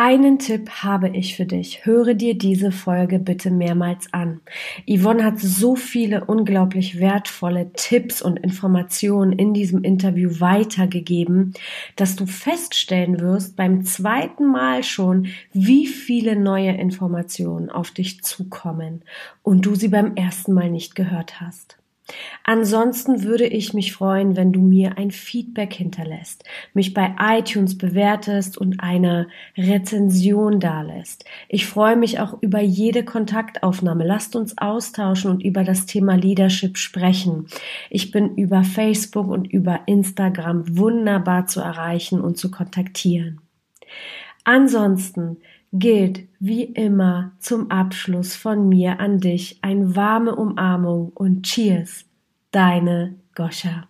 Einen 0.00 0.38
Tipp 0.38 0.70
habe 0.84 1.08
ich 1.08 1.34
für 1.34 1.44
dich. 1.44 1.84
Höre 1.84 2.14
dir 2.14 2.38
diese 2.38 2.70
Folge 2.70 3.18
bitte 3.18 3.50
mehrmals 3.50 4.12
an. 4.12 4.40
Yvonne 4.88 5.24
hat 5.24 5.40
so 5.40 5.74
viele 5.74 6.24
unglaublich 6.24 7.00
wertvolle 7.00 7.72
Tipps 7.72 8.22
und 8.22 8.38
Informationen 8.38 9.32
in 9.32 9.54
diesem 9.54 9.82
Interview 9.82 10.38
weitergegeben, 10.38 11.52
dass 11.96 12.14
du 12.14 12.26
feststellen 12.26 13.18
wirst 13.18 13.56
beim 13.56 13.84
zweiten 13.84 14.46
Mal 14.46 14.84
schon, 14.84 15.30
wie 15.52 15.88
viele 15.88 16.36
neue 16.36 16.76
Informationen 16.76 17.68
auf 17.68 17.90
dich 17.90 18.22
zukommen 18.22 19.02
und 19.42 19.66
du 19.66 19.74
sie 19.74 19.88
beim 19.88 20.14
ersten 20.14 20.52
Mal 20.52 20.70
nicht 20.70 20.94
gehört 20.94 21.40
hast. 21.40 21.77
Ansonsten 22.44 23.22
würde 23.22 23.46
ich 23.46 23.74
mich 23.74 23.92
freuen, 23.92 24.36
wenn 24.36 24.52
du 24.52 24.60
mir 24.60 24.96
ein 24.96 25.10
Feedback 25.10 25.74
hinterlässt, 25.74 26.44
mich 26.72 26.94
bei 26.94 27.14
iTunes 27.20 27.76
bewertest 27.76 28.56
und 28.56 28.80
eine 28.80 29.28
Rezension 29.56 30.60
dalässt. 30.60 31.24
Ich 31.48 31.66
freue 31.66 31.96
mich 31.96 32.20
auch 32.20 32.40
über 32.40 32.60
jede 32.60 33.04
Kontaktaufnahme. 33.04 34.06
Lasst 34.06 34.36
uns 34.36 34.56
austauschen 34.56 35.30
und 35.30 35.44
über 35.44 35.64
das 35.64 35.86
Thema 35.86 36.14
Leadership 36.14 36.78
sprechen. 36.78 37.46
Ich 37.90 38.10
bin 38.10 38.34
über 38.36 38.64
Facebook 38.64 39.28
und 39.28 39.46
über 39.46 39.80
Instagram 39.86 40.78
wunderbar 40.78 41.46
zu 41.46 41.60
erreichen 41.60 42.20
und 42.20 42.38
zu 42.38 42.50
kontaktieren. 42.50 43.40
Ansonsten 44.44 45.38
gilt 45.72 46.28
wie 46.38 46.64
immer 46.64 47.32
zum 47.38 47.70
Abschluss 47.70 48.34
von 48.36 48.68
mir 48.68 49.00
an 49.00 49.18
dich 49.18 49.58
eine 49.62 49.96
warme 49.96 50.34
Umarmung 50.34 51.10
und 51.14 51.42
Cheers, 51.42 52.04
deine 52.50 53.16
Goscha. 53.34 53.87